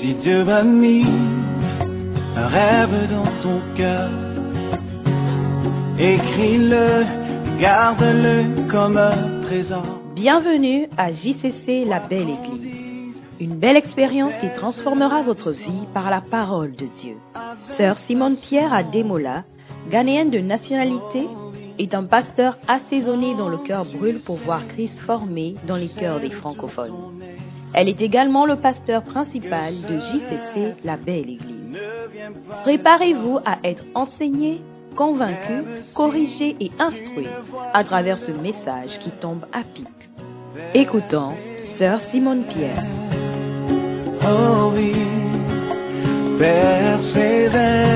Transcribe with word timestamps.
Si 0.00 0.14
Dieu 0.14 0.44
m'a 0.44 0.62
mis 0.62 1.04
un 2.36 2.46
rêve 2.46 3.10
dans 3.10 3.24
ton 3.42 3.60
cœur, 3.76 4.10
écris-le, 5.98 7.04
garde-le 7.60 8.68
comme 8.70 8.98
un. 8.98 9.36
Bienvenue 10.14 10.88
à 10.96 11.12
JCC 11.12 11.84
La 11.86 12.00
Belle 12.00 12.30
Église. 12.30 13.22
Une 13.38 13.58
belle 13.58 13.76
expérience 13.76 14.36
qui 14.38 14.50
transformera 14.52 15.22
votre 15.22 15.52
vie 15.52 15.86
par 15.94 16.10
la 16.10 16.20
parole 16.20 16.74
de 16.74 16.86
Dieu. 16.86 17.16
Sœur 17.58 17.96
Simone 17.98 18.36
Pierre 18.36 18.74
à 18.74 18.82
Demola, 18.82 19.44
ghanéenne 19.88 20.30
de 20.30 20.40
nationalité, 20.40 21.28
est 21.78 21.94
un 21.94 22.04
pasteur 22.04 22.58
assaisonné 22.66 23.34
dont 23.36 23.48
le 23.48 23.58
cœur 23.58 23.84
brûle 23.84 24.18
pour 24.24 24.36
voir 24.36 24.66
Christ 24.66 24.98
formé 24.98 25.54
dans 25.66 25.76
les 25.76 25.88
cœurs 25.88 26.18
des 26.18 26.30
francophones. 26.30 27.16
Elle 27.76 27.90
est 27.90 28.00
également 28.00 28.46
le 28.46 28.56
pasteur 28.56 29.02
principal 29.02 29.74
de 29.82 29.98
JCC 29.98 30.76
La 30.82 30.96
Belle 30.96 31.30
Église. 31.30 31.78
Préparez-vous 32.62 33.38
à 33.44 33.58
être 33.64 33.84
enseigné, 33.94 34.62
convaincu, 34.96 35.62
corrigé 35.94 36.56
et 36.58 36.72
instruit 36.78 37.28
à 37.74 37.84
travers 37.84 38.16
ce 38.16 38.32
message 38.32 38.98
qui 38.98 39.10
tombe 39.10 39.44
à 39.52 39.62
pic. 39.62 39.86
Écoutons 40.74 41.34
Sœur 41.76 42.00
Simone 42.00 42.44
Pierre. 42.44 42.82
Oh 44.22 44.72
persévère, 46.38 47.86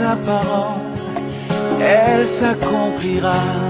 sa 0.00 0.16
elle 1.80 2.26
s'accomplira. 2.38 3.69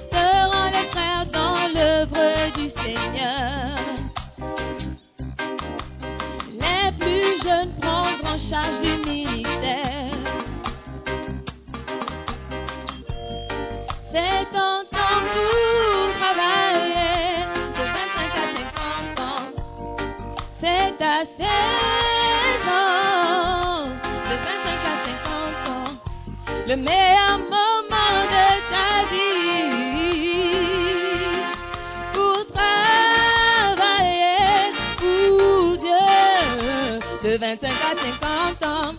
Assisteront 0.00 0.70
les 0.70 0.86
frères 0.88 1.26
dans 1.32 1.68
l'œuvre 1.74 2.52
du 2.56 2.68
Seigneur. 2.70 3.78
Les 6.58 6.92
plus 6.98 7.42
jeunes 7.42 7.72
prendront 7.80 8.38
charge 8.38 8.80
du 8.82 8.92
ministère. 9.08 10.10
C'est 14.12 14.44
ton 14.50 14.84
temps 14.90 15.20
pour 15.32 16.02
travailler 16.18 17.44
de 17.76 17.84
25 17.84 18.18
à 18.36 18.46
50 18.56 19.20
ans. 19.20 19.48
C'est 20.60 20.90
ta 20.98 21.16
saison 21.38 22.80
de 24.28 24.34
25 24.36 24.68
à 24.84 24.96
50 25.04 25.68
ans, 25.68 25.92
le 26.66 26.76
meilleur 26.76 27.38
50 38.60 38.62
ans, 38.62 38.94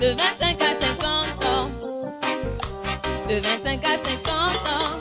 de 0.00 0.14
25 0.14 0.62
à 0.62 0.80
50 0.80 1.44
ans, 1.44 1.70
de 3.28 3.40
25 3.40 3.84
à 3.84 3.98
50 4.04 4.68
ans, 4.68 5.00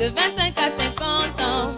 de 0.00 0.06
25 0.08 0.58
à 0.58 0.70
50 0.76 1.40
ans. 1.40 1.76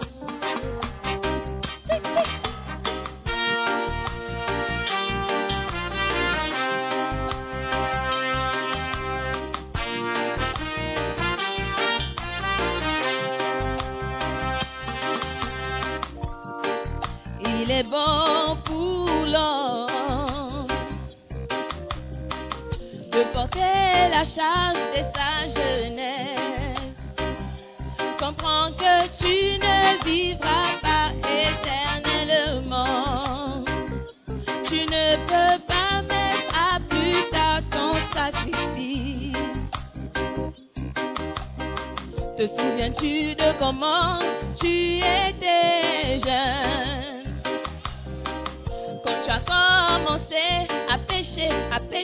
Il 17.41 17.71
est 17.71 17.83
bon 17.83 18.44
de 23.15 23.23
porter 23.31 24.09
la 24.11 24.23
charge 24.25 24.79
de 24.93 25.01
sa 25.15 25.47
jeunesse. 25.55 26.95
Comprends 28.19 28.71
que 28.81 29.07
tu 29.19 29.57
ne 29.57 30.03
vivras 30.03 30.71
pas 30.81 31.09
éternellement. 31.47 32.83
Tu 34.65 34.79
ne 34.95 35.15
peux 35.29 35.57
pas 35.65 36.01
mettre 36.01 36.51
à 36.53 36.79
plus 36.89 37.21
tard 37.31 37.61
ton 37.71 37.93
sacrifice. 38.13 39.37
Te 42.35 42.45
souviens-tu 42.47 43.35
de 43.35 43.49
comment 43.57 44.19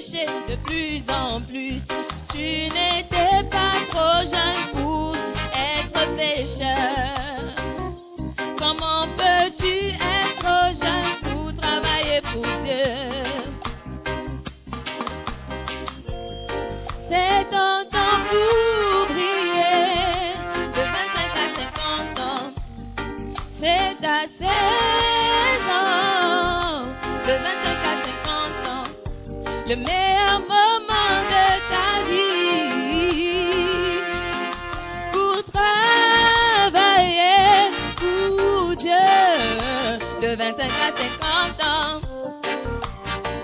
de 0.09 0.55
plus 0.63 1.03
en 1.13 1.41
plus, 1.41 1.79
tu 2.31 2.39
n'étais 2.39 3.47
pas 3.51 3.77
trop 3.91 4.21
jeune 4.23 4.83
pour 4.83 5.15
être 5.53 6.15
pécheur. 6.15 6.90
Le 29.71 29.77
meilleur 29.77 30.41
moment 30.41 31.15
de 31.31 31.45
ta 31.71 32.03
vie 32.09 32.81
pour 35.13 35.37
travailler 35.53 37.39
pour 37.95 38.75
Dieu 38.75 39.07
de 40.21 40.29
25 40.35 40.59
à 40.59 40.91
50 40.97 41.63
ans, 41.63 42.01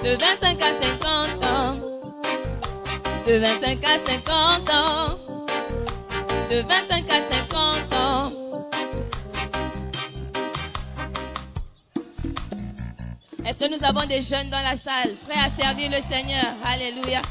de 0.04 0.12
25 0.18 0.62
à 0.62 0.72
50 0.82 1.44
ans, 1.46 1.76
de 3.26 3.34
25 3.38 3.84
à 3.86 3.96
50 4.06 4.70
ans, 4.70 5.18
de 6.50 6.58
25 6.62 7.10
à 7.10 7.20
50 7.30 7.42
ans. 7.42 7.47
Que 13.60 13.66
nous 13.68 13.84
avons 13.84 14.06
des 14.06 14.22
jeunes 14.22 14.50
dans 14.52 14.60
la 14.60 14.78
salle, 14.78 15.16
prêts 15.28 15.40
à 15.40 15.50
servir 15.60 15.90
le 15.90 16.02
Seigneur? 16.14 16.54
Alléluia. 16.64 17.22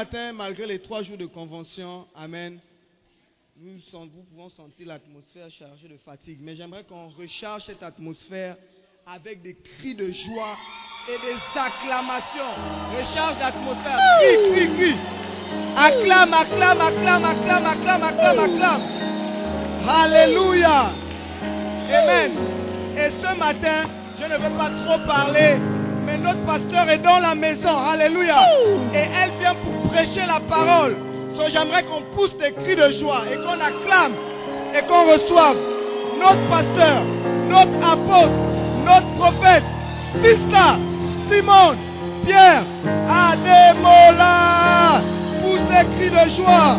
Matin, 0.00 0.32
malgré 0.32 0.66
les 0.66 0.78
trois 0.78 1.02
jours 1.02 1.18
de 1.18 1.26
convention, 1.26 2.06
Amen, 2.16 2.58
nous, 3.60 3.72
vous 3.92 4.22
pouvons 4.30 4.48
sentir 4.48 4.86
l'atmosphère 4.86 5.50
chargée 5.50 5.88
de 5.88 5.98
fatigue. 6.02 6.38
Mais 6.40 6.56
j'aimerais 6.56 6.84
qu'on 6.84 7.08
recharge 7.08 7.64
cette 7.66 7.82
atmosphère 7.82 8.56
avec 9.06 9.42
des 9.42 9.54
cris 9.54 9.94
de 9.94 10.10
joie 10.10 10.56
et 11.06 11.18
des 11.18 11.36
acclamations. 11.54 12.54
Recharge 12.96 13.38
l'atmosphère. 13.40 13.98
Crie, 14.20 14.52
crie, 14.52 14.76
crie. 14.78 14.98
Acclame, 15.76 16.32
acclame, 16.32 16.80
acclame, 16.80 17.24
acclame, 17.26 17.66
acclame, 17.66 18.02
acclame, 18.02 18.38
acclame. 18.38 18.82
Alléluia. 19.86 20.94
Amen. 21.92 22.32
Et 22.96 23.10
ce 23.22 23.36
matin, 23.36 23.90
je 24.18 24.24
ne 24.24 24.38
veux 24.38 24.56
pas 24.56 24.70
trop 24.70 25.06
parler, 25.06 25.58
mais 26.06 26.16
notre 26.16 26.42
pasteur 26.46 26.88
est 26.88 27.02
dans 27.02 27.18
la 27.18 27.34
maison. 27.34 27.76
Alléluia. 27.76 28.40
Et 28.94 29.04
elle 29.22 29.38
vient 29.38 29.54
pour 29.56 29.79
prêcher 29.92 30.26
la 30.26 30.40
parole. 30.40 30.96
J'aimerais 31.48 31.82
qu'on 31.84 32.02
pousse 32.14 32.36
des 32.36 32.52
cris 32.52 32.76
de 32.76 32.92
joie 32.98 33.22
et 33.32 33.36
qu'on 33.36 33.60
acclame 33.60 34.12
et 34.74 34.82
qu'on 34.86 35.04
reçoive 35.04 35.56
notre 36.18 36.48
pasteur, 36.48 37.02
notre 37.48 37.78
apôtre, 37.78 38.30
notre 38.84 39.10
prophète, 39.16 39.64
Fista, 40.22 40.76
Simon, 41.30 41.76
Pierre, 42.26 42.64
Ademola. 43.08 45.02
Pousse 45.42 45.60
des 45.68 45.86
cris 45.96 46.10
de 46.10 46.30
joie. 46.36 46.76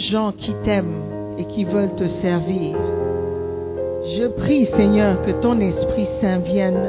Gens 0.00 0.32
qui 0.32 0.52
t'aiment 0.64 1.36
et 1.38 1.44
qui 1.44 1.64
veulent 1.64 1.94
te 1.94 2.06
servir. 2.06 2.76
Je 4.04 4.26
prie 4.26 4.66
Seigneur 4.66 5.22
que 5.22 5.30
ton 5.30 5.60
Esprit 5.60 6.08
Saint 6.20 6.38
vienne 6.38 6.88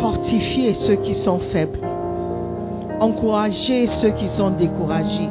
fortifier 0.00 0.74
ceux 0.74 0.96
qui 0.96 1.14
sont 1.14 1.38
faibles 1.38 1.80
encourager 3.02 3.88
ceux 3.88 4.10
qui 4.10 4.28
sont 4.28 4.50
découragés, 4.50 5.28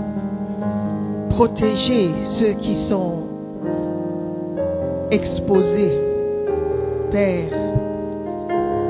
protéger 1.29 2.11
ceux 2.25 2.53
qui 2.53 2.75
sont 2.75 3.13
exposés. 5.09 5.97
Père, 7.11 7.49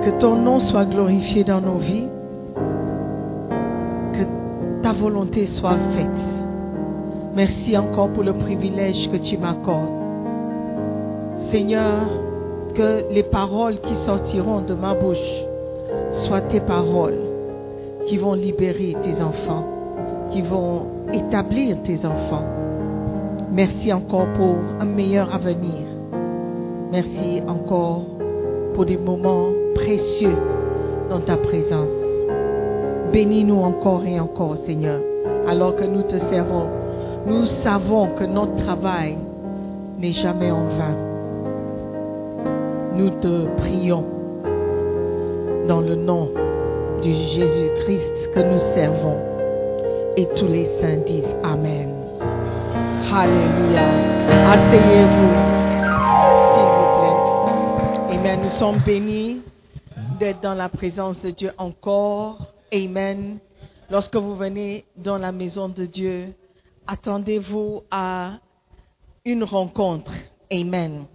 que 0.04 0.20
ton 0.20 0.36
nom 0.36 0.60
soit 0.60 0.86
glorifié 0.86 1.44
dans 1.44 1.62
nos 1.62 1.78
vies, 1.78 2.10
que 4.14 4.24
ta 4.82 4.94
volonté 4.94 5.46
soit 5.46 5.78
faite. 5.96 6.31
Merci 7.34 7.78
encore 7.78 8.10
pour 8.10 8.24
le 8.24 8.34
privilège 8.34 9.10
que 9.10 9.18
tu 9.18 9.38
m'accordes. 9.38 9.90
Seigneur, 11.50 12.08
que 12.74 13.12
les 13.14 13.24
paroles 13.24 13.80
qui 13.80 13.96
sortiront 13.96 14.62
de 14.62 14.74
ma 14.74 14.94
bouche 14.94 15.46
soient 16.12 16.42
tes 16.42 16.60
paroles 16.60 17.20
qui 18.08 18.18
vont 18.18 18.34
libérer 18.34 18.96
tes 19.02 19.22
enfants, 19.22 19.66
qui 20.32 20.42
vont 20.42 20.84
établir 21.14 21.78
tes 21.84 22.06
enfants. 22.06 22.46
Merci 23.52 23.94
encore 23.94 24.28
pour 24.38 24.58
un 24.80 24.86
meilleur 24.86 25.34
avenir. 25.34 25.88
Merci 26.92 27.42
encore 27.48 28.04
pour 28.74 28.86
des 28.86 28.98
moments 28.98 29.50
précieux 29.76 30.36
dans 31.10 31.20
ta 31.20 31.38
présence. 31.38 31.90
Bénis-nous 33.14 33.60
encore 33.60 34.06
et 34.06 34.20
encore, 34.20 34.58
Seigneur, 34.58 35.02
alors 35.48 35.76
que 35.76 35.84
nous 35.84 36.04
te 36.04 36.18
servons. 36.18 36.81
Nous 37.26 37.46
savons 37.46 38.08
que 38.16 38.24
notre 38.24 38.56
travail 38.56 39.18
n'est 40.00 40.12
jamais 40.12 40.50
en 40.50 40.66
vain. 40.66 40.96
Nous 42.96 43.10
te 43.22 43.46
prions 43.58 44.04
dans 45.68 45.82
le 45.82 45.96
nom 45.96 46.30
de 47.02 47.12
Jésus-Christ 47.12 48.32
que 48.34 48.40
nous 48.40 48.58
servons. 48.74 49.18
Et 50.18 50.28
tous 50.36 50.48
les 50.48 50.66
saints 50.82 51.04
disent 51.06 51.36
Amen. 51.44 51.90
Alléluia. 53.14 53.88
Asseyez-vous, 54.54 55.36
s'il 56.52 56.70
vous 56.76 56.90
plaît. 56.98 58.18
Amen. 58.18 58.40
Nous 58.44 58.50
sommes 58.50 58.80
bénis 58.86 59.42
d'être 60.20 60.42
dans 60.42 60.56
la 60.56 60.70
présence 60.70 61.22
de 61.22 61.30
Dieu 61.30 61.52
encore. 61.58 62.38
Amen. 62.74 63.38
Lorsque 63.90 64.16
vous 64.16 64.36
venez 64.36 64.86
dans 64.98 65.18
la 65.18 65.32
maison 65.32 65.70
de 65.70 65.86
Dieu, 65.86 66.34
attendez-vous 66.88 67.84
à 67.92 68.40
une 69.26 69.44
rencontre. 69.44 70.14
Amen. 70.52 71.06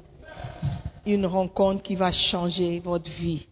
Une 1.04 1.26
rencontre 1.26 1.82
qui 1.82 1.96
va 1.96 2.12
changer 2.12 2.80
votre 2.80 3.10
vie. 3.10 3.46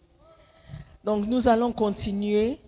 Donc 1.03 1.27
nous 1.27 1.47
allons 1.47 1.71
continuer 1.71 2.59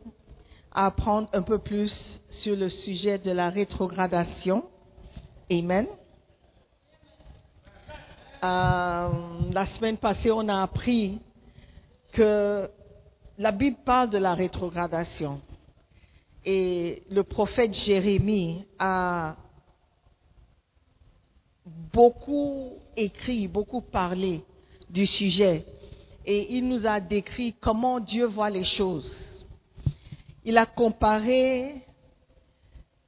à 0.72 0.88
apprendre 0.88 1.28
un 1.34 1.42
peu 1.42 1.58
plus 1.58 2.22
sur 2.30 2.56
le 2.56 2.70
sujet 2.70 3.18
de 3.18 3.32
la 3.32 3.50
rétrogradation. 3.50 4.64
Amen. 5.52 5.88
Euh, 8.44 9.10
la 9.52 9.66
semaine 9.66 9.98
passée, 9.98 10.32
on 10.32 10.48
a 10.48 10.62
appris 10.62 11.20
que 12.12 12.70
la 13.38 13.52
Bible 13.52 13.78
parle 13.84 14.10
de 14.12 14.20
la 14.20 14.36
rétrogradation. 14.36 15.42
Et 16.50 17.04
le 17.10 17.24
prophète 17.24 17.74
Jérémie 17.74 18.66
a 18.80 19.36
beaucoup 21.66 22.80
écrit, 22.96 23.50
beaucoup 23.50 23.82
parlé 23.82 24.46
du 24.90 25.06
sujet. 25.06 25.66
Et 26.26 26.56
il 26.56 26.66
nous 26.70 26.88
a 26.88 27.02
décrit 27.02 27.54
comment 27.60 28.00
Dieu 28.00 28.28
voit 28.28 28.50
les 28.50 28.64
choses. 28.64 29.46
Il 30.46 30.58
a 30.58 30.66
comparé 30.66 31.86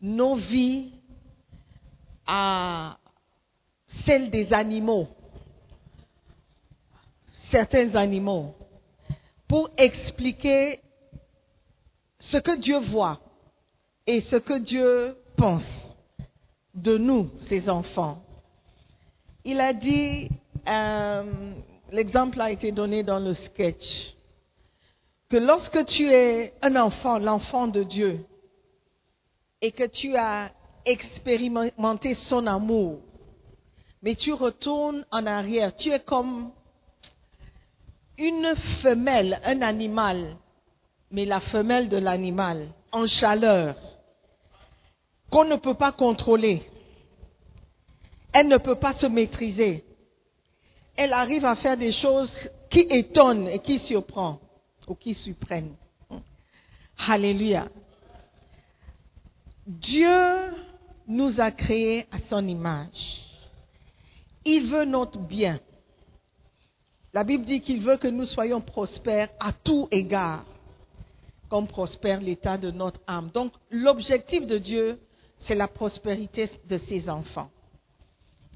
nos 0.01 0.35
vies 0.35 0.91
à 2.27 2.97
celles 4.03 4.29
des 4.29 4.51
animaux, 4.51 5.07
certains 7.49 7.95
animaux, 7.95 8.53
pour 9.47 9.69
expliquer 9.77 10.81
ce 12.19 12.35
que 12.35 12.57
Dieu 12.57 12.79
voit 12.79 13.21
et 14.09 14.21
ce 14.21 14.37
que 14.37 14.57
Dieu 14.57 15.15
pense 15.37 15.67
de 16.73 16.97
nous, 16.97 17.29
ses 17.37 17.69
enfants. 17.69 18.23
Il 19.45 19.61
a 19.61 19.71
dit, 19.71 20.29
euh, 20.67 21.53
l'exemple 21.91 22.41
a 22.41 22.49
été 22.49 22.71
donné 22.71 23.03
dans 23.03 23.19
le 23.19 23.35
sketch, 23.35 24.15
que 25.29 25.37
lorsque 25.37 25.85
tu 25.85 26.09
es 26.09 26.55
un 26.63 26.75
enfant, 26.77 27.19
l'enfant 27.19 27.67
de 27.67 27.83
Dieu, 27.83 28.25
et 29.61 29.71
que 29.71 29.85
tu 29.85 30.15
as 30.15 30.53
expérimenté 30.85 32.15
son 32.15 32.47
amour, 32.47 33.01
mais 34.01 34.15
tu 34.15 34.33
retournes 34.33 35.05
en 35.11 35.27
arrière, 35.27 35.75
tu 35.75 35.91
es 35.91 35.99
comme 35.99 36.49
une 38.17 38.55
femelle, 38.81 39.39
un 39.45 39.61
animal, 39.61 40.35
mais 41.11 41.25
la 41.25 41.41
femelle 41.41 41.89
de 41.89 41.97
l'animal, 41.97 42.69
en 42.91 43.05
chaleur, 43.05 43.75
qu'on 45.29 45.45
ne 45.45 45.55
peut 45.55 45.75
pas 45.75 45.91
contrôler. 45.91 46.63
Elle 48.33 48.47
ne 48.47 48.57
peut 48.57 48.75
pas 48.75 48.93
se 48.93 49.07
maîtriser. 49.07 49.83
Elle 50.95 51.13
arrive 51.13 51.45
à 51.45 51.55
faire 51.55 51.77
des 51.77 51.91
choses 51.91 52.49
qui 52.69 52.81
étonnent 52.89 53.47
et 53.47 53.59
qui 53.59 53.79
surprennent 53.79 54.37
ou 54.87 54.95
qui 54.95 55.13
surprennent. 55.13 55.75
Alléluia. 57.07 57.69
Dieu 59.65 60.53
nous 61.07 61.39
a 61.39 61.51
créés 61.51 62.07
à 62.11 62.17
son 62.29 62.47
image. 62.47 63.23
Il 64.45 64.67
veut 64.67 64.85
notre 64.85 65.19
bien. 65.19 65.59
La 67.13 67.23
Bible 67.23 67.45
dit 67.45 67.61
qu'il 67.61 67.81
veut 67.81 67.97
que 67.97 68.07
nous 68.07 68.25
soyons 68.25 68.61
prospères 68.61 69.29
à 69.39 69.51
tout 69.51 69.87
égard, 69.91 70.45
comme 71.49 71.67
prospère 71.67 72.21
l'état 72.21 72.57
de 72.57 72.69
notre 72.71 72.99
âme. 73.07 73.29
Donc 73.33 73.53
l'objectif 73.71 74.45
de 74.45 74.57
Dieu, 74.57 74.99
c'est 75.39 75.55
la 75.55 75.67
prospérité 75.67 76.49
de 76.69 76.77
ses 76.77 77.09
enfants. 77.09 77.49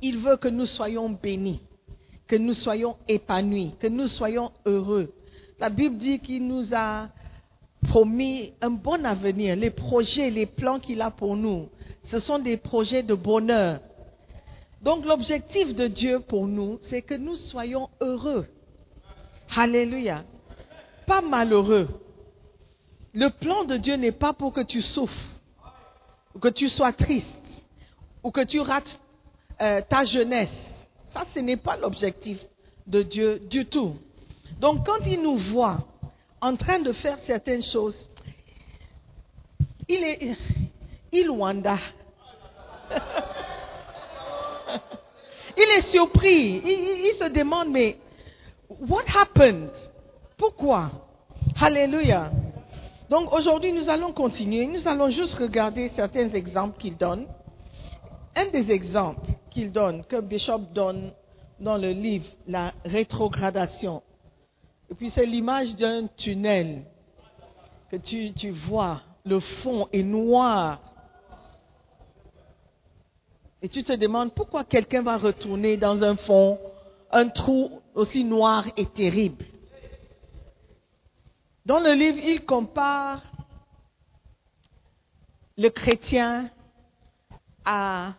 Il 0.01 0.19
veut 0.19 0.37
que 0.37 0.49
nous 0.49 0.65
soyons 0.65 1.09
bénis, 1.09 1.61
que 2.27 2.35
nous 2.35 2.53
soyons 2.53 2.97
épanouis, 3.07 3.73
que 3.79 3.87
nous 3.87 4.07
soyons 4.07 4.51
heureux. 4.65 5.13
La 5.59 5.69
Bible 5.69 5.97
dit 5.97 6.19
qu'il 6.19 6.45
nous 6.45 6.73
a 6.73 7.09
promis 7.87 8.53
un 8.61 8.69
bon 8.69 9.05
avenir. 9.05 9.55
Les 9.55 9.71
projets, 9.71 10.29
les 10.29 10.45
plans 10.45 10.79
qu'il 10.79 11.01
a 11.01 11.09
pour 11.09 11.35
nous, 11.35 11.69
ce 12.05 12.19
sont 12.19 12.39
des 12.39 12.57
projets 12.57 13.03
de 13.03 13.13
bonheur. 13.13 13.79
Donc 14.81 15.05
l'objectif 15.05 15.73
de 15.73 15.87
Dieu 15.87 16.19
pour 16.19 16.47
nous, 16.47 16.77
c'est 16.81 17.01
que 17.01 17.13
nous 17.13 17.35
soyons 17.35 17.89
heureux. 18.01 18.45
Alléluia. 19.55 20.23
Pas 21.07 21.21
malheureux. 21.21 21.87
Le 23.13 23.29
plan 23.29 23.63
de 23.63 23.77
Dieu 23.77 23.95
n'est 23.95 24.11
pas 24.11 24.33
pour 24.33 24.51
que 24.51 24.61
tu 24.61 24.81
souffres, 24.81 25.27
que 26.39 26.49
tu 26.49 26.69
sois 26.69 26.93
triste, 26.93 27.27
ou 28.23 28.31
que 28.31 28.41
tu 28.41 28.59
rates 28.59 28.99
euh, 29.61 29.81
ta 29.87 30.05
jeunesse. 30.05 30.49
Ça, 31.13 31.25
ce 31.33 31.39
n'est 31.39 31.57
pas 31.57 31.77
l'objectif 31.77 32.39
de 32.87 33.03
Dieu 33.03 33.39
du 33.39 33.65
tout. 33.65 33.95
Donc 34.59 34.85
quand 34.85 35.05
il 35.05 35.21
nous 35.21 35.37
voit 35.37 35.79
en 36.41 36.55
train 36.55 36.79
de 36.79 36.91
faire 36.91 37.19
certaines 37.19 37.63
choses, 37.63 37.97
il 39.87 40.03
est, 40.03 40.35
il 41.11 41.29
wanda. 41.29 41.77
il 45.57 45.63
est 45.77 45.81
surpris. 45.89 46.61
Il, 46.63 46.65
il, 46.65 47.15
se 47.19 47.29
demande, 47.31 47.69
mais 47.69 47.97
what 48.69 49.03
happened? 49.07 49.69
Pourquoi? 50.37 50.91
Alléluia. 51.59 52.31
Donc 53.13 53.31
aujourd'hui, 53.31 53.71
nous 53.73 53.91
allons 53.91 54.11
continuer. 54.11 54.65
Nous 54.65 54.87
allons 54.87 55.11
juste 55.11 55.35
regarder 55.35 55.91
certains 55.95 56.31
exemples 56.33 56.79
qu'il 56.79 56.97
donne. 56.97 57.27
Un 58.35 58.47
des 58.47 58.71
exemples 58.71 59.29
qu'il 59.51 59.71
donne, 59.71 60.03
que 60.05 60.19
Bishop 60.19 60.61
donne 60.73 61.13
dans 61.59 61.77
le 61.77 61.91
livre, 61.91 62.25
la 62.47 62.73
rétrogradation. 62.83 64.01
Et 64.89 64.95
puis 64.95 65.11
c'est 65.11 65.27
l'image 65.27 65.75
d'un 65.75 66.07
tunnel 66.17 66.85
que 67.91 67.97
tu, 67.97 68.33
tu 68.33 68.49
vois. 68.49 69.01
Le 69.23 69.39
fond 69.39 69.87
est 69.93 70.01
noir. 70.01 70.79
Et 73.61 73.69
tu 73.69 73.83
te 73.83 73.93
demandes 73.93 74.33
pourquoi 74.33 74.63
quelqu'un 74.63 75.03
va 75.03 75.17
retourner 75.17 75.77
dans 75.77 76.03
un 76.03 76.15
fond, 76.15 76.57
un 77.11 77.29
trou 77.29 77.79
aussi 77.93 78.23
noir 78.23 78.65
et 78.75 78.87
terrible. 78.87 79.45
Dans 81.65 81.79
le 81.79 81.93
livre, 81.93 82.19
il 82.21 82.43
compare 82.45 83.21
le 85.57 85.69
chrétien 85.69 86.49
à 87.63 88.13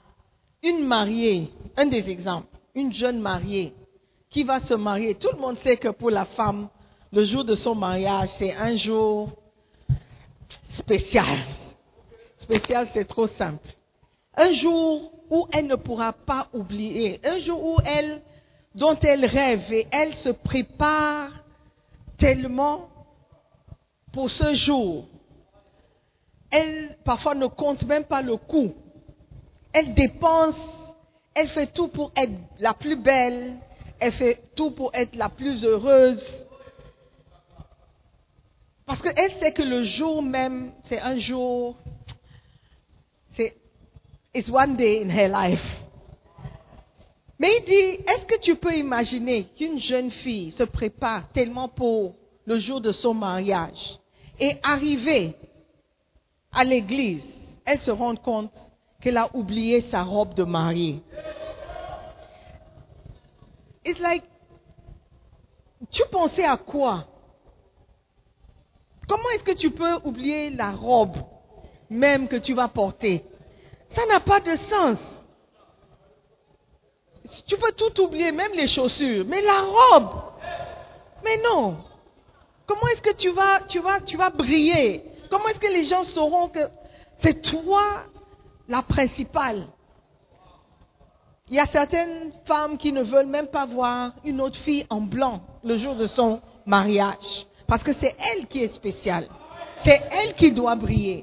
une 0.62 0.86
mariée, 0.86 1.50
un 1.76 1.84
des 1.84 2.08
exemples, 2.08 2.56
une 2.74 2.92
jeune 2.92 3.20
mariée 3.20 3.74
qui 4.30 4.44
va 4.44 4.60
se 4.60 4.72
marier. 4.72 5.16
Tout 5.16 5.28
le 5.34 5.38
monde 5.38 5.58
sait 5.58 5.76
que 5.76 5.88
pour 5.88 6.10
la 6.10 6.24
femme, 6.24 6.68
le 7.12 7.22
jour 7.24 7.44
de 7.44 7.54
son 7.54 7.74
mariage, 7.74 8.30
c'est 8.38 8.54
un 8.54 8.76
jour 8.76 9.30
spécial. 10.70 11.38
Spécial, 12.38 12.88
c'est 12.94 13.04
trop 13.04 13.26
simple. 13.26 13.68
Un 14.36 14.52
jour 14.52 15.12
où 15.28 15.46
elle 15.52 15.66
ne 15.66 15.76
pourra 15.76 16.14
pas 16.14 16.48
oublier, 16.54 17.20
un 17.24 17.40
jour 17.40 17.62
où 17.62 17.76
elle, 17.84 18.22
dont 18.74 18.98
elle 19.02 19.26
rêve 19.26 19.70
et 19.70 19.86
elle 19.92 20.14
se 20.14 20.30
prépare 20.30 21.30
tellement 22.16 22.88
pour 24.14 24.30
ce 24.30 24.54
jour. 24.54 25.06
Elle, 26.50 26.96
parfois, 27.04 27.34
ne 27.34 27.46
compte 27.46 27.84
même 27.84 28.04
pas 28.04 28.22
le 28.22 28.36
coût. 28.36 28.72
Elle 29.72 29.92
dépense, 29.92 30.54
elle 31.34 31.48
fait 31.48 31.66
tout 31.66 31.88
pour 31.88 32.12
être 32.16 32.32
la 32.60 32.72
plus 32.74 32.96
belle, 32.96 33.54
elle 33.98 34.12
fait 34.12 34.40
tout 34.54 34.70
pour 34.70 34.90
être 34.94 35.16
la 35.16 35.28
plus 35.28 35.64
heureuse. 35.64 36.24
Parce 38.86 39.02
qu'elle 39.02 39.32
sait 39.40 39.52
que 39.52 39.62
le 39.62 39.82
jour 39.82 40.22
même, 40.22 40.72
c'est 40.84 41.00
un 41.00 41.16
jour, 41.16 41.76
c'est 43.36 43.56
it's 44.32 44.48
one 44.48 44.76
day 44.76 45.02
in 45.04 45.08
her 45.08 45.28
life. 45.28 45.64
Mais 47.38 47.48
il 47.58 47.64
dit, 47.64 48.04
est-ce 48.04 48.26
que 48.26 48.40
tu 48.40 48.54
peux 48.54 48.76
imaginer 48.76 49.44
qu'une 49.56 49.80
jeune 49.80 50.10
fille 50.10 50.52
se 50.52 50.62
prépare 50.62 51.32
tellement 51.32 51.68
pour 51.68 52.14
le 52.44 52.58
jour 52.60 52.80
de 52.80 52.92
son 52.92 53.12
mariage? 53.12 53.98
Et 54.38 54.58
arriver 54.62 55.36
à 56.52 56.64
l'église, 56.64 57.22
elle 57.64 57.80
se 57.80 57.90
rend 57.90 58.16
compte 58.16 58.54
qu'elle 59.00 59.16
a 59.16 59.28
oublié 59.34 59.82
sa 59.90 60.02
robe 60.02 60.34
de 60.34 60.44
mariée. 60.44 61.02
It's 63.84 64.00
like, 64.00 64.24
tu 65.90 66.02
pensais 66.10 66.44
à 66.44 66.56
quoi? 66.56 67.06
Comment 69.06 69.28
est-ce 69.34 69.44
que 69.44 69.52
tu 69.52 69.70
peux 69.70 69.96
oublier 70.04 70.50
la 70.50 70.72
robe 70.72 71.16
même 71.90 72.28
que 72.28 72.36
tu 72.36 72.54
vas 72.54 72.68
porter? 72.68 73.24
Ça 73.94 74.06
n'a 74.06 74.20
pas 74.20 74.40
de 74.40 74.56
sens. 74.70 74.98
Tu 77.46 77.56
peux 77.56 77.72
tout 77.72 78.00
oublier, 78.02 78.32
même 78.32 78.52
les 78.54 78.66
chaussures, 78.66 79.24
mais 79.26 79.42
la 79.42 79.60
robe. 79.62 80.22
Mais 81.22 81.36
non. 81.38 81.78
Comment 82.66 82.86
est-ce 82.88 83.02
que 83.02 83.14
tu 83.14 83.30
vas, 83.30 83.60
tu 83.68 83.78
vas, 83.80 84.00
tu 84.00 84.16
vas 84.16 84.30
briller? 84.30 85.04
Comment 85.30 85.48
est-ce 85.48 85.58
que 85.58 85.72
les 85.72 85.84
gens 85.84 86.02
sauront 86.04 86.48
que 86.48 86.60
c'est 87.18 87.42
toi 87.42 87.82
la 88.68 88.82
principale? 88.82 89.66
Il 91.48 91.56
y 91.56 91.60
a 91.60 91.66
certaines 91.66 92.32
femmes 92.46 92.78
qui 92.78 92.90
ne 92.92 93.02
veulent 93.02 93.26
même 93.26 93.48
pas 93.48 93.66
voir 93.66 94.12
une 94.24 94.40
autre 94.40 94.56
fille 94.58 94.86
en 94.88 95.00
blanc 95.02 95.42
le 95.62 95.76
jour 95.76 95.94
de 95.94 96.06
son 96.06 96.40
mariage. 96.64 97.46
Parce 97.66 97.82
que 97.82 97.92
c'est 98.00 98.16
elle 98.32 98.46
qui 98.46 98.62
est 98.62 98.74
spéciale. 98.74 99.28
C'est 99.84 100.00
elle 100.10 100.34
qui 100.34 100.52
doit 100.52 100.74
briller. 100.76 101.22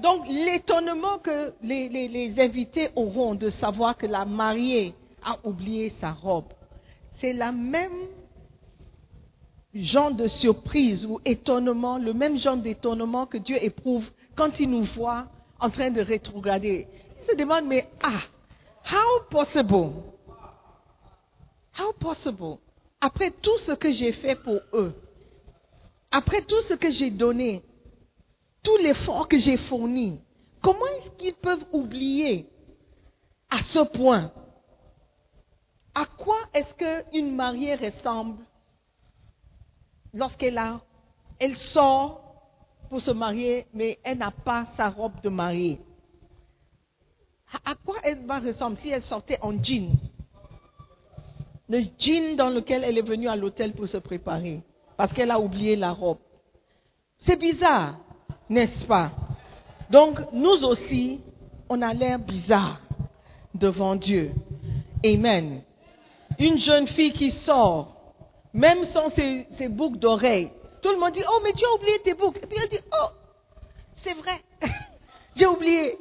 Donc 0.00 0.26
l'étonnement 0.26 1.18
que 1.18 1.54
les, 1.62 1.88
les- 1.88 2.08
les 2.08 2.40
invités 2.42 2.90
auront 2.96 3.36
de 3.36 3.50
savoir 3.50 3.96
que 3.96 4.06
la 4.06 4.24
mariée 4.24 4.94
a 5.24 5.36
oublié 5.44 5.92
sa 6.00 6.10
robe, 6.10 6.46
c'est 7.20 7.32
la 7.32 7.52
même 7.52 7.92
genre 9.74 10.12
de 10.12 10.28
surprise 10.28 11.06
ou 11.06 11.20
étonnement, 11.24 11.98
le 11.98 12.12
même 12.12 12.38
genre 12.38 12.56
d'étonnement 12.56 13.26
que 13.26 13.38
Dieu 13.38 13.56
éprouve 13.62 14.08
quand 14.36 14.60
il 14.60 14.70
nous 14.70 14.84
voit 14.84 15.26
en 15.60 15.70
train 15.70 15.90
de 15.90 16.00
rétrograder. 16.00 16.86
Il 17.20 17.30
se 17.30 17.36
demande, 17.36 17.66
mais 17.66 17.88
ah, 18.02 18.22
how 18.90 19.24
possible? 19.30 19.92
How 21.78 21.92
possible? 21.98 22.58
Après 23.00 23.30
tout 23.30 23.58
ce 23.58 23.72
que 23.72 23.90
j'ai 23.90 24.12
fait 24.12 24.36
pour 24.36 24.60
eux, 24.74 24.94
après 26.10 26.42
tout 26.42 26.60
ce 26.68 26.74
que 26.74 26.90
j'ai 26.90 27.10
donné, 27.10 27.64
tout 28.62 28.76
l'effort 28.76 29.26
que 29.26 29.38
j'ai 29.38 29.56
fourni, 29.56 30.20
comment 30.60 30.86
est-ce 30.86 31.10
qu'ils 31.16 31.34
peuvent 31.34 31.64
oublier 31.72 32.48
à 33.50 33.58
ce 33.64 33.80
point? 33.80 34.30
À 35.94 36.06
quoi 36.06 36.36
est-ce 36.54 37.10
qu'une 37.10 37.34
mariée 37.34 37.74
ressemble? 37.74 38.36
Lorsqu'elle 40.14 40.58
a, 40.58 40.80
elle 41.40 41.56
sort 41.56 42.20
pour 42.88 43.00
se 43.00 43.10
marier, 43.10 43.66
mais 43.72 43.98
elle 44.04 44.18
n'a 44.18 44.30
pas 44.30 44.66
sa 44.76 44.88
robe 44.90 45.20
de 45.22 45.28
mariée 45.28 45.80
À- 47.52 47.70
À 47.72 47.74
quoi 47.74 47.96
elle 48.04 48.26
va 48.26 48.38
ressembler 48.40 48.80
si 48.80 48.90
elle 48.90 49.02
sortait 49.02 49.38
en 49.42 49.52
jean? 49.62 49.90
Le 51.68 51.80
jean 51.98 52.36
dans 52.36 52.50
lequel 52.50 52.84
elle 52.84 52.98
est 52.98 53.02
venue 53.08 53.28
à 53.28 53.36
l'hôtel 53.36 53.72
pour 53.72 53.88
se 53.88 53.96
préparer, 53.96 54.60
parce 54.96 55.12
qu'elle 55.12 55.30
a 55.30 55.40
oublié 55.40 55.76
la 55.76 55.92
robe. 55.92 56.18
C'est 57.18 57.38
bizarre, 57.38 57.98
n'est-ce 58.48 58.84
pas? 58.84 59.12
Donc, 59.90 60.20
nous 60.32 60.64
aussi, 60.64 61.20
on 61.68 61.80
a 61.82 61.94
l'air 61.94 62.18
bizarre 62.18 62.80
devant 63.54 63.94
Dieu. 63.96 64.32
Amen. 65.04 65.62
Une 66.38 66.58
jeune 66.58 66.86
fille 66.86 67.12
qui 67.12 67.30
sort, 67.30 67.91
même 68.52 68.84
sans 68.86 69.08
ses, 69.10 69.68
boucles 69.68 69.98
d'oreilles, 69.98 70.50
tout 70.82 70.90
le 70.90 70.98
monde 70.98 71.12
dit, 71.12 71.22
oh, 71.28 71.40
mais 71.42 71.52
tu 71.52 71.64
as 71.64 71.72
oublié 71.74 71.98
tes 72.00 72.14
boucles. 72.14 72.40
Et 72.42 72.46
puis 72.46 72.58
elle 72.62 72.68
dit, 72.68 72.84
oh, 72.92 73.08
c'est 73.96 74.14
vrai, 74.14 74.42
j'ai 75.36 75.46
oublié. 75.46 75.98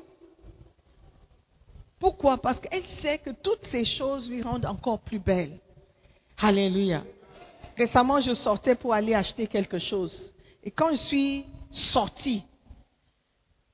Pourquoi? 2.00 2.38
Parce 2.40 2.60
qu'elle 2.60 2.86
sait 3.02 3.20
que 3.20 3.30
toutes 3.30 3.66
ces 3.68 3.86
choses 3.86 4.30
lui 4.30 4.42
rendent 4.42 4.66
encore 4.66 5.00
plus 5.00 5.20
belle. 5.20 5.60
Alléluia. 6.38 7.04
Récemment, 7.78 8.20
je 8.20 8.34
sortais 8.34 8.76
pour 8.76 8.94
aller 8.94 9.14
acheter 9.14 9.46
quelque 9.46 9.78
chose. 9.78 10.34
Et 10.64 10.72
quand 10.72 10.92
je 10.92 10.98
suis 10.98 11.46
sortie, 11.70 12.44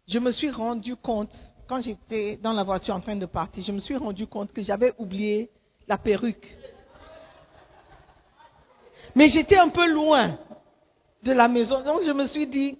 je 0.08 0.20
me 0.20 0.32
suis 0.32 0.52
rendu 0.52 0.96
compte, 0.96 1.34
quand 1.68 1.82
j'étais 1.82 2.38
dans 2.38 2.54
la 2.54 2.64
voiture 2.64 2.96
en 2.96 3.02
train 3.02 3.16
de 3.16 3.26
partir, 3.26 3.64
je 3.64 3.72
me 3.72 3.80
suis 3.80 3.96
rendu 3.96 4.28
compte 4.28 4.52
que 4.54 4.62
j'avais 4.62 4.94
oublié 4.98 5.50
la 5.88 5.98
perruque. 5.98 6.56
Mais 9.18 9.30
j'étais 9.30 9.58
un 9.58 9.70
peu 9.70 9.88
loin 9.88 10.38
de 11.24 11.32
la 11.32 11.48
maison, 11.48 11.82
donc 11.82 12.02
je 12.06 12.12
me 12.12 12.28
suis 12.28 12.46
dit, 12.46 12.78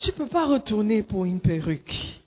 je 0.00 0.08
ne 0.08 0.16
peux 0.16 0.26
pas 0.26 0.44
retourner 0.44 1.04
pour 1.04 1.24
une 1.24 1.38
perruque. 1.38 2.20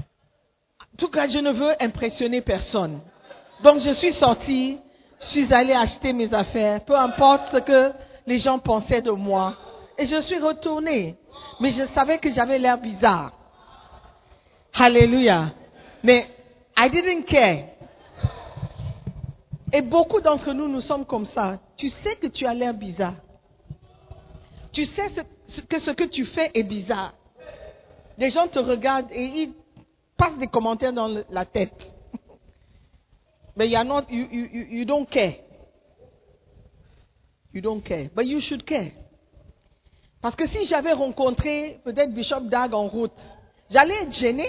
En 0.00 0.96
tout 0.96 1.08
cas, 1.08 1.26
je 1.26 1.38
ne 1.38 1.52
veux 1.52 1.74
impressionner 1.78 2.40
personne. 2.40 3.00
Donc 3.62 3.80
je 3.80 3.90
suis 3.90 4.12
sortie, 4.12 4.78
je 5.20 5.26
suis 5.26 5.52
allée 5.52 5.74
acheter 5.74 6.14
mes 6.14 6.32
affaires, 6.32 6.82
peu 6.86 6.96
importe 6.96 7.52
ce 7.52 7.58
que 7.58 7.92
les 8.26 8.38
gens 8.38 8.58
pensaient 8.58 9.02
de 9.02 9.10
moi. 9.10 9.54
Et 9.98 10.06
je 10.06 10.18
suis 10.22 10.38
retournée. 10.38 11.18
Mais 11.60 11.68
je 11.68 11.84
savais 11.88 12.16
que 12.16 12.30
j'avais 12.30 12.58
l'air 12.58 12.78
bizarre. 12.78 13.32
Alléluia. 14.72 15.52
Mais 16.02 16.30
I 16.78 16.88
didn't 16.88 17.24
care. 17.26 17.77
Et 19.72 19.82
beaucoup 19.82 20.20
d'entre 20.20 20.52
nous, 20.52 20.68
nous 20.68 20.80
sommes 20.80 21.04
comme 21.04 21.26
ça. 21.26 21.60
Tu 21.76 21.90
sais 21.90 22.16
que 22.16 22.26
tu 22.26 22.46
as 22.46 22.54
l'air 22.54 22.74
bizarre. 22.74 23.16
Tu 24.72 24.84
sais 24.84 25.10
que 25.68 25.78
ce 25.78 25.90
que 25.90 26.04
tu 26.04 26.24
fais 26.24 26.50
est 26.54 26.62
bizarre. 26.62 27.14
Les 28.16 28.30
gens 28.30 28.48
te 28.48 28.58
regardent 28.58 29.12
et 29.12 29.24
ils 29.24 29.52
passent 30.16 30.38
des 30.38 30.46
commentaires 30.46 30.92
dans 30.92 31.08
la 31.30 31.44
tête. 31.44 31.74
Mais 33.56 33.68
you, 33.68 33.82
not, 33.84 34.02
you, 34.10 34.26
you- 34.30 34.66
you 34.78 34.84
don't 34.84 35.06
care. 35.08 35.34
You 37.52 37.60
don't 37.60 37.82
care. 37.82 38.08
But 38.14 38.26
you 38.26 38.40
should 38.40 38.64
care. 38.64 38.92
Parce 40.20 40.34
que 40.34 40.46
si 40.48 40.66
j'avais 40.66 40.92
rencontré 40.92 41.80
peut-être 41.84 42.12
Bishop 42.12 42.40
Dag 42.42 42.74
en 42.74 42.88
route, 42.88 43.12
j'allais 43.70 44.02
être 44.02 44.12
gêné. 44.12 44.48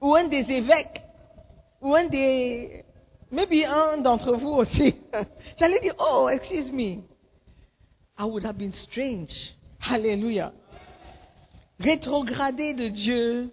Ou 0.00 0.14
un 0.14 0.24
des 0.24 0.50
évêques. 0.50 1.02
Ou 1.80 1.94
un 1.94 2.06
des... 2.06 2.84
Maybe 3.30 3.64
un 3.64 3.98
d'entre 3.98 4.32
vous 4.32 4.50
aussi. 4.50 4.94
j'allais 5.58 5.80
dire, 5.80 5.94
oh, 5.98 6.28
excuse 6.28 6.70
me. 6.70 7.02
I 8.18 8.24
would 8.24 8.44
have 8.44 8.56
been 8.56 8.72
strange. 8.72 9.54
Hallelujah. 9.80 10.52
Rétrograder 11.78 12.74
de 12.74 12.88
Dieu 12.88 13.50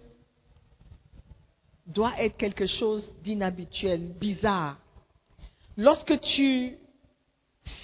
doit 1.86 2.14
être 2.18 2.36
quelque 2.36 2.66
chose 2.66 3.12
d'inhabituel, 3.22 4.00
bizarre. 4.00 4.78
Lorsque 5.76 6.18
tu 6.20 6.78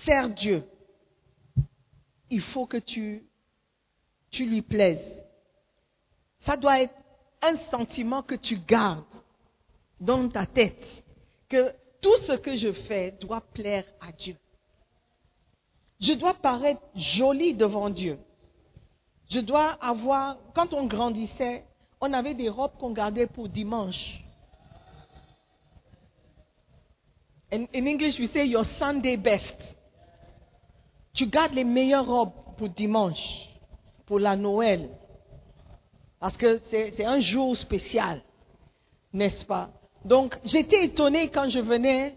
sers 0.04 0.30
Dieu, 0.30 0.64
il 2.30 2.40
faut 2.40 2.66
que 2.66 2.78
tu, 2.78 3.24
tu 4.30 4.46
lui 4.46 4.62
plaises. 4.62 5.04
Ça 6.40 6.56
doit 6.56 6.80
être 6.80 6.94
un 7.42 7.56
sentiment 7.70 8.22
que 8.22 8.34
tu 8.34 8.58
gardes 8.58 9.04
dans 10.00 10.28
ta 10.28 10.46
tête, 10.46 11.04
que 11.48 11.70
tout 12.00 12.16
ce 12.26 12.32
que 12.32 12.56
je 12.56 12.72
fais 12.72 13.12
doit 13.20 13.40
plaire 13.40 13.84
à 14.00 14.12
Dieu. 14.12 14.36
Je 16.00 16.14
dois 16.14 16.34
paraître 16.34 16.80
jolie 16.94 17.54
devant 17.54 17.90
Dieu. 17.90 18.18
Je 19.28 19.40
dois 19.40 19.72
avoir, 19.80 20.38
quand 20.54 20.72
on 20.72 20.86
grandissait, 20.86 21.64
on 22.00 22.12
avait 22.12 22.34
des 22.34 22.48
robes 22.48 22.76
qu'on 22.78 22.92
gardait 22.92 23.26
pour 23.26 23.48
dimanche. 23.48 24.24
In, 27.52 27.66
in 27.74 27.86
English, 27.86 28.18
we 28.18 28.30
say 28.30 28.46
your 28.46 28.64
Sunday 28.78 29.16
best. 29.16 29.56
Tu 31.12 31.26
gardes 31.26 31.52
les 31.52 31.64
meilleures 31.64 32.06
robes 32.06 32.32
pour 32.56 32.68
dimanche, 32.68 33.48
pour 34.06 34.18
la 34.18 34.36
Noël. 34.36 34.88
Parce 36.18 36.36
que 36.36 36.60
c'est 36.70 37.04
un 37.04 37.20
jour 37.20 37.56
spécial, 37.56 38.22
n'est-ce 39.12 39.44
pas? 39.44 39.70
Donc, 40.04 40.38
j'étais 40.44 40.84
étonnée 40.84 41.28
quand 41.28 41.48
je 41.48 41.60
venais, 41.60 42.16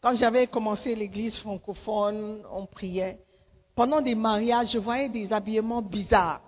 quand 0.00 0.16
j'avais 0.16 0.46
commencé 0.46 0.94
l'église 0.94 1.38
francophone, 1.38 2.42
on 2.52 2.66
priait. 2.66 3.20
Pendant 3.74 4.00
des 4.00 4.14
mariages, 4.14 4.72
je 4.72 4.78
voyais 4.78 5.08
des 5.08 5.32
habillements 5.32 5.82
bizarres 5.82 6.40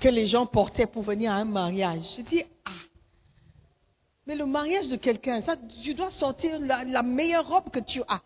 que 0.00 0.08
les 0.08 0.26
gens 0.26 0.46
portaient 0.46 0.86
pour 0.86 1.02
venir 1.02 1.32
à 1.32 1.36
un 1.36 1.44
mariage. 1.44 2.02
Je 2.16 2.22
dis, 2.22 2.42
ah, 2.64 2.70
mais 4.26 4.34
le 4.34 4.46
mariage 4.46 4.88
de 4.88 4.96
quelqu'un, 4.96 5.42
ça, 5.42 5.56
tu 5.82 5.94
dois 5.94 6.10
sortir 6.10 6.58
la, 6.60 7.02
meilleure 7.02 7.46
robe 7.46 7.70
que 7.70 7.80
tu 7.80 8.02
as, 8.08 8.22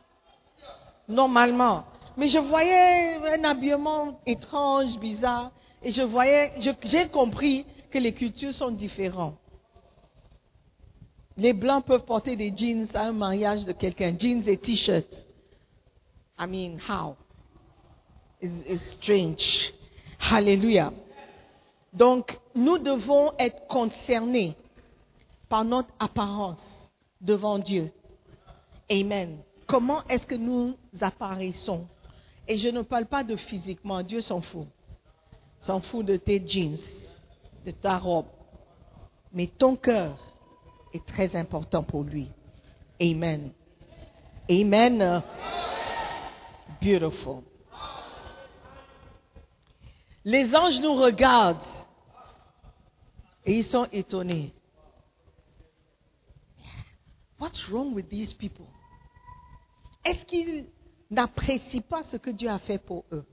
normalement. 1.08 1.84
Mais 2.16 2.28
je 2.28 2.38
voyais 2.38 3.16
un 3.16 3.44
habillement 3.44 4.20
étrange, 4.26 4.98
bizarre, 4.98 5.50
et 5.82 5.90
je 5.90 6.02
voyais, 6.02 6.52
j'ai 6.84 7.08
compris 7.08 7.66
que 7.90 7.98
les 7.98 8.12
cultures 8.12 8.54
sont 8.54 8.70
différentes. 8.70 9.36
Les 11.38 11.52
blancs 11.52 11.84
peuvent 11.84 12.04
porter 12.04 12.34
des 12.34 12.52
jeans 12.54 12.88
à 12.94 13.02
un 13.02 13.12
mariage 13.12 13.64
de 13.64 13.70
quelqu'un, 13.70 14.12
jeans 14.18 14.42
et 14.48 14.56
t-shirts. 14.56 15.06
I 16.36 16.46
mean, 16.48 16.78
how? 16.80 17.14
It's, 18.42 18.52
it's 18.66 18.90
strange. 18.96 19.72
Hallelujah. 20.18 20.92
Donc, 21.92 22.36
nous 22.56 22.78
devons 22.78 23.32
être 23.38 23.68
concernés 23.68 24.56
par 25.48 25.64
notre 25.64 25.90
apparence 26.00 26.60
devant 27.20 27.60
Dieu. 27.60 27.92
Amen. 28.90 29.38
Comment 29.68 30.02
est-ce 30.08 30.26
que 30.26 30.34
nous 30.34 30.76
apparaissons? 31.00 31.86
Et 32.48 32.58
je 32.58 32.68
ne 32.68 32.82
parle 32.82 33.06
pas 33.06 33.22
de 33.22 33.36
physiquement, 33.36 34.02
Dieu 34.02 34.22
s'en 34.22 34.40
fout. 34.40 34.66
S'en 35.60 35.80
fout 35.82 36.04
de 36.04 36.16
tes 36.16 36.44
jeans, 36.44 36.78
de 37.64 37.70
ta 37.70 37.96
robe. 37.96 38.26
Mais 39.32 39.46
ton 39.46 39.76
cœur 39.76 40.18
est 40.92 41.04
très 41.06 41.34
important 41.36 41.82
pour 41.82 42.02
lui. 42.02 42.28
Amen. 43.00 43.52
Amen. 44.50 45.22
Beautiful. 46.80 47.42
Les 50.24 50.54
anges 50.54 50.80
nous 50.80 50.94
regardent 50.94 51.58
et 53.44 53.58
ils 53.58 53.64
sont 53.64 53.86
étonnés. 53.92 54.52
What's 57.40 57.68
wrong 57.70 57.94
with 57.94 58.08
these 58.08 58.34
people? 58.34 58.66
Est-ce 60.04 60.24
qu'ils 60.24 60.66
n'apprécient 61.10 61.82
pas 61.82 62.02
ce 62.04 62.16
que 62.16 62.30
Dieu 62.30 62.50
a 62.50 62.58
fait 62.58 62.78
pour 62.78 63.04
eux? 63.12 63.24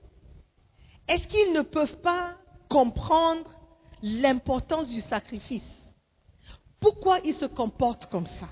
Est-ce 1.08 1.26
qu'ils 1.26 1.52
ne 1.52 1.62
peuvent 1.62 2.00
pas 2.00 2.34
comprendre 2.68 3.50
l'importance 4.02 4.90
du 4.90 5.00
sacrifice? 5.00 5.68
Pourquoi 6.80 7.18
ils 7.24 7.34
se 7.34 7.46
comportent 7.46 8.06
comme 8.06 8.26
ça 8.26 8.48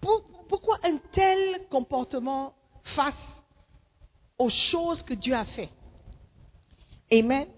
Pour- 0.00 0.46
Pourquoi 0.48 0.78
un 0.84 0.98
tel 1.12 1.66
comportement 1.68 2.54
face 2.82 3.14
aux 4.38 4.48
choses 4.48 5.02
que 5.02 5.14
Dieu 5.14 5.34
a 5.34 5.44
fait 5.44 5.70
Amen. 7.12 7.48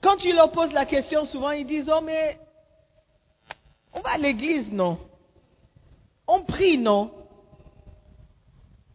Quand 0.00 0.16
tu 0.16 0.32
leur 0.32 0.50
poses 0.52 0.72
la 0.72 0.86
question, 0.86 1.24
souvent 1.24 1.50
ils 1.50 1.66
disent, 1.66 1.90
oh 1.92 2.00
mais 2.02 2.38
on 3.92 4.00
va 4.00 4.10
à 4.10 4.18
l'église, 4.18 4.70
non 4.70 4.98
On 6.26 6.42
prie, 6.44 6.76
non 6.78 7.12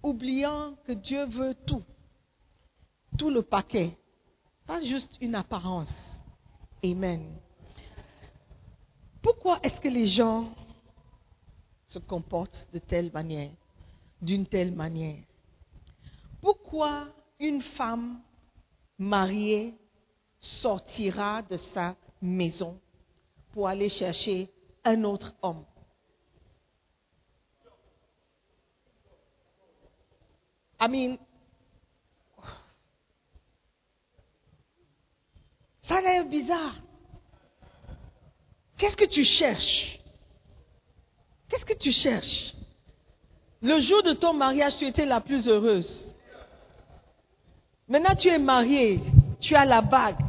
Oubliant 0.03 0.75
que 0.85 0.93
Dieu 0.93 1.25
veut 1.25 1.55
tout, 1.65 1.83
tout 3.17 3.29
le 3.29 3.41
paquet, 3.41 3.97
pas 4.65 4.81
juste 4.81 5.17
une 5.19 5.35
apparence. 5.35 5.93
Amen. 6.83 7.25
Pourquoi 9.21 9.60
est-ce 9.63 9.79
que 9.82 9.89
les 9.89 10.08
gens 10.08 10.53
se 11.88 11.99
comportent 11.99 12.67
de 12.71 12.79
telle 12.79 13.12
manière, 13.12 13.51
d'une 14.21 14.45
telle 14.45 14.73
manière? 14.73 15.23
Pourquoi 16.41 17.08
une 17.39 17.62
femme 17.62 18.21
mariée 18.97 19.75
sortira 20.39 21.41
de 21.41 21.58
sa 21.58 21.95
maison 22.21 22.79
pour 23.51 23.67
aller 23.67 23.89
chercher 23.89 24.49
un 24.86 25.03
autre 25.03 25.34
homme? 25.41 25.65
I 30.82 31.19
ça 35.84 35.97
a 35.97 36.01
l'air 36.01 36.25
bizarre. 36.25 36.75
Qu'est-ce 38.79 38.95
que 38.95 39.05
tu 39.05 39.25
cherches? 39.25 39.99
Qu'est-ce 41.49 41.65
que 41.65 41.77
tu 41.77 41.91
cherches? 41.91 42.55
Le 43.61 43.77
jour 43.79 44.01
de 44.03 44.13
ton 44.13 44.31
mariage, 44.33 44.77
tu 44.77 44.87
étais 44.87 45.05
la 45.05 45.19
plus 45.19 45.49
heureuse. 45.49 46.15
Maintenant, 47.89 48.15
tu 48.15 48.29
es 48.29 48.39
mariée, 48.39 49.01
tu 49.41 49.53
as 49.53 49.65
la 49.65 49.81
bague. 49.81 50.21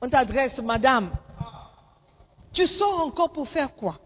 On 0.00 0.08
t'adresse, 0.08 0.56
madame. 0.58 1.10
Tu 2.54 2.66
sors 2.66 3.00
encore 3.00 3.30
pour 3.30 3.46
faire 3.46 3.74
quoi? 3.74 4.00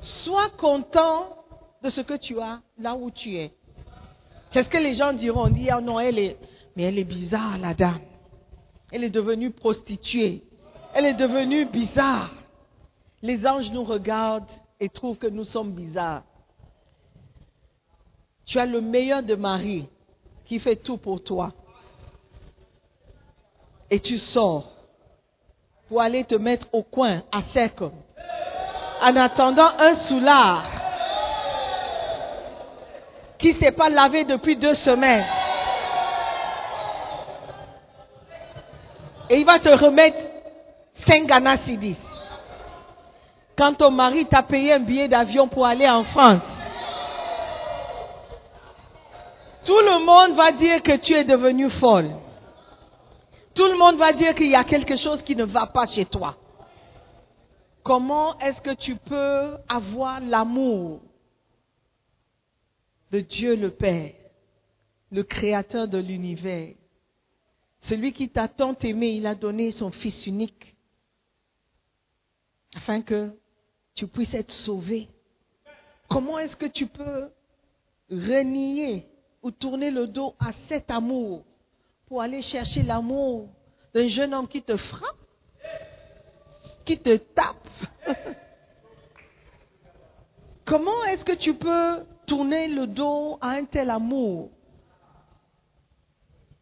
Sois 0.00 0.50
content 0.50 1.44
de 1.82 1.88
ce 1.88 2.02
que 2.02 2.14
tu 2.14 2.40
as 2.40 2.62
là 2.78 2.94
où 2.94 3.10
tu 3.10 3.34
es. 3.36 3.52
Qu'est-ce 4.52 4.68
que 4.68 4.78
les 4.78 4.94
gens 4.94 5.12
diront? 5.12 5.46
On 5.46 5.50
dit, 5.50 5.70
ah 5.70 5.80
non, 5.80 5.98
elle 5.98 6.20
est, 6.20 6.38
mais 6.76 6.84
elle 6.84 7.00
est 7.00 7.04
bizarre, 7.04 7.58
la 7.58 7.74
dame. 7.74 8.00
Elle 8.92 9.02
est 9.02 9.10
devenue 9.10 9.50
prostituée. 9.50 10.44
Elle 10.94 11.06
est 11.06 11.14
devenue 11.14 11.64
bizarre. 11.64 12.30
Les 13.22 13.46
anges 13.46 13.70
nous 13.70 13.84
regardent 13.84 14.50
et 14.78 14.88
trouvent 14.88 15.16
que 15.16 15.26
nous 15.26 15.44
sommes 15.44 15.72
bizarres. 15.72 16.22
Tu 18.44 18.58
as 18.58 18.66
le 18.66 18.80
meilleur 18.80 19.22
de 19.22 19.34
Marie 19.34 19.88
qui 20.44 20.58
fait 20.58 20.76
tout 20.76 20.98
pour 20.98 21.22
toi. 21.22 21.52
Et 23.90 24.00
tu 24.00 24.18
sors 24.18 24.70
pour 25.88 26.00
aller 26.00 26.24
te 26.24 26.34
mettre 26.34 26.66
au 26.72 26.82
coin, 26.82 27.22
à 27.30 27.42
sec, 27.52 27.80
en 27.80 29.16
attendant 29.16 29.68
un 29.78 29.94
soulard 29.94 30.64
qui 33.38 33.54
ne 33.54 33.58
s'est 33.58 33.72
pas 33.72 33.88
lavé 33.88 34.24
depuis 34.24 34.56
deux 34.56 34.74
semaines. 34.74 35.26
Et 39.30 39.40
il 39.40 39.46
va 39.46 39.58
te 39.58 39.68
remettre 39.68 40.31
5 41.06 41.26
Ghana. 41.26 41.56
Quand 43.56 43.74
ton 43.74 43.90
mari 43.90 44.26
t'a 44.26 44.42
payé 44.42 44.72
un 44.72 44.80
billet 44.80 45.08
d'avion 45.08 45.48
pour 45.48 45.66
aller 45.66 45.88
en 45.88 46.04
France, 46.04 46.42
tout 49.64 49.78
le 49.78 50.04
monde 50.04 50.36
va 50.36 50.52
dire 50.52 50.82
que 50.82 50.96
tu 50.96 51.14
es 51.14 51.24
devenue 51.24 51.70
folle. 51.70 52.10
Tout 53.54 53.66
le 53.66 53.76
monde 53.76 53.96
va 53.96 54.12
dire 54.12 54.34
qu'il 54.34 54.50
y 54.50 54.56
a 54.56 54.64
quelque 54.64 54.96
chose 54.96 55.22
qui 55.22 55.36
ne 55.36 55.44
va 55.44 55.66
pas 55.66 55.86
chez 55.86 56.06
toi. 56.06 56.36
Comment 57.82 58.38
est-ce 58.38 58.60
que 58.62 58.74
tu 58.74 58.96
peux 58.96 59.56
avoir 59.68 60.20
l'amour 60.20 61.00
de 63.10 63.20
Dieu 63.20 63.56
le 63.56 63.70
Père, 63.70 64.12
le 65.10 65.22
Créateur 65.22 65.86
de 65.86 65.98
l'univers, 65.98 66.74
celui 67.82 68.12
qui 68.12 68.28
t'a 68.28 68.48
tant 68.48 68.74
aimé, 68.82 69.10
il 69.10 69.26
a 69.26 69.34
donné 69.34 69.72
son 69.72 69.90
Fils 69.90 70.26
unique, 70.26 70.71
afin 72.74 73.02
que 73.02 73.30
tu 73.94 74.06
puisses 74.06 74.34
être 74.34 74.50
sauvé. 74.50 75.08
Comment 76.08 76.38
est-ce 76.38 76.56
que 76.56 76.66
tu 76.66 76.86
peux 76.86 77.30
renier 78.10 79.08
ou 79.42 79.50
tourner 79.50 79.90
le 79.90 80.06
dos 80.06 80.34
à 80.38 80.52
cet 80.68 80.90
amour 80.90 81.44
pour 82.06 82.22
aller 82.22 82.42
chercher 82.42 82.82
l'amour 82.82 83.48
d'un 83.94 84.08
jeune 84.08 84.34
homme 84.34 84.48
qui 84.48 84.62
te 84.62 84.76
frappe, 84.76 85.16
qui 86.84 86.98
te 86.98 87.16
tape? 87.16 87.68
Comment 90.64 91.04
est-ce 91.04 91.24
que 91.24 91.32
tu 91.32 91.54
peux 91.54 92.04
tourner 92.26 92.68
le 92.68 92.86
dos 92.86 93.36
à 93.40 93.50
un 93.50 93.64
tel 93.64 93.90
amour 93.90 94.50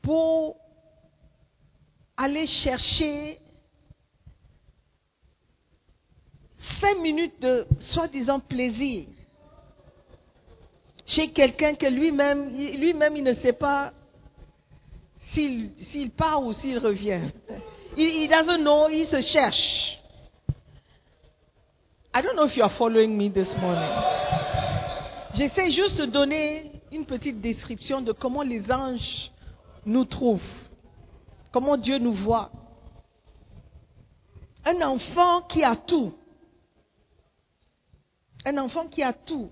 pour 0.03 0.57
aller 2.16 2.46
chercher 2.46 3.38
cinq 6.80 6.98
minutes 6.98 7.40
de 7.40 7.66
soi-disant 7.80 8.40
plaisir 8.40 9.06
chez 11.06 11.30
quelqu'un 11.32 11.74
que 11.74 11.86
lui-même, 11.86 12.48
lui-même, 12.56 13.16
il 13.16 13.24
ne 13.24 13.34
sait 13.34 13.52
pas 13.52 13.92
s'il, 15.32 16.10
part 16.16 16.42
ou 16.42 16.52
s'il 16.52 16.78
revient. 16.78 17.22
Il, 17.96 18.22
il 18.22 18.28
doesn't 18.28 18.62
know, 18.62 18.88
il 18.88 19.06
se 19.06 19.20
cherche. 19.20 19.98
I 22.14 22.22
don't 22.22 22.34
know 22.34 22.46
if 22.46 22.56
you 22.56 22.62
are 22.62 22.72
following 22.72 23.16
me 23.16 23.30
this 23.30 23.56
morning. 23.56 23.90
J'essaie 25.34 25.70
juste 25.70 25.98
de 25.98 26.06
donner 26.06 26.72
une 26.92 27.04
petite 27.04 27.40
description 27.40 28.00
de 28.00 28.12
comment 28.12 28.42
les 28.42 28.70
anges 28.70 29.30
nous 29.86 30.04
trouvent, 30.04 30.40
comment 31.52 31.76
Dieu 31.76 31.98
nous 31.98 32.12
voit. 32.12 32.50
Un 34.64 34.80
enfant 34.82 35.42
qui 35.42 35.64
a 35.64 35.76
tout, 35.76 36.12
un 38.44 38.59
enfant 38.59 38.87
qui 38.87 39.03
a 39.03 39.12
tout. 39.12 39.50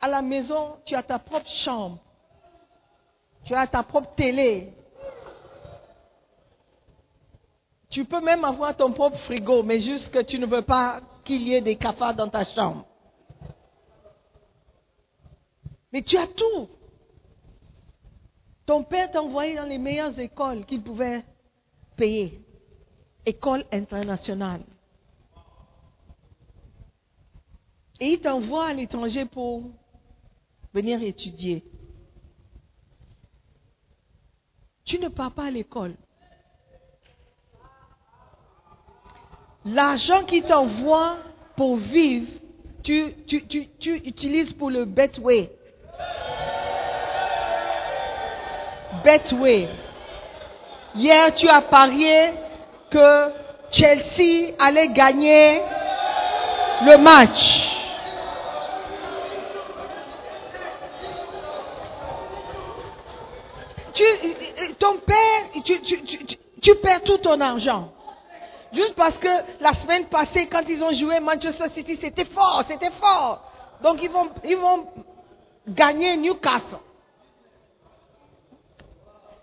À 0.00 0.08
la 0.08 0.22
maison, 0.22 0.76
tu 0.84 0.94
as 0.94 1.02
ta 1.02 1.18
propre 1.18 1.48
chambre, 1.48 1.98
tu 3.44 3.54
as 3.54 3.66
ta 3.66 3.82
propre 3.82 4.14
télé. 4.14 4.72
Tu 7.90 8.04
peux 8.04 8.20
même 8.20 8.44
avoir 8.44 8.76
ton 8.76 8.92
propre 8.92 9.18
frigo, 9.18 9.62
mais 9.62 9.78
juste 9.78 10.12
que 10.12 10.20
tu 10.20 10.38
ne 10.38 10.46
veux 10.46 10.62
pas 10.62 11.00
qu'il 11.24 11.42
y 11.42 11.54
ait 11.54 11.60
des 11.60 11.76
cafards 11.76 12.14
dans 12.14 12.28
ta 12.28 12.44
chambre. 12.44 12.84
Mais 15.92 16.02
tu 16.02 16.16
as 16.16 16.26
tout. 16.26 16.68
Ton 18.66 18.82
père 18.82 19.10
t'a 19.10 19.22
envoyé 19.22 19.54
dans 19.54 19.64
les 19.64 19.78
meilleures 19.78 20.18
écoles 20.18 20.64
qu'il 20.64 20.82
pouvait 20.82 21.24
payer. 21.96 22.40
École 23.24 23.64
internationale. 23.70 24.64
Et 28.00 28.14
il 28.14 28.20
t'envoie 28.20 28.66
à 28.66 28.74
l'étranger 28.74 29.24
pour 29.24 29.62
venir 30.72 31.02
étudier. 31.02 31.62
Tu 34.84 34.98
ne 34.98 35.08
pars 35.08 35.32
pas 35.32 35.44
à 35.44 35.50
l'école. 35.50 35.94
L'argent 39.64 40.24
qu'il 40.24 40.42
t'envoie 40.42 41.16
pour 41.56 41.76
vivre, 41.76 42.26
tu, 42.82 43.14
tu, 43.26 43.46
tu, 43.46 43.68
tu 43.78 43.96
utilises 43.96 44.52
pour 44.52 44.70
le 44.70 44.84
Betway. 44.84 45.50
Betway. 49.02 49.68
Hier, 50.94 51.32
tu 51.34 51.48
as 51.48 51.62
parié 51.62 52.32
que 52.90 53.30
Chelsea 53.70 54.54
allait 54.58 54.88
gagner 54.88 55.60
le 56.84 56.98
match. 56.98 57.83
Tu, 63.94 64.04
ton 64.78 64.98
père, 64.98 65.62
tu, 65.64 65.80
tu, 65.80 66.02
tu, 66.02 66.36
tu 66.60 66.74
perds 66.76 67.02
tout 67.02 67.18
ton 67.18 67.40
argent. 67.40 67.92
Juste 68.72 68.94
parce 68.96 69.16
que 69.18 69.28
la 69.60 69.72
semaine 69.74 70.06
passée, 70.06 70.48
quand 70.48 70.62
ils 70.68 70.82
ont 70.82 70.92
joué 70.92 71.20
Manchester 71.20 71.68
City, 71.74 71.96
c'était 72.00 72.24
fort, 72.24 72.64
c'était 72.68 72.90
fort. 73.00 73.50
Donc 73.82 74.02
ils 74.02 74.10
vont, 74.10 74.30
ils 74.42 74.56
vont 74.56 74.88
gagner 75.68 76.16
Newcastle. 76.16 76.80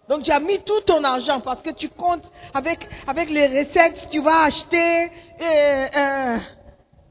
Donc 0.09 0.23
tu 0.23 0.31
as 0.31 0.41
mis 0.41 0.59
tout 0.63 0.81
ton 0.81 1.01
argent 1.05 1.39
parce 1.39 1.61
que 1.61 1.69
tu 1.69 1.87
comptes 1.87 2.29
avec, 2.53 2.85
avec 3.07 3.29
les 3.29 3.47
recettes, 3.47 4.09
tu 4.11 4.21
vas 4.21 4.43
acheter 4.43 5.05
euh, 5.05 5.87
euh, 5.95 6.37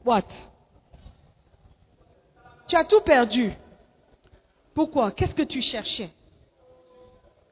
what? 0.05 0.21
Tu 2.67 2.75
as 2.75 2.83
tout 2.83 3.01
perdu. 3.01 3.51
Pourquoi? 4.75 5.11
Qu'est-ce 5.11 5.33
que 5.33 5.41
tu 5.41 5.61
cherchais? 5.63 6.11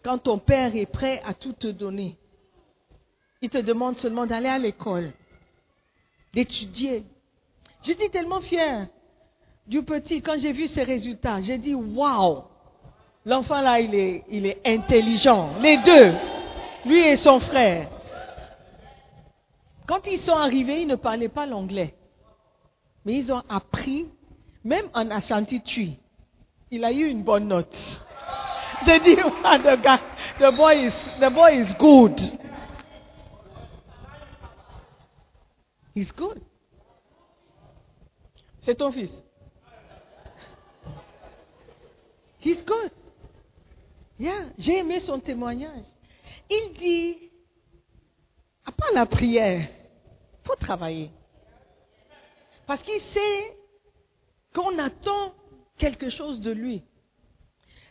Quand 0.09 0.17
ton 0.17 0.39
père 0.39 0.75
est 0.75 0.87
prêt 0.87 1.21
à 1.23 1.35
tout 1.35 1.53
te 1.53 1.67
donner, 1.67 2.17
il 3.43 3.49
te 3.51 3.59
demande 3.59 3.95
seulement 3.99 4.25
d'aller 4.25 4.47
à 4.47 4.57
l'école, 4.57 5.11
d'étudier. 6.33 7.03
J'étais 7.83 8.09
tellement 8.09 8.41
fière 8.41 8.87
du 9.67 9.83
petit 9.83 10.23
quand 10.23 10.39
j'ai 10.39 10.51
vu 10.51 10.65
ses 10.65 10.81
résultats. 10.81 11.41
J'ai 11.41 11.59
dit, 11.59 11.75
waouh, 11.75 12.41
l'enfant 13.23 13.61
là, 13.61 13.79
il 13.81 13.93
est, 13.93 14.23
il 14.29 14.47
est 14.47 14.59
intelligent. 14.65 15.51
Les 15.59 15.77
deux, 15.77 16.15
lui 16.87 17.05
et 17.05 17.15
son 17.15 17.39
frère. 17.39 17.91
Quand 19.87 20.07
ils 20.07 20.21
sont 20.21 20.37
arrivés, 20.37 20.81
ils 20.81 20.87
ne 20.87 20.95
parlaient 20.95 21.29
pas 21.29 21.45
l'anglais. 21.45 21.93
Mais 23.05 23.13
ils 23.13 23.31
ont 23.31 23.43
appris, 23.47 24.09
même 24.63 24.87
en 24.95 25.11
Ashanti 25.11 25.61
Tui, 25.61 25.99
il 26.71 26.83
a 26.83 26.91
eu 26.91 27.05
une 27.05 27.21
bonne 27.21 27.47
note. 27.47 27.77
J'ai 28.85 28.99
dit, 28.99 29.15
the, 29.15 29.75
guy, 29.81 29.99
the, 30.39 30.51
boy 30.51 30.87
is, 30.87 30.93
the 31.19 31.29
boy 31.29 31.59
is 31.59 31.73
good. 31.77 32.19
He's 35.93 36.11
good. 36.13 36.41
C'est 38.61 38.75
ton 38.75 38.91
fils. 38.91 39.11
He's 42.39 42.63
good. 42.63 42.91
Yeah, 44.17 44.45
j'ai 44.57 44.79
aimé 44.79 44.99
son 44.99 45.19
témoignage. 45.19 45.85
Il 46.49 46.73
dit, 46.73 47.31
à 48.65 48.71
part 48.71 48.91
la 48.93 49.05
prière, 49.05 49.67
faut 50.43 50.55
travailler. 50.55 51.11
Parce 52.65 52.81
qu'il 52.83 53.01
sait 53.01 53.57
qu'on 54.53 54.77
attend 54.77 55.33
quelque 55.77 56.09
chose 56.09 56.39
de 56.39 56.51
lui. 56.51 56.83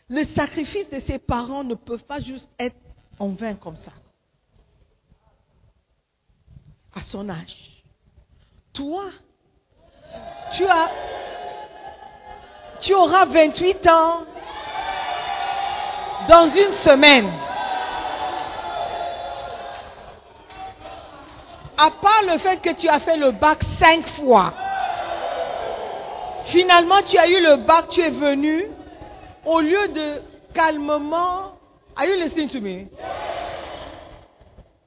Le 0.09 0.25
sacrifice 0.35 0.89
de 0.89 0.99
ses 1.01 1.19
parents 1.19 1.63
ne 1.63 1.75
peut 1.75 1.99
pas 1.99 2.19
juste 2.19 2.49
être 2.57 2.75
en 3.19 3.29
vain 3.29 3.53
comme 3.53 3.77
ça. 3.77 3.91
À 6.95 7.01
son 7.01 7.29
âge. 7.29 7.83
Toi, 8.73 9.03
tu 10.53 10.65
as, 10.65 10.89
tu 12.81 12.93
auras 12.95 13.25
28 13.25 13.87
ans 13.87 14.25
dans 16.27 16.49
une 16.49 16.71
semaine. 16.73 17.31
À 21.77 21.91
part 21.91 22.23
le 22.27 22.39
fait 22.39 22.61
que 22.61 22.73
tu 22.73 22.89
as 22.89 22.99
fait 22.99 23.15
le 23.15 23.31
bac 23.31 23.59
cinq 23.79 24.07
fois, 24.09 24.53
finalement 26.45 27.01
tu 27.07 27.17
as 27.17 27.27
eu 27.29 27.41
le 27.41 27.57
bac, 27.57 27.87
tu 27.89 28.01
es 28.01 28.09
venu, 28.09 28.67
au 29.45 29.59
lieu 29.61 29.87
de 29.89 30.21
calmement, 30.53 31.53
are 31.95 32.05
you 32.05 32.15
listening 32.15 32.49
to 32.49 32.59
me? 32.59 32.87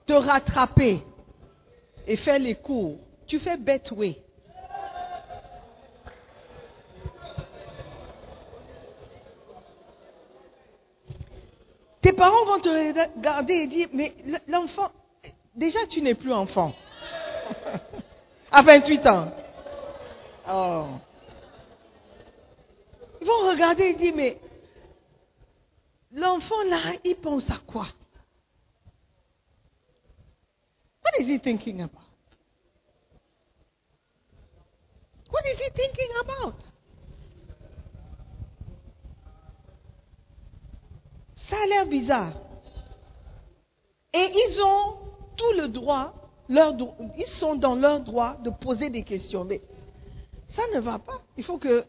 Te 0.06 0.14
rattraper 0.14 1.02
et 2.06 2.16
faire 2.16 2.38
les 2.38 2.54
cours. 2.54 2.98
Tu 3.26 3.38
fais 3.38 3.56
bête 3.56 3.92
way. 3.92 4.18
Tes 12.02 12.12
parents 12.12 12.44
vont 12.46 12.58
te 12.58 12.68
regarder 12.68 13.54
et 13.54 13.66
dire, 13.68 13.88
mais 13.92 14.12
l'enfant, 14.48 14.90
déjà 15.54 15.78
tu 15.88 16.02
n'es 16.02 16.14
plus 16.14 16.32
enfant. 16.32 16.72
à 18.50 18.62
28 18.62 19.06
ans. 19.06 19.32
Oh. 20.50 20.86
Ils 23.22 23.28
vont 23.28 23.50
regarder 23.50 23.84
et 23.84 23.94
dire, 23.94 24.12
mais 24.16 24.36
l'enfant 26.10 26.60
là, 26.64 26.92
il 27.04 27.14
pense 27.14 27.48
à 27.50 27.58
quoi? 27.64 27.86
What 31.04 31.20
is 31.20 31.32
he 31.32 31.38
thinking 31.38 31.82
about? 31.82 32.02
What 35.30 35.42
is 35.46 35.56
he 35.56 35.70
thinking 35.70 36.10
about? 36.20 36.56
Ça 41.48 41.56
a 41.62 41.66
l'air 41.68 41.86
bizarre. 41.86 42.32
Et 44.12 44.32
ils 44.34 44.60
ont 44.60 44.98
tout 45.36 45.60
le 45.60 45.68
droit, 45.68 46.12
ils 46.48 47.24
sont 47.26 47.54
dans 47.54 47.76
leur 47.76 48.00
droit 48.00 48.34
de 48.42 48.50
poser 48.50 48.90
des 48.90 49.04
questions. 49.04 49.44
Mais 49.44 49.62
ça 50.56 50.62
ne 50.74 50.80
va 50.80 50.98
pas. 50.98 51.22
Il 51.36 51.44
faut 51.44 51.58
que 51.58 51.86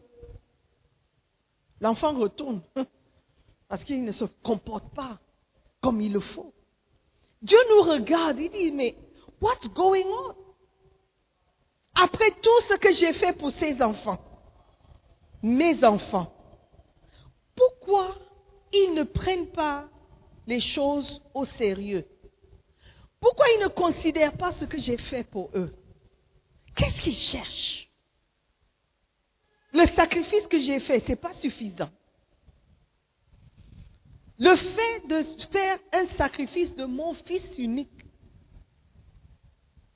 l'enfant 1.79 2.13
retourne. 2.13 2.61
Parce 3.67 3.83
qu'il 3.83 4.03
ne 4.03 4.11
se 4.11 4.25
comporte 4.43 4.93
pas 4.93 5.19
comme 5.81 5.99
il 6.01 6.13
le 6.13 6.19
faut. 6.19 6.53
Dieu 7.41 7.57
nous 7.69 7.83
regarde, 7.83 8.39
il 8.39 8.49
dit, 8.49 8.71
mais 8.71 8.95
what's 9.41 9.67
going 9.69 10.05
on? 10.05 10.35
Après 11.95 12.31
tout 12.41 12.61
ce 12.67 12.75
que 12.75 12.91
j'ai 12.91 13.13
fait 13.13 13.33
pour 13.33 13.51
ces 13.51 13.81
enfants, 13.81 14.19
mes 15.41 15.83
enfants, 15.83 16.33
pourquoi 17.55 18.15
ils 18.71 18.93
ne 18.93 19.03
prennent 19.03 19.51
pas 19.51 19.87
les 20.47 20.59
choses 20.59 21.21
au 21.33 21.45
sérieux? 21.45 22.05
Pourquoi 23.19 23.45
ils 23.55 23.61
ne 23.61 23.67
considèrent 23.67 24.37
pas 24.37 24.51
ce 24.53 24.65
que 24.65 24.79
j'ai 24.79 24.97
fait 24.97 25.23
pour 25.23 25.49
eux? 25.53 25.73
Qu'est-ce 26.75 27.01
qu'ils 27.01 27.13
cherchent? 27.13 27.89
Le 29.73 29.87
sacrifice 29.87 30.47
que 30.47 30.59
j'ai 30.59 30.79
fait, 30.79 30.99
ce 30.99 31.09
n'est 31.09 31.15
pas 31.15 31.33
suffisant. 31.33 31.89
Le 34.37 34.55
fait 34.55 35.07
de 35.07 35.21
faire 35.51 35.79
un 35.93 36.07
sacrifice 36.17 36.75
de 36.75 36.85
mon 36.85 37.13
fils 37.13 37.57
unique 37.57 37.89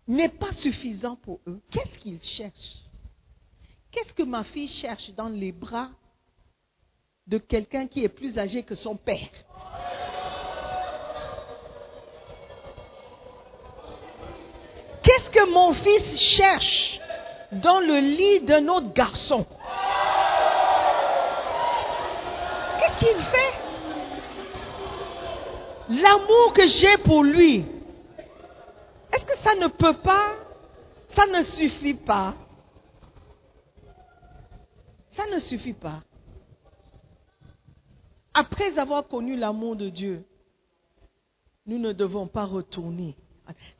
n'est 0.07 0.29
pas 0.29 0.53
suffisant 0.53 1.15
pour 1.17 1.41
eux. 1.47 1.61
Qu'est-ce 1.69 1.99
qu'ils 1.99 2.23
cherchent? 2.23 2.83
Qu'est-ce 3.91 4.13
que 4.13 4.23
ma 4.23 4.43
fille 4.43 4.67
cherche 4.67 5.11
dans 5.11 5.29
les 5.29 5.51
bras 5.51 5.89
de 7.27 7.37
quelqu'un 7.37 7.87
qui 7.87 8.03
est 8.03 8.09
plus 8.09 8.37
âgé 8.39 8.63
que 8.63 8.75
son 8.75 8.95
père? 8.95 9.29
Qu'est-ce 15.03 15.29
que 15.29 15.51
mon 15.51 15.73
fils 15.73 16.19
cherche 16.19 16.99
dans 17.51 17.79
le 17.79 17.99
lit 17.99 18.41
d'un 18.41 18.67
autre 18.69 18.93
garçon? 18.93 19.45
Qu'il 22.99 23.17
fait 23.17 23.67
L'amour 25.89 26.53
que 26.53 26.67
j'ai 26.67 26.97
pour 26.97 27.23
lui, 27.23 27.63
est-ce 29.13 29.25
que 29.25 29.37
ça 29.41 29.55
ne 29.55 29.67
peut 29.67 29.93
pas, 29.93 30.35
ça 31.15 31.25
ne 31.27 31.43
suffit 31.43 31.93
pas 31.93 32.35
Ça 35.11 35.25
ne 35.27 35.39
suffit 35.39 35.73
pas. 35.73 36.03
Après 38.33 38.77
avoir 38.77 39.07
connu 39.07 39.37
l'amour 39.37 39.77
de 39.77 39.89
Dieu, 39.89 40.25
nous 41.65 41.79
ne 41.79 41.93
devons 41.93 42.27
pas 42.27 42.43
retourner. 42.43 43.15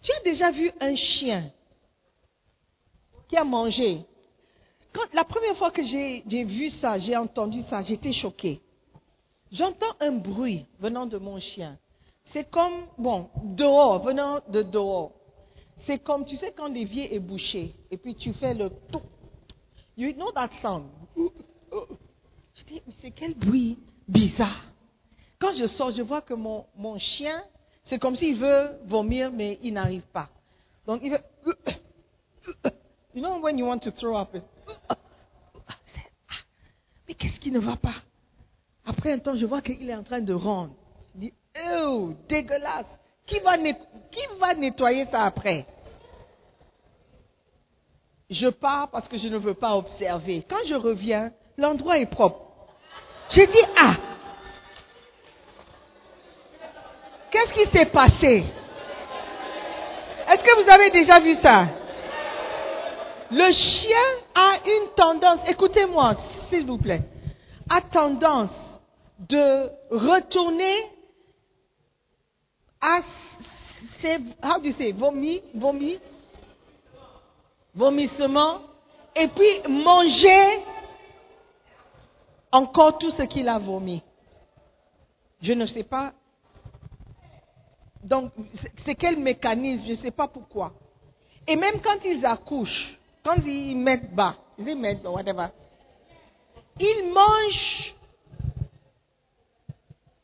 Tu 0.02 0.12
as 0.14 0.22
déjà 0.22 0.50
vu 0.52 0.72
un 0.80 0.96
chien 0.96 1.52
qui 3.28 3.36
a 3.36 3.44
mangé 3.44 4.06
La 5.14 5.26
première 5.26 5.58
fois 5.58 5.72
que 5.72 5.84
j'ai 5.84 6.24
vu 6.46 6.70
ça, 6.70 6.98
j'ai 7.00 7.18
entendu 7.18 7.62
ça, 7.70 7.82
j'étais 7.82 8.14
choquée. 8.14 8.62
J'entends 9.52 9.96
un 10.00 10.12
bruit 10.12 10.66
venant 10.80 11.06
de 11.06 11.18
mon 11.18 11.40
chien. 11.40 11.78
C'est 12.34 12.50
comme, 12.50 12.88
bon, 12.98 13.30
dehors, 13.44 14.04
venant 14.04 14.42
de 14.50 14.62
dehors. 14.62 15.14
C'est 15.86 16.00
comme, 16.00 16.26
tu 16.26 16.36
sais, 16.38 16.52
quand 16.52 16.68
l'évier 16.68 17.16
est 17.16 17.20
bouché, 17.20 17.76
et 17.90 17.98
puis 17.98 18.16
tu 18.16 18.34
fais 18.34 18.54
le 18.54 18.70
tout. 18.92 19.02
You 19.96 20.12
know 20.14 20.32
that 20.32 20.50
sound? 20.62 20.86
Je 21.16 22.64
dis, 22.66 22.82
mais 22.86 22.94
c'est 23.02 23.12
quel 23.12 23.36
bruit 23.36 23.78
bizarre. 24.08 24.64
Quand 25.40 25.54
je 25.54 25.68
sors, 25.68 25.92
je 25.92 26.02
vois 26.02 26.22
que 26.22 26.34
mon, 26.34 26.66
mon 26.76 26.98
chien, 26.98 27.44
c'est 27.84 28.00
comme 28.00 28.16
s'il 28.16 28.36
veut 28.36 28.80
vomir, 28.86 29.32
mais 29.32 29.60
il 29.62 29.74
n'arrive 29.74 30.08
pas. 30.12 30.30
Donc 30.86 31.02
il 31.04 31.12
veut. 31.12 31.22
You 33.14 33.22
know 33.22 33.40
when 33.40 33.58
you 33.58 33.66
want 33.66 33.80
to 33.80 33.92
throw 33.92 34.18
up. 34.18 34.36
Mais 37.08 37.14
qu'est-ce 37.14 37.40
qui 37.40 37.52
ne 37.52 37.60
va 37.60 37.76
pas 37.78 37.96
Après 38.88 39.12
un 39.12 39.20
temps, 39.20 39.36
je 39.36 39.46
vois 39.46 39.62
qu'il 39.62 39.90
est 39.90 39.96
en 39.96 40.04
train 40.04 40.22
de 40.22 40.34
rendre. 40.34 40.72
Je 41.14 41.20
dis, 41.20 41.34
oh, 41.74 42.14
dégueulasse. 42.30 42.86
Qui 43.26 43.40
va, 43.42 44.54
nettoyer 44.56 45.06
ça 45.12 45.26
après? 45.26 45.66
Je 48.30 48.48
pars 48.48 48.90
parce 48.90 49.10
que 49.10 49.18
je 49.18 49.28
ne 49.28 49.38
veux 49.38 49.54
pas 49.54 49.76
observer. 49.76 50.46
Quand 50.50 50.66
je 50.66 50.76
reviens, 50.76 51.32
l'endroit 51.58 51.98
est 51.98 52.06
propre. 52.06 52.50
J'ai 53.30 53.46
dit, 53.48 53.64
ah, 53.78 53.96
qu'est-ce 57.30 57.54
qui 57.54 57.78
s'est 57.78 57.88
passé? 57.88 58.46
Est-ce 60.30 60.44
que 60.44 60.64
vous 60.64 60.70
avez 60.70 60.90
déjà 60.92 61.20
vu 61.20 61.36
ça? 61.36 61.68
Le 63.32 63.52
chien 63.52 63.98
a 64.34 64.54
une 64.66 64.90
tendance, 64.96 65.40
écoutez-moi, 65.50 66.14
s'il 66.50 66.66
vous 66.66 66.78
plaît, 66.78 67.02
a 67.70 67.82
tendance 67.82 68.52
de 69.20 69.70
retourner 69.90 70.76
à 72.80 73.02
ses, 74.02 74.18
how 74.44 74.60
do 74.60 74.68
you 74.68 74.74
say, 74.74 74.92
vomi, 74.92 75.42
vomi, 75.54 76.00
vomissement, 77.74 78.62
et 79.16 79.28
puis 79.28 79.62
manger 79.70 80.64
encore 82.52 82.98
tout 82.98 83.12
ce 83.12 83.24
qu'il 83.24 83.50
a 83.50 83.58
vomi. 83.58 84.02
Je 85.42 85.54
ne 85.54 85.66
sais 85.66 85.84
pas. 85.84 86.14
Donc, 88.04 88.32
c'est 88.86 88.96
quel 88.96 89.18
mécanisme, 89.18 89.84
je 89.86 89.92
ne 89.92 89.96
sais 89.96 90.12
pas 90.12 90.28
pourquoi. 90.28 90.74
Et 91.48 91.56
même 91.56 91.82
quand 91.82 91.98
ils 92.06 92.26
accouchent, 92.26 92.98
quand 93.24 93.38
ils 93.46 93.76
mettent 93.76 94.14
bas, 94.14 94.36
ils 94.58 94.78
mettent 94.78 95.04
whatever, 95.04 95.48
ils 96.80 97.12
mangent 97.12 97.96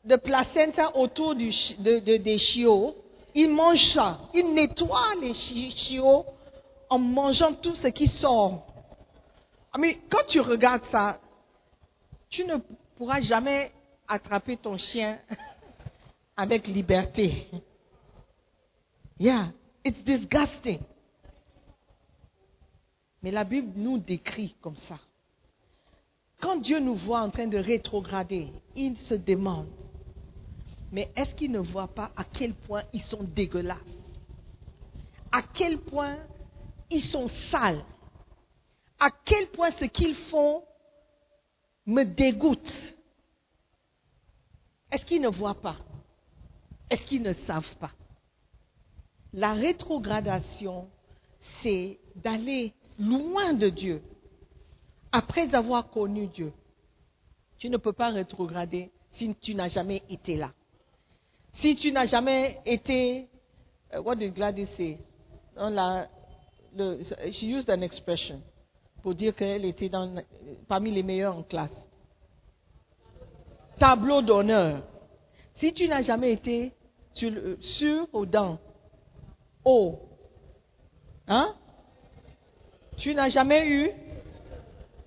de 0.04 0.16
placenta 0.16 0.96
autour 0.96 1.34
des 1.34 2.38
chiots. 2.38 2.94
Ils 3.34 3.48
mangent 3.48 3.92
ça. 3.92 4.20
Ils 4.34 4.52
nettoient 4.52 5.14
les 5.20 5.34
chiots 5.34 6.24
en 6.88 6.98
mangeant 6.98 7.54
tout 7.54 7.74
ce 7.74 7.88
qui 7.88 8.08
sort. 8.08 8.66
Mais 9.78 9.98
quand 10.08 10.26
tu 10.28 10.40
regardes 10.40 10.84
ça, 10.90 11.18
tu 12.28 12.44
ne 12.44 12.56
pourras 12.96 13.20
jamais 13.20 13.72
attraper 14.06 14.56
ton 14.56 14.76
chien 14.76 15.18
avec 16.36 16.66
liberté. 16.66 17.48
Yeah, 19.18 19.52
it's 19.84 19.98
disgusting. 20.04 20.80
Mais 23.22 23.30
la 23.30 23.44
Bible 23.44 23.72
nous 23.76 23.98
décrit 23.98 24.54
comme 24.60 24.76
ça. 24.76 24.98
Quand 26.40 26.56
Dieu 26.56 26.78
nous 26.78 26.96
voit 26.96 27.22
en 27.22 27.30
train 27.30 27.46
de 27.46 27.56
rétrograder, 27.56 28.52
il 28.76 28.98
se 28.98 29.14
demande, 29.14 29.70
mais 30.94 31.10
est-ce 31.16 31.34
qu'il 31.34 31.50
ne 31.50 31.58
voit 31.58 31.88
pas 31.88 32.12
à 32.16 32.22
quel 32.22 32.54
point 32.54 32.84
ils 32.92 33.02
sont 33.02 33.24
dégueulasses? 33.24 33.80
À 35.32 35.42
quel 35.42 35.78
point 35.78 36.16
ils 36.88 37.02
sont 37.02 37.26
sales? 37.50 37.84
À 39.00 39.08
quel 39.24 39.48
point 39.48 39.72
ce 39.72 39.86
qu'ils 39.86 40.14
font 40.14 40.62
me 41.84 42.04
dégoûte? 42.04 42.72
Est-ce 44.92 45.04
qu'ils 45.04 45.20
ne 45.20 45.28
voient 45.30 45.60
pas? 45.60 45.78
Est-ce 46.88 47.04
qu'ils 47.06 47.22
ne 47.22 47.32
savent 47.32 47.74
pas? 47.80 47.90
La 49.32 49.52
rétrogradation, 49.52 50.88
c'est 51.60 51.98
d'aller 52.14 52.72
loin 53.00 53.52
de 53.52 53.68
Dieu 53.68 54.00
après 55.10 55.52
avoir 55.56 55.90
connu 55.90 56.28
Dieu. 56.28 56.52
Tu 57.58 57.68
ne 57.68 57.78
peux 57.78 57.92
pas 57.92 58.10
rétrograder 58.10 58.92
si 59.10 59.34
tu 59.34 59.56
n'as 59.56 59.68
jamais 59.68 60.04
été 60.08 60.36
là. 60.36 60.52
Si 61.60 61.76
tu 61.76 61.92
n'as 61.92 62.06
jamais 62.06 62.60
été, 62.64 63.28
uh, 63.92 64.00
what 64.00 64.16
did 64.16 64.34
Gladys 64.34 64.68
say? 64.76 64.98
She 67.30 67.46
used 67.46 67.70
an 67.70 67.80
expression 67.82 68.42
pour 69.02 69.14
dire 69.14 69.34
qu'elle 69.34 69.64
était 69.64 69.88
dans, 69.88 70.22
parmi 70.66 70.90
les 70.90 71.02
meilleurs 71.02 71.36
en 71.36 71.42
classe. 71.42 71.74
Tableau 73.78 74.22
d'honneur. 74.22 74.82
Si 75.56 75.72
tu 75.72 75.86
n'as 75.88 76.02
jamais 76.02 76.32
été 76.32 76.72
sur, 77.12 77.30
sur 77.60 78.08
ou 78.12 78.26
dans, 78.26 78.58
haut, 79.64 80.00
hein? 81.28 81.54
Tu 82.96 83.14
n'as 83.14 83.28
jamais 83.28 83.68
eu, 83.68 83.90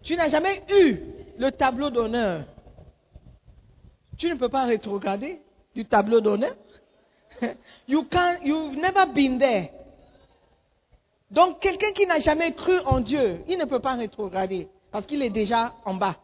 tu 0.01 0.15
n'as 0.15 0.29
jamais 0.29 0.63
eu 0.81 0.99
le 1.37 1.51
tableau 1.51 1.89
d'honneur. 1.89 2.45
Tu 4.17 4.29
ne 4.29 4.35
peux 4.35 4.49
pas 4.49 4.65
rétrograder 4.65 5.41
du 5.77 5.85
tableau 5.85 6.19
d'honneur. 6.19 6.55
You 7.87 8.03
can't, 8.05 8.43
you've 8.43 8.75
never 8.75 9.05
been 9.13 9.37
there. 9.37 9.69
Donc, 11.29 11.59
quelqu'un 11.59 11.91
qui 11.91 12.05
n'a 12.07 12.19
jamais 12.19 12.51
cru 12.53 12.79
en 12.79 12.99
Dieu, 12.99 13.43
il 13.47 13.57
ne 13.57 13.65
peut 13.65 13.79
pas 13.79 13.93
rétrograder 13.93 14.67
parce 14.91 15.05
qu'il 15.05 15.21
est 15.21 15.29
déjà 15.29 15.73
en 15.85 15.93
bas. 15.93 16.15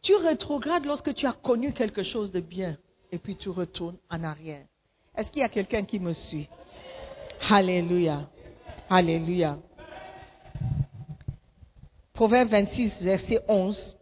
Tu 0.00 0.14
rétrogrades 0.16 0.86
lorsque 0.86 1.14
tu 1.14 1.26
as 1.26 1.34
connu 1.34 1.72
quelque 1.74 2.02
chose 2.02 2.32
de 2.32 2.40
bien 2.40 2.78
et 3.12 3.18
puis 3.18 3.36
tu 3.36 3.50
retournes 3.50 3.98
en 4.10 4.24
arrière. 4.24 4.64
Est-ce 5.14 5.30
qu'il 5.30 5.42
y 5.42 5.44
a 5.44 5.50
quelqu'un 5.50 5.84
qui 5.84 6.00
me 6.00 6.14
suit? 6.14 6.48
Alléluia. 7.48 8.28
Alléluia. 8.88 9.58
Proverbe 12.14 12.48
26, 12.48 13.02
verset 13.02 13.40
11. 13.48 13.96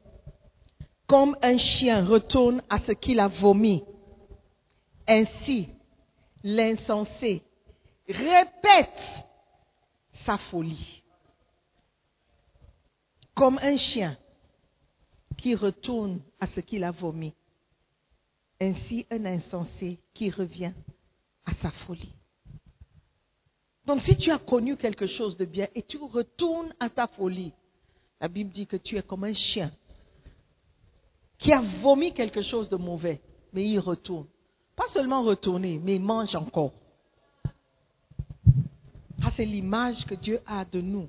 Comme 1.09 1.37
un 1.43 1.59
chien 1.59 2.05
retourne 2.05 2.63
à 2.71 2.79
ce 2.79 2.93
qu'il 2.93 3.19
a 3.19 3.29
vomi, 3.29 3.83
ainsi, 5.09 5.69
l'insensé 6.45 7.43
répète 8.07 9.03
sa 10.25 10.39
folie. 10.39 11.03
Comme 13.35 13.59
un 13.63 13.77
chien 13.77 14.17
qui 15.39 15.55
retourne 15.55 16.21
à 16.39 16.47
ce 16.49 16.61
qu'il 16.61 16.85
a 16.85 16.91
vomi. 16.91 17.33
Ainsi, 18.61 19.07
un 19.11 19.25
insensé 19.25 19.99
qui 20.13 20.31
revient 20.31 20.73
à 21.47 21.55
sa 21.55 21.71
folie. 21.71 22.13
Donc, 23.87 24.03
si 24.03 24.17
tu 24.17 24.31
as 24.31 24.39
connu 24.39 24.77
quelque 24.77 25.07
chose 25.07 25.37
de 25.37 25.45
bien 25.45 25.69
et 25.75 25.83
tu 25.83 25.97
retournes 25.97 26.75
à 26.79 26.91
ta 26.91 27.07
folie, 27.07 27.53
la 28.21 28.29
Bible 28.29 28.51
dit 28.51 28.67
que 28.67 28.77
tu 28.77 28.97
es 28.97 29.03
comme 29.03 29.25
un 29.25 29.33
chien 29.33 29.73
qui 31.39 31.53
a 31.53 31.61
vomi 31.61 32.13
quelque 32.13 32.43
chose 32.43 32.69
de 32.69 32.77
mauvais, 32.77 33.23
mais 33.53 33.65
il 33.67 33.79
retourne. 33.79 34.27
Pas 34.79 34.87
seulement 34.91 35.25
retourner, 35.25 35.81
mais 35.83 35.99
mange 35.99 36.37
encore. 36.37 36.71
Ah, 39.21 39.33
c'est 39.35 39.45
l'image 39.45 40.07
que 40.07 40.15
Dieu 40.15 40.41
a 40.47 40.65
de 40.65 40.81
nous 40.81 41.09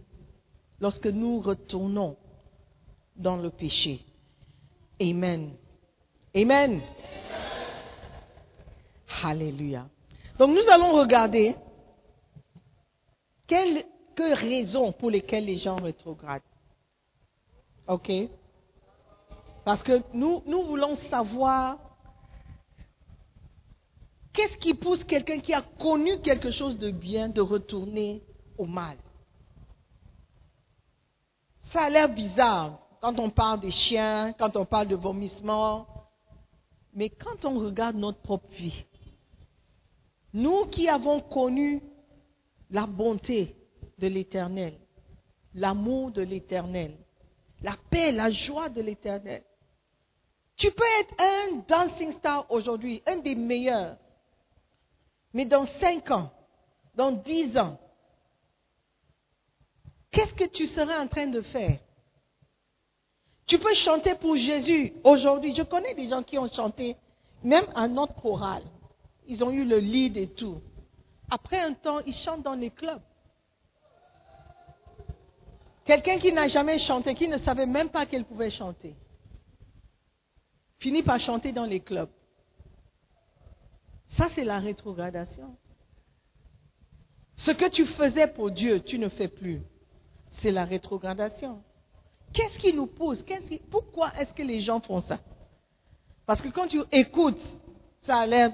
lorsque 0.79 1.05
nous 1.05 1.39
retournons 1.39 2.17
dans 3.15 3.37
le 3.37 3.51
péché. 3.51 4.03
Amen. 4.99 5.51
Amen. 6.35 6.81
Alléluia. 9.21 9.87
Donc 10.39 10.49
nous 10.49 10.67
allons 10.71 10.93
regarder 10.93 11.55
quelques 13.45 13.85
raisons 14.17 14.91
pour 14.93 15.11
lesquelles 15.11 15.45
les 15.45 15.57
gens 15.57 15.75
rétrogradent. 15.75 16.41
OK? 17.87 18.11
Parce 19.63 19.83
que 19.83 20.01
nous 20.15 20.63
voulons 20.63 20.95
savoir 20.95 21.77
Qu'est-ce 24.33 24.57
qui 24.57 24.73
pousse 24.73 25.03
quelqu'un 25.03 25.39
qui 25.39 25.53
a 25.53 25.61
connu 25.61 26.19
quelque 26.21 26.51
chose 26.51 26.77
de 26.77 26.91
bien 26.91 27.29
de 27.29 27.41
retourner 27.41 28.23
au 28.57 28.65
mal? 28.65 28.97
Ça 31.71 31.83
a 31.83 31.89
l'air 31.89 32.09
bizarre 32.09 32.79
quand 33.01 33.17
on 33.19 33.29
parle 33.29 33.61
des 33.61 33.71
chiens, 33.71 34.33
quand 34.33 34.55
on 34.55 34.65
parle 34.65 34.87
de 34.87 34.95
vomissement. 34.95 35.87
Mais 36.93 37.09
quand 37.09 37.45
on 37.45 37.59
regarde 37.59 37.95
notre 37.95 38.21
propre 38.21 38.49
vie, 38.49 38.85
nous 40.33 40.65
qui 40.65 40.87
avons 40.89 41.21
connu 41.21 41.81
la 42.69 42.85
bonté 42.85 43.55
de 43.97 44.07
l'Éternel, 44.07 44.79
l'amour 45.53 46.11
de 46.11 46.21
l'Éternel, 46.21 46.97
la 47.61 47.75
paix, 47.89 48.11
la 48.11 48.31
joie 48.31 48.69
de 48.69 48.81
l'Éternel, 48.81 49.43
tu 50.55 50.71
peux 50.71 50.83
être 50.99 51.15
un 51.19 51.63
dancing 51.67 52.11
star 52.13 52.45
aujourd'hui, 52.51 53.01
un 53.05 53.17
des 53.17 53.35
meilleurs. 53.35 53.97
Mais 55.33 55.45
dans 55.45 55.65
cinq 55.79 56.09
ans, 56.11 56.31
dans 56.95 57.11
dix 57.11 57.57
ans, 57.57 57.79
qu'est-ce 60.11 60.33
que 60.33 60.49
tu 60.49 60.65
serais 60.65 60.97
en 60.97 61.07
train 61.07 61.27
de 61.27 61.41
faire? 61.41 61.79
Tu 63.45 63.57
peux 63.57 63.73
chanter 63.73 64.15
pour 64.15 64.35
Jésus 64.35 64.93
aujourd'hui. 65.03 65.55
Je 65.55 65.63
connais 65.63 65.95
des 65.95 66.07
gens 66.07 66.23
qui 66.23 66.37
ont 66.37 66.51
chanté, 66.51 66.95
même 67.43 67.65
à 67.75 67.87
notre 67.87 68.13
chorale. 68.15 68.63
Ils 69.27 69.43
ont 69.43 69.51
eu 69.51 69.65
le 69.65 69.79
lead 69.79 70.17
et 70.17 70.27
tout. 70.27 70.61
Après 71.29 71.59
un 71.59 71.73
temps, 71.73 71.99
ils 72.05 72.15
chantent 72.15 72.43
dans 72.43 72.55
les 72.55 72.71
clubs. 72.71 73.01
Quelqu'un 75.85 76.19
qui 76.19 76.31
n'a 76.31 76.47
jamais 76.47 76.77
chanté, 76.77 77.15
qui 77.15 77.27
ne 77.27 77.37
savait 77.37 77.65
même 77.65 77.89
pas 77.89 78.05
qu'elle 78.05 78.25
pouvait 78.25 78.51
chanter, 78.51 78.95
finit 80.77 81.01
par 81.01 81.19
chanter 81.19 81.51
dans 81.51 81.65
les 81.65 81.79
clubs. 81.79 82.09
Ça, 84.19 84.27
c'est 84.35 84.43
la 84.43 84.59
rétrogradation. 84.59 85.55
Ce 87.37 87.51
que 87.51 87.69
tu 87.69 87.85
faisais 87.85 88.27
pour 88.27 88.51
Dieu, 88.51 88.81
tu 88.83 88.99
ne 88.99 89.07
fais 89.07 89.29
plus. 89.29 89.61
c'est 90.41 90.51
la 90.51 90.65
rétrogradation. 90.65 91.63
Qu'est-ce 92.33 92.59
qui 92.59 92.73
nous 92.73 92.85
pousse? 92.85 93.23
Pourquoi 93.71 94.13
est-ce 94.19 94.33
que 94.33 94.43
les 94.43 94.59
gens 94.59 94.81
font 94.81 94.99
ça? 94.99 95.19
Parce 96.25 96.41
que 96.41 96.49
quand 96.49 96.67
tu 96.67 96.81
écoutes, 96.91 97.41
ça 98.01 98.17
a 98.17 98.25
l'air 98.25 98.51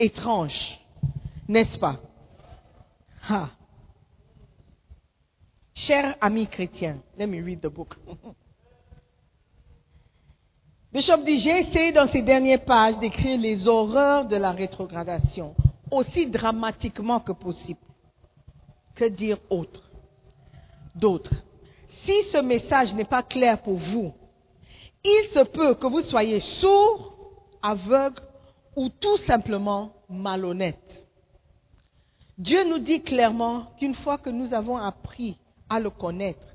étrange, 0.00 0.80
n'est-ce 1.46 1.78
pas? 1.78 2.00
Ah. 3.28 3.50
Cher 5.74 6.16
ami 6.20 6.48
chrétien, 6.48 7.00
let 7.16 7.28
me 7.28 7.40
read 7.40 7.60
the 7.60 7.68
book. 7.68 7.96
Bishop 10.92 11.18
dit, 11.18 11.36
j'ai 11.36 11.60
essayé 11.60 11.92
dans 11.92 12.08
ces 12.08 12.22
dernières 12.22 12.64
pages 12.64 12.98
d'écrire 12.98 13.38
les 13.38 13.68
horreurs 13.68 14.26
de 14.26 14.36
la 14.36 14.52
rétrogradation, 14.52 15.54
aussi 15.90 16.26
dramatiquement 16.26 17.20
que 17.20 17.32
possible. 17.32 17.80
Que 18.94 19.04
dire 19.04 19.36
autre? 19.50 19.90
D'autres. 20.94 21.34
Si 22.04 22.24
ce 22.32 22.38
message 22.38 22.94
n'est 22.94 23.04
pas 23.04 23.22
clair 23.22 23.60
pour 23.60 23.76
vous, 23.76 24.14
il 25.04 25.28
se 25.32 25.44
peut 25.44 25.74
que 25.74 25.86
vous 25.86 26.00
soyez 26.00 26.40
sourd, 26.40 27.16
aveugle 27.62 28.22
ou 28.74 28.88
tout 28.88 29.18
simplement 29.18 29.92
malhonnête. 30.08 31.06
Dieu 32.38 32.64
nous 32.64 32.78
dit 32.78 33.02
clairement 33.02 33.66
qu'une 33.78 33.94
fois 33.94 34.16
que 34.16 34.30
nous 34.30 34.54
avons 34.54 34.78
appris 34.78 35.38
à 35.68 35.80
le 35.80 35.90
connaître, 35.90 36.46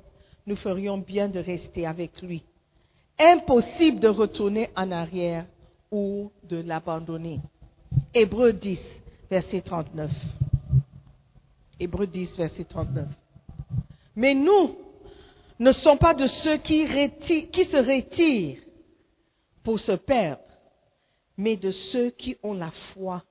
nous 0.48 0.56
ferions 0.56 0.98
bien 0.98 1.30
de 1.30 1.40
rester 1.40 1.86
avec 1.86 2.22
lui. 2.22 2.44
Impossible 3.20 4.00
de 4.00 4.08
retourner 4.08 4.70
en 4.76 4.92
arrière 4.92 5.46
ou 5.92 6.32
de 6.44 6.58
l'abandonner. 6.58 7.40
Hébreu 8.14 8.54
10, 8.54 8.80
verset 9.30 9.62
39. 9.62 10.12
Hébreu 11.80 12.08
10, 12.08 12.36
verset 12.38 12.64
39. 12.66 13.08
Mais 14.16 14.34
nous 14.34 14.78
ne 15.60 15.72
sommes 15.72 15.98
pas 15.98 16.14
de 16.14 16.28
ceux 16.28 16.58
qui, 16.58 16.86
qui 17.52 17.66
se 17.66 17.78
retirent 17.78 18.62
pour 19.64 19.80
se 19.80 19.94
perdre, 19.94 20.42
mais 21.38 21.56
de 21.56 21.72
ceux 21.72 22.10
qui 22.10 22.38
ont 22.44 22.54
la 22.54 22.72
foi 22.72 23.24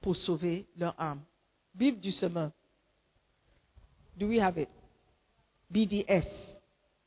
pour 0.00 0.16
sauver 0.16 0.66
leur 0.76 0.94
âme. 1.00 1.20
Bible 1.74 2.00
du 2.00 2.12
semeur. 2.12 2.50
Do 4.16 4.26
we 4.28 4.40
have 4.40 4.58
it? 4.58 4.68
BDS. 5.70 6.26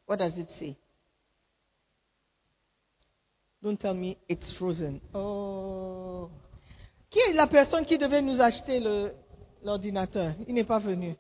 What 0.08 0.18
does 0.18 0.38
it 0.38 0.50
say? 0.52 0.76
Don't 3.64 3.78
tell 3.78 3.93
me 3.93 4.18
it's 4.28 4.51
frozen. 4.51 4.99
Oh. 5.14 6.30
Qui 7.09 7.20
est 7.20 7.34
la 7.34 7.47
personne 7.47 7.86
qui 7.86 7.97
devait 7.97 8.22
nous 8.22 8.41
acheter 8.41 8.82
l'ordinateur? 9.64 10.34
Il 10.49 10.53
n'est 10.53 10.66
pas 10.66 10.80
venu. 10.80 11.16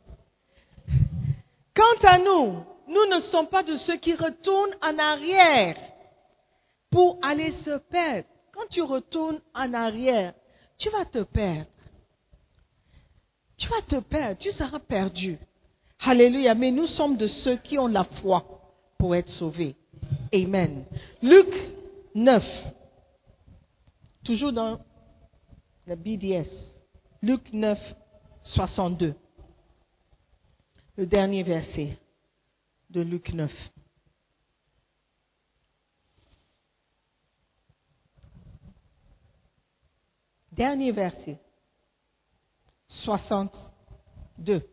Quant 1.73 2.05
à 2.05 2.17
nous, 2.17 2.57
nous 2.89 3.05
ne 3.15 3.21
sommes 3.21 3.47
pas 3.47 3.63
de 3.63 3.75
ceux 3.75 3.95
qui 3.95 4.13
retournent 4.13 4.75
en 4.81 4.99
arrière 4.99 5.77
pour 6.91 7.17
aller 7.21 7.53
se 7.63 7.77
perdre. 7.77 8.27
Quand 8.53 8.67
tu 8.69 8.81
retournes 8.81 9.39
en 9.55 9.73
arrière, 9.73 10.33
tu 10.77 10.89
vas 10.89 11.05
te 11.05 11.23
perdre. 11.23 11.69
Tu 13.55 13.69
vas 13.69 13.81
te 13.87 14.01
perdre, 14.01 14.37
tu 14.37 14.51
seras 14.51 14.79
perdu. 14.79 15.37
Alléluia. 16.01 16.55
Mais 16.55 16.71
nous 16.71 16.87
sommes 16.87 17.15
de 17.15 17.27
ceux 17.27 17.55
qui 17.55 17.79
ont 17.79 17.87
la 17.87 18.03
foi 18.03 18.43
pour 18.97 19.15
être 19.15 19.29
sauvés. 19.29 19.77
Amen. 20.33 20.83
Luc 21.21 21.47
9. 22.15 22.43
Toujours 24.23 24.53
dans 24.53 24.79
le 25.85 25.95
BDS. 25.95 26.49
Luc 27.21 27.51
9, 27.53 27.95
62. 28.41 29.15
Le 30.95 31.05
dernier 31.05 31.43
verset 31.43 31.97
de 32.89 33.01
Luc 33.01 33.33
9. 33.33 33.51
Dernier 40.51 40.91
verset. 40.91 41.39
62. 42.87 44.69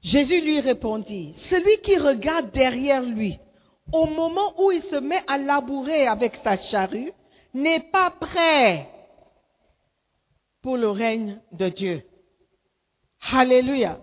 Jésus 0.00 0.40
lui 0.40 0.60
répondit, 0.60 1.34
celui 1.36 1.82
qui 1.82 1.98
regarde 1.98 2.50
derrière 2.52 3.02
lui, 3.02 3.38
au 3.92 4.06
moment 4.06 4.60
où 4.60 4.70
il 4.70 4.82
se 4.82 4.96
met 4.96 5.22
à 5.26 5.38
labourer 5.38 6.06
avec 6.06 6.36
sa 6.36 6.56
charrue, 6.56 7.12
n'est 7.54 7.90
pas 7.90 8.10
prêt 8.10 8.88
pour 10.60 10.76
le 10.76 10.90
règne 10.90 11.40
de 11.52 11.68
Dieu. 11.68 12.02
Alléluia. 13.32 14.00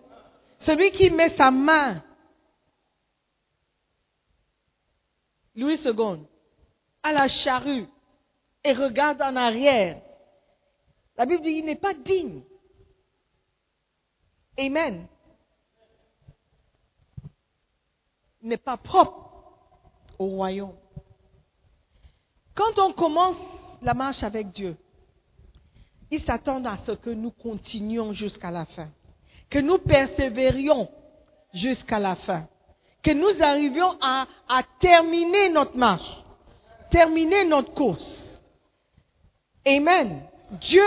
Celui 0.60 0.92
qui 0.92 1.10
met 1.12 1.36
sa 1.36 1.52
main, 1.52 2.04
Louis 5.56 5.80
II, 5.86 6.26
à 7.04 7.14
la 7.14 7.28
charrue 7.28 7.88
et 8.64 8.74
regarde 8.74 9.22
en 9.22 9.36
arrière, 9.36 10.02
la 11.18 11.26
Bible 11.26 11.44
dit 11.44 11.52
il 11.52 11.66
n'est 11.66 11.76
pas 11.76 11.94
digne. 11.94 12.44
Amen. 14.58 15.08
Il 18.42 18.50
n'est 18.50 18.58
pas 18.58 18.78
propre 18.78 19.35
au 20.20 20.28
royaume. 20.28 20.76
Quand 22.54 22.80
on 22.80 22.94
commence 22.94 23.38
la 23.82 23.94
marche 23.94 24.24
avec 24.24 24.52
Dieu, 24.52 24.78
il 26.12 26.24
s'attend 26.24 26.64
à 26.66 26.78
ce 26.86 26.94
que 26.94 27.10
nous 27.10 27.32
continuions 27.32 28.14
jusqu'à 28.14 28.52
la 28.52 28.66
fin, 28.66 28.90
que 29.50 29.60
nous 29.60 29.78
persévérions 29.80 30.90
jusqu'à 31.54 32.00
la 32.00 32.16
fin, 32.16 32.48
que 33.02 33.12
nous 33.12 33.42
arrivions 33.42 33.98
à, 34.02 34.28
à 34.48 34.64
terminer 34.80 35.50
notre 35.50 35.76
marche, 35.76 36.24
terminer 36.92 37.44
notre 37.46 37.74
course. 37.74 38.42
Amen. 39.66 40.22
Dieu 40.62 40.84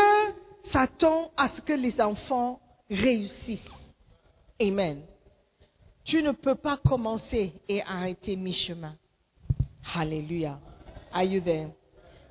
s'attend 0.72 1.30
à 1.36 1.48
ce 1.48 1.60
que 1.60 1.72
les 1.72 2.00
enfants 2.00 2.60
réussissent. 2.88 3.60
Amen. 4.60 5.02
Tu 6.04 6.22
ne 6.22 6.32
peux 6.32 6.54
pas 6.54 6.78
commencer 6.78 7.52
et 7.68 7.82
arrêter 7.82 8.36
mi-chemin. 8.36 8.96
Alléluia. 9.94 10.60
Are 11.12 11.24
you 11.24 11.40
there? 11.40 11.70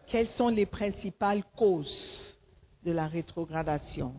Quelles 0.08 0.30
sont 0.30 0.50
les 0.50 0.66
principales 0.66 1.44
causes 1.56 2.38
de 2.84 2.92
la 2.92 3.08
rétrogradation? 3.08 4.14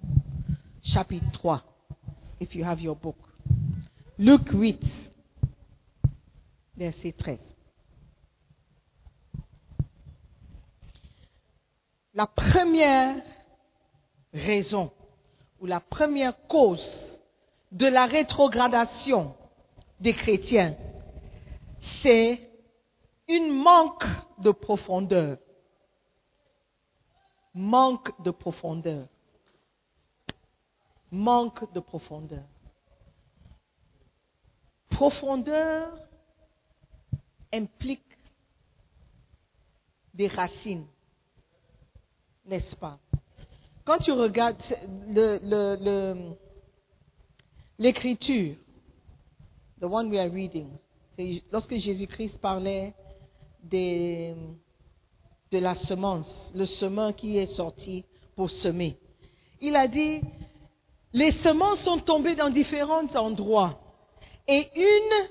Chapitre 0.82 1.30
3, 1.32 1.62
if 2.40 2.54
you 2.54 2.64
have 2.64 2.80
your 2.80 2.96
book. 2.96 3.16
Luc 4.18 4.50
8, 4.52 4.82
verset 6.76 7.12
13. 7.12 7.38
La 12.14 12.26
première 12.26 13.22
raison 14.32 14.90
ou 15.60 15.66
la 15.66 15.80
première 15.80 16.34
cause 16.48 17.20
de 17.70 17.86
la 17.86 18.06
rétrogradation 18.06 19.34
des 20.00 20.12
chrétiens, 20.12 20.74
c'est 22.02 22.47
une 23.28 23.52
manque 23.52 24.04
de 24.38 24.50
profondeur. 24.50 25.38
Manque 27.54 28.20
de 28.22 28.30
profondeur. 28.30 29.06
Manque 31.10 31.72
de 31.72 31.80
profondeur. 31.80 32.44
Profondeur 34.90 35.92
implique 37.52 38.02
des 40.12 40.28
racines, 40.28 40.86
n'est-ce 42.44 42.74
pas? 42.74 42.98
Quand 43.84 43.98
tu 43.98 44.12
regardes 44.12 44.62
l'écriture, 47.78 48.56
the 49.80 49.84
one 49.84 50.10
we 50.10 50.18
are 50.18 50.30
reading, 50.30 50.76
lorsque 51.52 51.76
Jésus-Christ 51.76 52.38
parlait 52.38 52.94
de 53.62 54.34
la 55.52 55.74
semence, 55.74 56.52
le 56.54 56.66
semeur 56.66 57.14
qui 57.14 57.38
est 57.38 57.46
sorti 57.46 58.04
pour 58.36 58.50
semer. 58.50 58.96
Il 59.60 59.76
a 59.76 59.88
dit, 59.88 60.20
les 61.12 61.32
semences 61.32 61.80
sont 61.80 61.98
tombées 61.98 62.34
dans 62.34 62.50
différents 62.50 63.14
endroits. 63.16 63.80
Et 64.46 64.68
une 64.76 65.28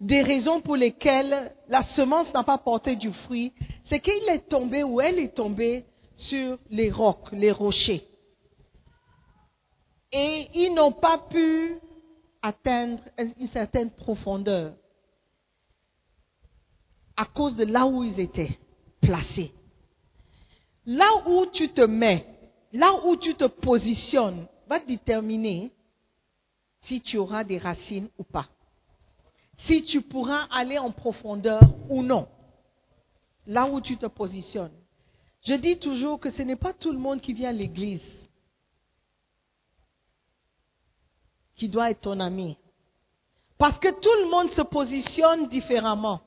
des 0.00 0.22
raisons 0.22 0.60
pour 0.60 0.76
lesquelles 0.76 1.54
la 1.68 1.82
semence 1.82 2.32
n'a 2.34 2.42
pas 2.42 2.58
porté 2.58 2.96
du 2.96 3.12
fruit, 3.12 3.52
c'est 3.84 4.00
qu'il 4.00 4.28
est 4.28 4.48
tombé 4.48 4.82
ou 4.82 5.00
elle 5.00 5.18
est 5.18 5.34
tombée 5.34 5.84
sur 6.16 6.58
les 6.70 6.90
rocs, 6.90 7.30
les 7.32 7.52
rochers. 7.52 8.06
Et 10.12 10.48
ils 10.54 10.74
n'ont 10.74 10.92
pas 10.92 11.18
pu 11.18 11.78
atteindre 12.42 13.02
une 13.18 13.46
certaine 13.46 13.90
profondeur 13.90 14.74
à 17.16 17.24
cause 17.24 17.56
de 17.56 17.64
là 17.64 17.86
où 17.86 18.02
ils 18.04 18.18
étaient 18.20 18.58
placés. 19.00 19.52
Là 20.86 21.08
où 21.26 21.46
tu 21.46 21.68
te 21.68 21.82
mets, 21.82 22.26
là 22.72 22.92
où 23.04 23.16
tu 23.16 23.34
te 23.34 23.44
positionnes, 23.44 24.46
va 24.68 24.78
déterminer 24.80 25.72
si 26.82 27.00
tu 27.00 27.18
auras 27.18 27.44
des 27.44 27.58
racines 27.58 28.08
ou 28.18 28.24
pas. 28.24 28.48
Si 29.58 29.84
tu 29.84 30.00
pourras 30.00 30.46
aller 30.50 30.78
en 30.78 30.90
profondeur 30.90 31.62
ou 31.88 32.02
non. 32.02 32.26
Là 33.46 33.66
où 33.66 33.80
tu 33.80 33.96
te 33.96 34.06
positionnes. 34.06 34.72
Je 35.44 35.54
dis 35.54 35.78
toujours 35.78 36.18
que 36.18 36.30
ce 36.30 36.42
n'est 36.42 36.56
pas 36.56 36.72
tout 36.72 36.92
le 36.92 36.98
monde 36.98 37.20
qui 37.20 37.32
vient 37.32 37.50
à 37.50 37.52
l'église 37.52 38.02
qui 41.62 41.68
doit 41.68 41.90
être 41.90 42.00
ton 42.00 42.18
ami. 42.18 42.56
Parce 43.56 43.78
que 43.78 43.88
tout 43.88 44.24
le 44.24 44.30
monde 44.30 44.50
se 44.50 44.62
positionne 44.62 45.48
différemment. 45.48 46.20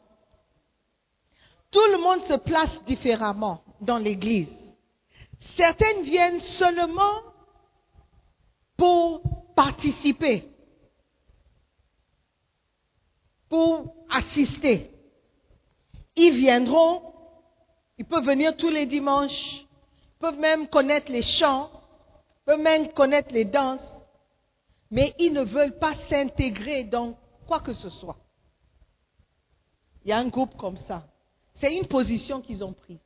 Tout 1.75 1.91
le 1.91 1.97
monde 1.97 2.23
se 2.23 2.35
place 2.35 2.71
différemment 2.85 3.61
dans 3.81 3.97
l'église. 3.97 4.47
Certaines 5.57 6.03
viennent 6.03 6.39
seulement 6.39 7.21
pour 8.77 9.21
participer, 9.57 10.49
pour 13.49 13.93
assister. 14.09 14.89
Ils 16.15 16.37
viendront, 16.37 17.13
ils 17.97 18.05
peuvent 18.05 18.25
venir 18.25 18.55
tous 18.55 18.69
les 18.69 18.85
dimanches, 18.85 19.65
peuvent 20.19 20.39
même 20.39 20.69
connaître 20.69 21.11
les 21.11 21.23
chants, 21.23 21.69
peuvent 22.45 22.61
même 22.61 22.93
connaître 22.93 23.33
les 23.33 23.43
danses, 23.43 23.85
mais 24.91 25.13
ils 25.19 25.33
ne 25.33 25.43
veulent 25.43 25.77
pas 25.77 25.95
s'intégrer 26.09 26.85
dans 26.85 27.17
quoi 27.45 27.59
que 27.59 27.73
ce 27.73 27.89
soit. 27.89 28.17
Il 30.05 30.11
y 30.11 30.13
a 30.13 30.19
un 30.19 30.29
groupe 30.29 30.55
comme 30.55 30.77
ça. 30.77 31.05
C'est 31.55 31.73
une 31.73 31.87
position 31.87 32.41
qu'ils 32.41 32.63
ont 32.63 32.73
prise. 32.73 32.99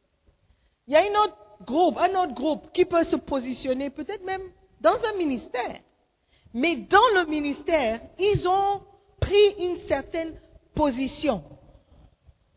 Il 0.88 0.93
y 0.93 0.97
a 0.97 1.02
un 1.02 1.24
autre 1.24 1.38
groupe, 1.66 1.97
un 1.97 2.24
autre 2.24 2.34
groupe 2.34 2.72
qui 2.74 2.86
peut 2.86 3.04
se 3.04 3.16
positionner 3.16 3.89
peut-être 3.89 4.26
même 4.26 4.41
dans 4.82 4.95
un 4.95 5.18
ministère. 5.18 5.80
Mais 6.54 6.76
dans 6.76 7.08
le 7.16 7.26
ministère, 7.26 8.02
ils 8.18 8.47
ont 8.47 8.82
pris 9.20 9.54
une 9.60 9.78
certaine 9.88 10.39
position 10.74 11.43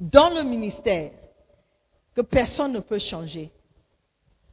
dans 0.01 0.31
le 0.31 0.43
ministère 0.43 1.13
que 2.15 2.23
personne 2.23 2.73
ne 2.73 2.81
peut 2.81 2.99
changer. 2.99 3.53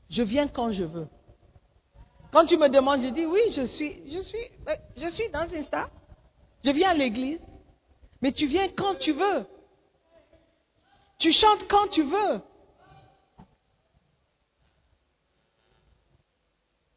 Je 0.09 0.23
viens 0.23 0.47
quand 0.47 0.71
je 0.71 0.83
veux. 0.83 1.07
Quand 2.31 2.45
tu 2.45 2.57
me 2.57 2.69
demandes, 2.69 3.01
je 3.01 3.07
dis 3.07 3.25
oui, 3.25 3.41
je 3.51 3.65
suis, 3.65 4.03
je 4.11 4.19
suis, 4.19 4.45
je 4.97 5.09
suis 5.09 5.29
dans 5.29 5.47
Insta. 5.53 5.89
Je 6.63 6.71
viens 6.71 6.89
à 6.89 6.93
l'église. 6.93 7.39
Mais 8.21 8.31
tu 8.31 8.47
viens 8.47 8.67
quand 8.69 8.95
tu 8.95 9.13
veux. 9.13 9.45
Tu 11.19 11.33
chantes 11.33 11.67
quand 11.67 11.89
tu 11.89 12.03
veux. 12.03 12.41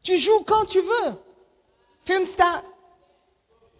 Tu 0.03 0.17
joues 0.17 0.43
quand 0.45 0.65
tu 0.65 0.81
veux. 0.81 1.13
Filmstar. 2.05 2.63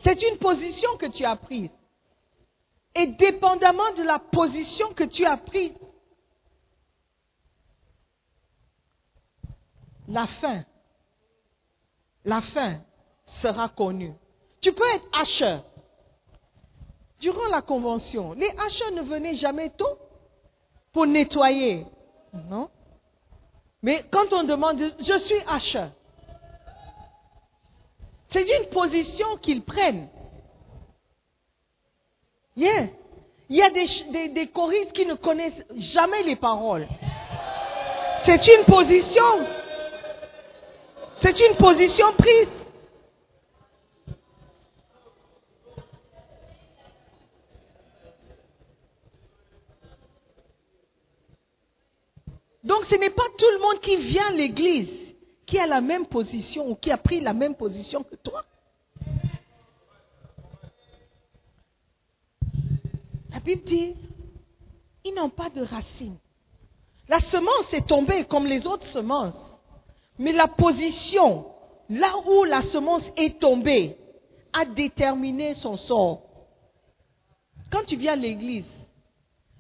C'est 0.04 0.22
une 0.22 0.38
position 0.38 0.98
que 0.98 1.06
tu 1.06 1.24
as 1.24 1.38
prise. 1.38 1.72
Et 2.96 3.08
dépendamment 3.08 3.92
de 3.94 4.04
la 4.04 4.20
position 4.20 4.94
que 4.94 5.06
tu 5.06 5.26
as 5.26 5.38
prise, 5.38 5.74
la 10.08 10.28
fin, 10.28 10.64
la 12.24 12.42
fin 12.42 12.82
sera 13.26 13.70
connue. 13.70 14.14
Tu 14.62 14.74
peux 14.74 14.88
être 14.94 15.08
hacheur. 15.14 15.66
Durant 17.20 17.48
la 17.48 17.62
convention, 17.62 18.34
les 18.34 18.50
hacheurs 18.60 18.92
ne 18.92 19.02
venaient 19.02 19.36
jamais 19.36 19.70
tôt 19.72 19.98
pour 20.94 21.08
nettoyer. 21.08 21.86
Non. 22.50 22.70
Mais 23.82 24.06
quand 24.10 24.32
on 24.32 24.44
demande, 24.44 24.80
je 25.00 25.18
suis 25.18 25.42
hacheur. 25.48 25.90
C'est 28.30 28.44
une 28.44 28.70
position 28.70 29.38
qu'ils 29.42 29.64
prennent. 29.64 30.08
Yeah. 32.56 32.88
Il 33.50 33.58
y 33.58 33.62
a 33.62 33.70
des, 33.70 34.30
des, 34.30 34.48
choristes 34.48 34.94
qui 34.94 35.06
ne 35.06 35.16
connaissent 35.16 35.66
jamais 35.76 36.24
les 36.24 36.36
paroles. 36.36 36.88
C'est 38.26 38.48
une 38.48 38.64
position. 38.66 39.24
C'est 41.22 41.40
une 41.40 41.56
position 41.58 42.14
prise. 42.18 42.63
Donc 52.64 52.86
ce 52.86 52.96
n'est 52.96 53.10
pas 53.10 53.24
tout 53.38 53.50
le 53.52 53.60
monde 53.60 53.80
qui 53.82 53.98
vient 53.98 54.28
à 54.28 54.32
l'église 54.32 54.90
qui 55.46 55.60
a 55.60 55.68
la 55.68 55.82
même 55.82 56.06
position 56.06 56.70
ou 56.70 56.76
qui 56.76 56.92
a 56.92 56.98
pris 56.98 57.20
la 57.20 57.34
même 57.34 57.56
position 57.56 58.04
que 58.04 58.16
toi. 58.16 58.44
La 63.32 63.40
Bible 63.40 63.64
dit, 63.64 63.96
ils 65.04 65.14
n'ont 65.14 65.30
pas 65.30 65.50
de 65.50 65.62
racines. 65.62 66.18
La 67.10 67.20
semence 67.20 67.74
est 67.74 67.88
tombée 67.88 68.24
comme 68.24 68.46
les 68.46 68.66
autres 68.66 68.86
semences. 68.88 69.38
Mais 70.18 70.32
la 70.32 70.48
position, 70.48 71.46
là 71.90 72.14
où 72.26 72.44
la 72.46 72.62
semence 72.62 73.12
est 73.18 73.40
tombée, 73.40 73.98
a 74.54 74.66
déterminé 74.66 75.54
son 75.56 75.76
sort. 75.76 76.22
Quand 77.72 77.84
tu 77.86 77.98
viens 77.98 78.14
à 78.14 78.16
l'église, 78.16 78.70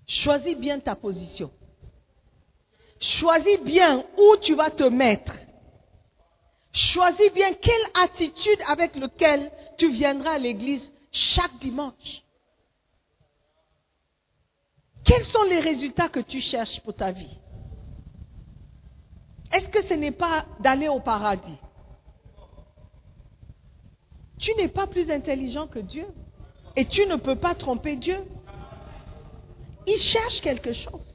choisis 0.08 0.56
bien 0.56 0.80
ta 0.80 0.96
position. 0.96 1.52
Choisis 3.04 3.60
bien 3.60 4.06
où 4.18 4.38
tu 4.38 4.56
vas 4.56 4.72
te 4.72 4.84
mettre. 4.84 5.34
Choisis 6.72 7.34
bien 7.34 7.54
quelle 7.54 7.86
attitude 8.02 8.62
avec 8.70 8.96
laquelle 8.96 9.52
tu 9.78 9.92
viendras 9.92 10.36
à 10.36 10.40
l'église 10.40 10.90
chaque 11.12 11.60
dimanche. 11.60 12.24
Quels 15.04 15.26
sont 15.26 15.44
les 15.44 15.60
résultats 15.60 16.08
que 16.08 16.22
tu 16.22 16.40
cherches 16.40 16.80
pour 16.80 16.96
ta 16.96 17.12
vie? 17.12 17.38
Est-ce 19.52 19.68
que 19.68 19.86
ce 19.86 19.96
n'est 19.96 20.12
pas 20.12 20.46
d'aller 20.62 20.88
au 20.88 21.02
paradis? 21.02 21.58
Tu 24.40 24.56
n'es 24.56 24.70
pas 24.70 24.88
plus 24.88 25.12
intelligent 25.12 25.68
que 25.68 25.80
Dieu 25.80 26.08
et 26.78 26.86
tu 26.86 27.06
ne 27.06 27.18
peux 27.18 27.36
pas 27.36 27.54
tromper 27.54 27.98
Dieu. 27.98 28.18
Il 29.88 30.00
cherche 30.00 30.40
quelque 30.40 30.72
chose. 30.72 31.13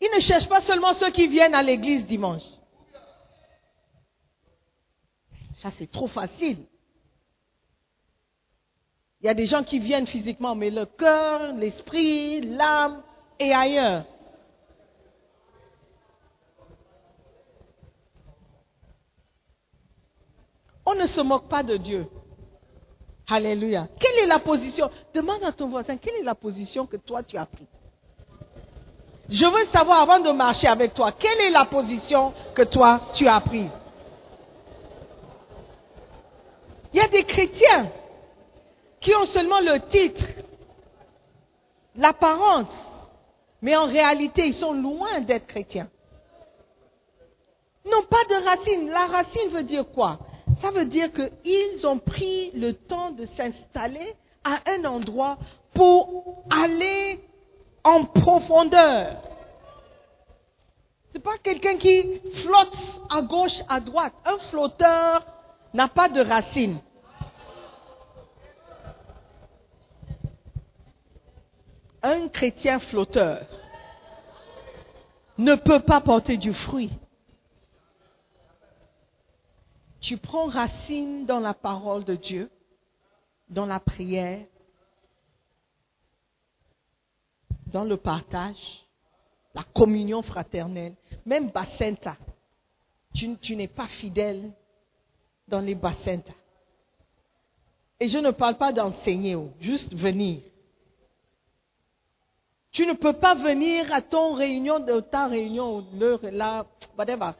Il 0.00 0.10
ne 0.14 0.20
cherche 0.20 0.48
pas 0.48 0.60
seulement 0.60 0.92
ceux 0.94 1.10
qui 1.10 1.26
viennent 1.26 1.54
à 1.54 1.62
l'église 1.62 2.04
dimanche. 2.06 2.42
Ça, 5.54 5.70
c'est 5.78 5.90
trop 5.90 6.06
facile. 6.06 6.66
Il 9.20 9.26
y 9.26 9.28
a 9.30 9.34
des 9.34 9.46
gens 9.46 9.64
qui 9.64 9.78
viennent 9.78 10.06
physiquement, 10.06 10.54
mais 10.54 10.70
le 10.70 10.84
cœur, 10.84 11.54
l'esprit, 11.54 12.42
l'âme 12.42 13.02
est 13.38 13.52
ailleurs. 13.52 14.04
On 20.84 20.94
ne 20.94 21.06
se 21.06 21.20
moque 21.20 21.48
pas 21.48 21.62
de 21.62 21.78
Dieu. 21.78 22.06
Alléluia. 23.26 23.88
Quelle 23.98 24.24
est 24.24 24.26
la 24.26 24.38
position? 24.38 24.90
Demande 25.12 25.42
à 25.42 25.52
ton 25.52 25.68
voisin, 25.68 25.96
quelle 25.96 26.14
est 26.16 26.22
la 26.22 26.36
position 26.36 26.86
que 26.86 26.96
toi 26.96 27.24
tu 27.24 27.36
as 27.36 27.46
prise? 27.46 27.66
Je 29.28 29.44
veux 29.44 29.66
savoir 29.72 30.02
avant 30.02 30.20
de 30.20 30.30
marcher 30.30 30.68
avec 30.68 30.94
toi, 30.94 31.12
quelle 31.12 31.40
est 31.40 31.50
la 31.50 31.64
position 31.64 32.32
que 32.54 32.62
toi 32.62 33.00
tu 33.12 33.26
as 33.26 33.40
prise? 33.40 33.70
Il 36.92 37.00
y 37.00 37.02
a 37.02 37.08
des 37.08 37.24
chrétiens 37.24 37.90
qui 39.00 39.14
ont 39.14 39.24
seulement 39.26 39.60
le 39.60 39.80
titre, 39.88 40.24
l'apparence, 41.96 42.72
mais 43.60 43.76
en 43.76 43.86
réalité, 43.86 44.46
ils 44.46 44.54
sont 44.54 44.72
loin 44.72 45.20
d'être 45.20 45.46
chrétiens. 45.46 45.88
N'ont 47.84 48.04
pas 48.04 48.24
de 48.28 48.44
racine. 48.44 48.90
La 48.90 49.06
racine 49.06 49.50
veut 49.50 49.62
dire 49.62 49.86
quoi? 49.92 50.18
Ça 50.60 50.70
veut 50.70 50.86
dire 50.86 51.10
qu'ils 51.12 51.86
ont 51.86 51.98
pris 51.98 52.50
le 52.52 52.72
temps 52.72 53.10
de 53.10 53.26
s'installer 53.36 54.14
à 54.44 54.58
un 54.70 54.84
endroit 54.84 55.38
pour 55.74 56.44
aller 56.50 57.20
en 57.86 58.04
profondeur. 58.04 59.16
Ce 61.08 61.14
n'est 61.14 61.22
pas 61.22 61.38
quelqu'un 61.42 61.76
qui 61.76 62.20
flotte 62.42 62.76
à 63.10 63.22
gauche, 63.22 63.62
à 63.68 63.80
droite. 63.80 64.12
Un 64.24 64.38
flotteur 64.50 65.24
n'a 65.72 65.88
pas 65.88 66.08
de 66.08 66.20
racine. 66.20 66.80
un 72.06 72.28
chrétien 72.28 72.78
flotteur 72.78 73.46
ne 75.38 75.56
peut 75.56 75.80
pas 75.80 76.00
porter 76.00 76.36
du 76.36 76.54
fruit. 76.54 76.92
Tu 80.00 80.16
prends 80.16 80.46
racine 80.46 81.26
dans 81.26 81.40
la 81.40 81.52
parole 81.52 82.04
de 82.04 82.14
Dieu, 82.14 82.48
dans 83.48 83.66
la 83.66 83.80
prière, 83.80 84.46
dans 87.66 87.84
le 87.84 87.96
partage, 87.96 88.84
la 89.54 89.62
communion 89.74 90.22
fraternelle, 90.22 90.94
même 91.24 91.50
Bacenta. 91.50 92.16
Tu, 93.14 93.56
n'es 93.56 93.68
pas 93.68 93.86
fidèle 93.86 94.50
dans 95.48 95.60
les 95.60 95.74
Bacenta. 95.74 96.32
Et 97.98 98.08
je 98.08 98.18
ne 98.18 98.30
parle 98.30 98.56
pas 98.56 98.72
d'enseigner, 98.72 99.36
juste 99.60 99.94
venir. 99.94 100.42
Tu 102.72 102.86
ne 102.86 102.92
peux 102.92 103.14
pas 103.14 103.34
venir 103.34 103.90
à 103.90 104.02
ton 104.02 104.34
réunion, 104.34 104.78
de 104.80 105.00
ta 105.00 105.28
réunion, 105.28 105.86
là, 106.30 106.66
whatever. 106.98 107.30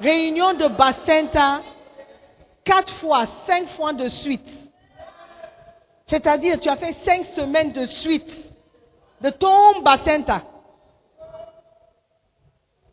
Réunion 0.00 0.54
de 0.54 0.68
Bacenta, 0.68 1.60
quatre 2.64 2.94
fois, 2.94 3.26
cinq 3.46 3.68
fois 3.70 3.92
de 3.92 4.08
suite. 4.08 4.48
C'est-à-dire, 6.06 6.58
tu 6.58 6.70
as 6.70 6.76
fait 6.76 6.96
cinq 7.04 7.26
semaines 7.34 7.72
de 7.72 7.84
suite 7.84 8.45
de 9.26 9.30
ton. 9.30 9.82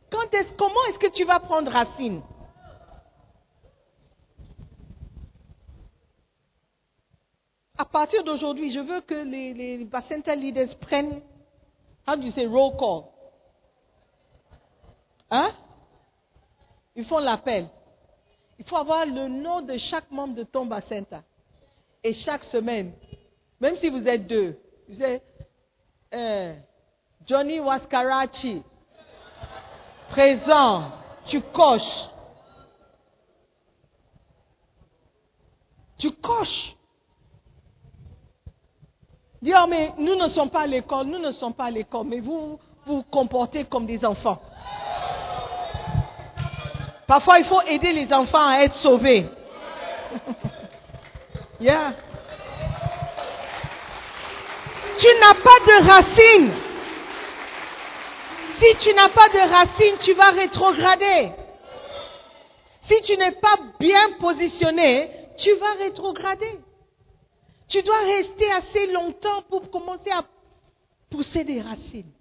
Quand 0.10 0.34
est 0.34 0.56
comment 0.58 0.84
est-ce 0.90 1.00
que 1.00 1.12
tu 1.12 1.26
vas 1.26 1.40
prendre 1.40 1.72
racine? 1.72 2.22
À 7.78 7.86
partir 7.86 8.24
d'aujourd'hui, 8.24 8.72
je 8.72 8.80
veux 8.80 9.02
que 9.02 9.14
les, 9.14 9.54
les 9.54 9.78
leaders 10.36 10.76
prennent, 10.80 11.22
how 12.08 12.16
do 12.16 12.24
you 12.24 12.32
say, 12.32 12.46
roll 12.46 12.76
call? 12.78 13.12
Hein? 15.30 15.52
Ils 16.96 17.06
font 17.06 17.20
l'appel. 17.20 17.68
Il 18.58 18.66
faut 18.66 18.78
avoir 18.78 19.06
le 19.06 19.28
nom 19.28 19.62
de 19.62 19.78
chaque 19.78 20.10
membre 20.10 20.36
de 20.36 20.44
ton 20.44 20.66
Bacenta. 20.66 21.24
Et 22.04 22.14
chaque 22.14 22.44
semaine, 22.44 22.94
même 23.60 23.78
si 23.78 23.90
vous 23.90 24.08
êtes 24.08 24.28
deux, 24.28 24.60
vous 24.88 25.02
êtes 25.02 25.24
euh, 26.14 26.53
Johnny 27.26 27.59
Waskarachi, 27.59 28.64
présent, 30.09 30.91
tu 31.26 31.41
coches. 31.41 32.09
Tu 35.97 36.11
coches. 36.11 36.76
Dis, 39.41 39.53
oh, 39.55 39.66
mais 39.68 39.93
nous 39.97 40.16
ne 40.16 40.28
sommes 40.28 40.49
pas 40.49 40.61
à 40.61 40.68
l'école, 40.68 41.07
nous 41.07 41.20
ne 41.20 41.32
sommes 41.32 41.53
pas 41.53 41.66
à 41.66 41.72
l'école, 41.72 42.07
mais 42.07 42.20
vous 42.20 42.59
vous 42.86 43.03
comportez 43.03 43.66
comme 43.66 43.86
des 43.86 44.03
enfants. 44.05 44.41
Parfois, 47.07 47.39
il 47.39 47.45
faut 47.45 47.61
aider 47.61 47.93
les 47.93 48.11
enfants 48.14 48.47
à 48.47 48.59
être 48.59 48.76
sauvés. 48.76 49.30
yeah. 51.59 51.93
Tu 54.98 55.08
n'as 55.20 55.34
pas 55.34 55.60
de 55.68 55.88
racines. 55.88 56.54
Si 58.60 58.76
tu 58.78 58.94
n'as 58.94 59.10
pas 59.10 59.30
de 59.30 59.52
racines, 59.52 59.98
tu 60.00 60.14
vas 60.14 60.32
rétrograder. 60.32 61.32
Si 62.89 63.02
tu 63.02 63.18
n'es 63.18 63.32
pas 63.32 63.58
bien 63.80 64.14
positionné, 64.20 65.10
tu 65.38 65.54
vas 65.56 65.74
rétrograder. 65.74 66.60
Tu 67.68 67.82
dois 67.82 68.00
rester 68.00 68.52
assez 68.52 68.91
longtemps 68.91 69.41
pour 69.50 69.72
commencer 69.72 70.12
à 70.12 70.24
pousser 71.10 71.44
des 71.44 71.62
racines. 71.62 72.12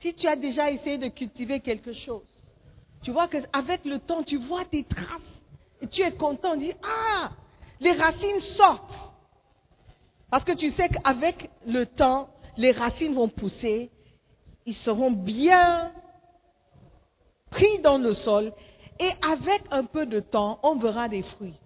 Si 0.00 0.14
tu 0.14 0.26
as 0.28 0.36
déjà 0.36 0.70
essayé 0.70 0.96
de 0.96 1.08
cultiver 1.08 1.60
quelque 1.60 1.92
chose, 1.92 2.22
tu 3.02 3.10
vois 3.10 3.28
qu'avec 3.28 3.84
le 3.84 3.98
temps, 3.98 4.22
tu 4.22 4.38
vois 4.38 4.64
des 4.64 4.84
traces 4.84 5.06
et 5.80 5.88
tu 5.88 6.02
es 6.02 6.12
content, 6.12 6.52
tu 6.52 6.66
dis, 6.66 6.74
ah, 6.82 7.30
les 7.80 7.92
racines 7.92 8.40
sortent. 8.40 9.07
Parce 10.30 10.44
que 10.44 10.52
tu 10.52 10.70
sais 10.70 10.88
qu'avec 10.88 11.50
le 11.66 11.86
temps, 11.86 12.28
les 12.56 12.72
racines 12.72 13.14
vont 13.14 13.28
pousser, 13.28 13.90
ils 14.66 14.74
seront 14.74 15.10
bien 15.10 15.92
pris 17.50 17.78
dans 17.80 17.98
le 17.98 18.12
sol 18.14 18.52
et 18.98 19.10
avec 19.26 19.62
un 19.70 19.84
peu 19.84 20.04
de 20.06 20.20
temps, 20.20 20.58
on 20.62 20.76
verra 20.76 21.08
des 21.08 21.22
fruits. 21.22 21.58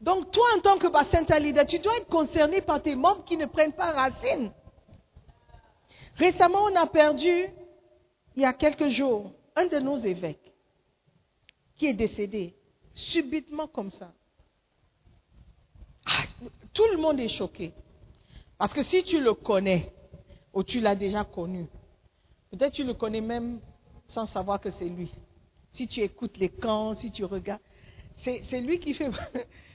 Donc 0.00 0.30
toi, 0.30 0.44
en 0.56 0.60
tant 0.60 0.78
que 0.78 0.88
bassin 0.88 1.22
leader, 1.38 1.66
tu 1.66 1.78
dois 1.78 1.96
être 1.98 2.08
concerné 2.08 2.62
par 2.62 2.82
tes 2.82 2.94
membres 2.94 3.24
qui 3.24 3.36
ne 3.36 3.46
prennent 3.46 3.74
pas 3.74 3.92
racine. 3.92 4.50
Récemment, 6.16 6.64
on 6.64 6.76
a 6.76 6.86
perdu, 6.86 7.46
il 8.34 8.42
y 8.42 8.46
a 8.46 8.52
quelques 8.54 8.88
jours, 8.88 9.32
un 9.54 9.66
de 9.66 9.78
nos 9.78 9.96
évêques 9.96 10.52
qui 11.76 11.86
est 11.86 11.94
décédé 11.94 12.56
subitement 12.92 13.66
comme 13.66 13.90
ça. 13.90 14.12
Ah, 16.10 16.24
tout 16.72 16.86
le 16.92 16.98
monde 16.98 17.20
est 17.20 17.28
choqué. 17.28 17.72
Parce 18.58 18.72
que 18.72 18.82
si 18.82 19.04
tu 19.04 19.20
le 19.20 19.34
connais, 19.34 19.92
ou 20.52 20.62
tu 20.62 20.80
l'as 20.80 20.96
déjà 20.96 21.24
connu, 21.24 21.66
peut-être 22.50 22.74
tu 22.74 22.84
le 22.84 22.94
connais 22.94 23.20
même 23.20 23.60
sans 24.06 24.26
savoir 24.26 24.60
que 24.60 24.70
c'est 24.70 24.88
lui. 24.88 25.10
Si 25.72 25.86
tu 25.86 26.00
écoutes 26.00 26.36
les 26.36 26.48
camps, 26.48 26.94
si 26.94 27.12
tu 27.12 27.24
regardes, 27.24 27.60
c'est 28.24 28.60
lui 28.60 28.80
qui 28.80 28.92
fait 28.94 29.10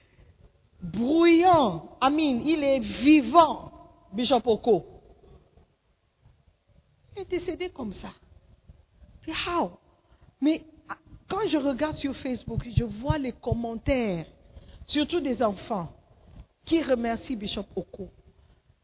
bruyant. 0.81 1.97
Amin, 2.01 2.41
il 2.43 2.63
est 2.63 2.79
vivant, 2.79 3.71
Bishop. 4.13 4.41
Il 7.15 7.21
est 7.21 7.29
décédé 7.29 7.69
comme 7.69 7.93
ça. 7.93 8.09
How? 9.47 9.71
Mais 10.41 10.65
quand 11.27 11.47
je 11.47 11.57
regarde 11.57 11.95
sur 11.95 12.15
Facebook, 12.17 12.67
je 12.75 12.83
vois 12.83 13.17
les 13.17 13.31
commentaires, 13.31 14.27
surtout 14.85 15.21
des 15.21 15.41
enfants, 15.41 15.94
qui 16.65 16.81
remercient 16.81 17.35
Bishop 17.35 17.65
Oko. 17.75 18.09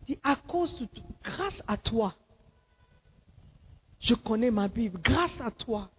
Dit, 0.07 0.19
à 0.23 0.35
cause 0.35 0.79
de 0.79 0.87
grâce 1.23 1.61
à 1.67 1.77
toi, 1.77 2.15
je 3.99 4.15
connais 4.15 4.51
ma 4.51 4.67
Bible, 4.67 4.99
grâce 5.01 5.39
à 5.39 5.51
toi, 5.51 5.89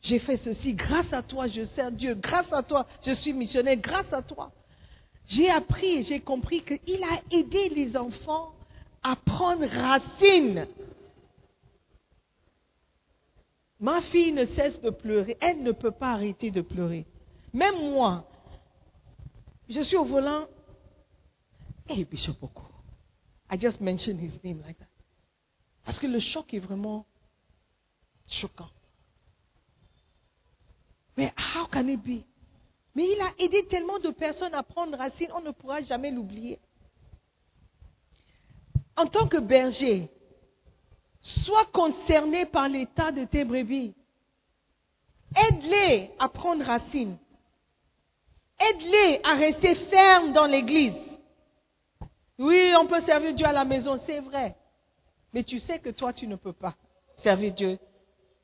j'ai 0.00 0.18
fait 0.18 0.36
ceci, 0.36 0.74
grâce 0.74 1.12
à 1.12 1.22
toi, 1.22 1.48
je 1.48 1.64
sers 1.64 1.92
Dieu, 1.92 2.14
grâce 2.14 2.52
à 2.52 2.62
toi, 2.62 2.86
je 3.04 3.12
suis 3.12 3.32
missionnaire, 3.32 3.76
grâce 3.76 4.12
à 4.12 4.22
toi. 4.22 4.52
J'ai 5.26 5.50
appris, 5.50 6.04
j'ai 6.04 6.20
compris 6.20 6.62
qu'il 6.62 7.04
a 7.04 7.20
aidé 7.30 7.68
les 7.70 7.96
enfants 7.96 8.54
à 9.02 9.16
prendre 9.16 9.66
racine. 9.66 10.66
Ma 13.80 14.00
fille 14.02 14.32
ne 14.32 14.44
cesse 14.46 14.80
de 14.80 14.90
pleurer, 14.90 15.36
elle 15.40 15.62
ne 15.62 15.72
peut 15.72 15.92
pas 15.92 16.12
arrêter 16.12 16.50
de 16.50 16.62
pleurer. 16.62 17.06
Même 17.52 17.90
moi, 17.90 18.24
je 19.68 19.80
suis 19.82 19.96
au 19.96 20.04
volant. 20.04 20.46
Hey, 21.88 22.04
Bishop 22.04 22.42
Oko. 22.42 22.68
I 23.48 23.56
just 23.56 23.80
mentioned 23.80 24.20
his 24.20 24.38
name 24.44 24.60
like 24.60 24.78
that. 24.78 24.88
Parce 25.84 25.98
que 25.98 26.06
le 26.06 26.20
choc 26.20 26.52
est 26.52 26.58
vraiment 26.58 27.06
choquant. 28.28 28.68
Mais 31.16 31.32
how 31.36 31.66
can 31.66 31.88
it 31.88 32.02
be? 32.02 32.22
Mais 32.94 33.08
il 33.08 33.20
a 33.22 33.32
aidé 33.42 33.64
tellement 33.66 33.98
de 34.00 34.10
personnes 34.10 34.54
à 34.54 34.62
prendre 34.62 34.98
racine, 34.98 35.30
on 35.34 35.40
ne 35.40 35.50
pourra 35.50 35.82
jamais 35.82 36.10
l'oublier. 36.10 36.58
En 38.94 39.06
tant 39.06 39.26
que 39.26 39.38
berger, 39.38 40.10
sois 41.22 41.64
concerné 41.66 42.44
par 42.44 42.68
l'état 42.68 43.12
de 43.12 43.24
tes 43.24 43.44
brebis. 43.44 43.94
Aide-les 45.36 46.10
à 46.18 46.28
prendre 46.28 46.64
racine. 46.64 47.16
Aide-les 48.58 49.20
à 49.24 49.34
rester 49.36 49.74
fermes 49.74 50.32
dans 50.32 50.46
l'église. 50.46 51.07
Oui, 52.38 52.72
on 52.78 52.86
peut 52.86 53.00
servir 53.02 53.34
Dieu 53.34 53.46
à 53.46 53.52
la 53.52 53.64
maison, 53.64 53.98
c'est 54.06 54.20
vrai. 54.20 54.56
Mais 55.32 55.42
tu 55.42 55.58
sais 55.58 55.78
que 55.78 55.90
toi, 55.90 56.12
tu 56.12 56.26
ne 56.26 56.36
peux 56.36 56.52
pas 56.52 56.74
servir 57.18 57.52
Dieu 57.52 57.78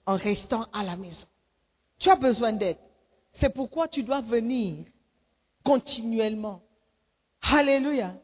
en 0.04 0.16
restant 0.16 0.66
à 0.72 0.82
la 0.82 0.96
maison. 0.96 1.26
Tu 1.98 2.10
as 2.10 2.16
besoin 2.16 2.52
d'aide. 2.52 2.76
C'est 3.34 3.50
pourquoi 3.50 3.88
tu 3.88 4.02
dois 4.02 4.20
venir 4.20 4.84
continuellement. 5.62 6.60
Alléluia. 7.40 8.14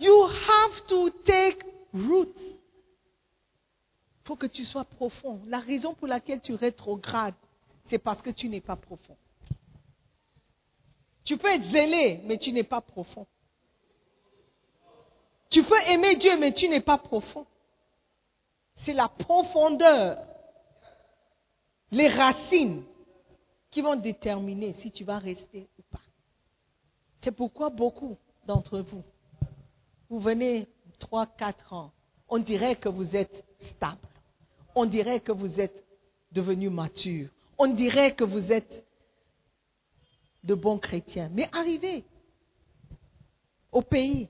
You 0.00 0.24
have 0.24 0.86
to 0.86 1.10
take 1.24 1.58
root. 1.92 2.34
Il 2.38 4.24
faut 4.24 4.36
que 4.36 4.46
tu 4.46 4.64
sois 4.64 4.84
profond. 4.84 5.42
La 5.46 5.58
raison 5.58 5.94
pour 5.94 6.06
laquelle 6.06 6.40
tu 6.40 6.54
rétrogrades, 6.54 7.34
c'est 7.88 7.98
parce 7.98 8.22
que 8.22 8.30
tu 8.30 8.48
n'es 8.48 8.60
pas 8.60 8.76
profond. 8.76 9.16
Tu 11.24 11.36
peux 11.36 11.48
être 11.48 11.70
zélé, 11.70 12.22
mais 12.24 12.38
tu 12.38 12.52
n'es 12.52 12.62
pas 12.64 12.80
profond. 12.80 13.26
Tu 15.50 15.64
peux 15.64 15.80
aimer 15.88 16.16
Dieu, 16.16 16.38
mais 16.38 16.52
tu 16.52 16.68
n'es 16.68 16.80
pas 16.80 16.98
profond. 16.98 17.44
C'est 18.84 18.92
la 18.92 19.08
profondeur, 19.08 20.18
les 21.90 22.08
racines 22.08 22.84
qui 23.70 23.82
vont 23.82 23.96
déterminer 23.96 24.74
si 24.74 24.90
tu 24.90 25.04
vas 25.04 25.18
rester 25.18 25.68
ou 25.78 25.82
pas. 25.90 26.00
C'est 27.22 27.32
pourquoi 27.32 27.68
beaucoup 27.68 28.16
d'entre 28.46 28.78
vous, 28.78 29.02
vous 30.08 30.20
venez 30.20 30.66
3, 30.98 31.26
4 31.26 31.72
ans, 31.72 31.92
on 32.28 32.38
dirait 32.38 32.76
que 32.76 32.88
vous 32.88 33.14
êtes 33.14 33.44
stable. 33.76 33.98
On 34.74 34.86
dirait 34.86 35.20
que 35.20 35.32
vous 35.32 35.60
êtes 35.60 35.84
devenu 36.32 36.70
mature. 36.70 37.28
On 37.58 37.66
dirait 37.66 38.14
que 38.14 38.24
vous 38.24 38.52
êtes 38.52 38.86
de 40.44 40.54
bons 40.54 40.78
chrétiens. 40.78 41.28
Mais 41.32 41.48
arrivez 41.52 42.04
au 43.72 43.82
pays 43.82 44.28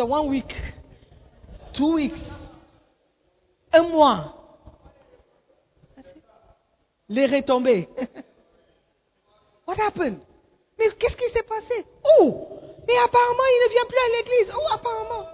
the 0.00 0.06
one 0.06 0.28
week, 0.28 0.54
two 1.74 1.92
weeks, 1.92 2.18
un 3.74 3.82
mois. 3.82 4.34
Les 7.10 7.26
retombées. 7.26 7.86
What 9.66 9.78
happened? 9.78 10.20
Mais 10.78 10.88
qu'est-ce 10.98 11.16
qui 11.16 11.30
s'est 11.34 11.42
passé? 11.42 11.84
Oh! 12.18 12.48
Et 12.88 12.98
apparemment, 12.98 13.44
il 13.46 13.60
ne 13.66 13.70
vient 13.72 13.84
plus 13.84 13.98
à 13.98 14.08
l'église. 14.16 14.54
Oh, 14.56 14.66
apparemment? 14.72 15.26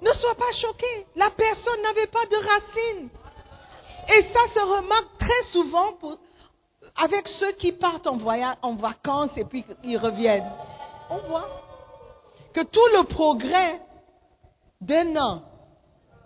Ne 0.00 0.10
sois 0.14 0.34
pas 0.36 0.52
choqué. 0.52 1.06
La 1.16 1.30
personne 1.30 1.82
n'avait 1.82 2.06
pas 2.06 2.24
de 2.26 2.36
racines. 2.36 3.10
Et 4.16 4.22
ça 4.32 4.54
se 4.54 4.60
remarque 4.60 5.18
très 5.18 5.42
souvent 5.52 5.98
avec 6.96 7.28
ceux 7.28 7.52
qui 7.52 7.72
partent 7.72 8.06
en 8.06 8.16
voyage, 8.16 8.56
en 8.62 8.74
vacances 8.74 9.36
et 9.36 9.44
puis 9.44 9.66
ils 9.84 9.98
reviennent. 9.98 10.50
On 11.10 11.18
voit 11.28 11.69
que 12.52 12.62
tout 12.62 12.86
le 12.96 13.04
progrès 13.04 13.80
d'un 14.80 15.16
an 15.16 15.42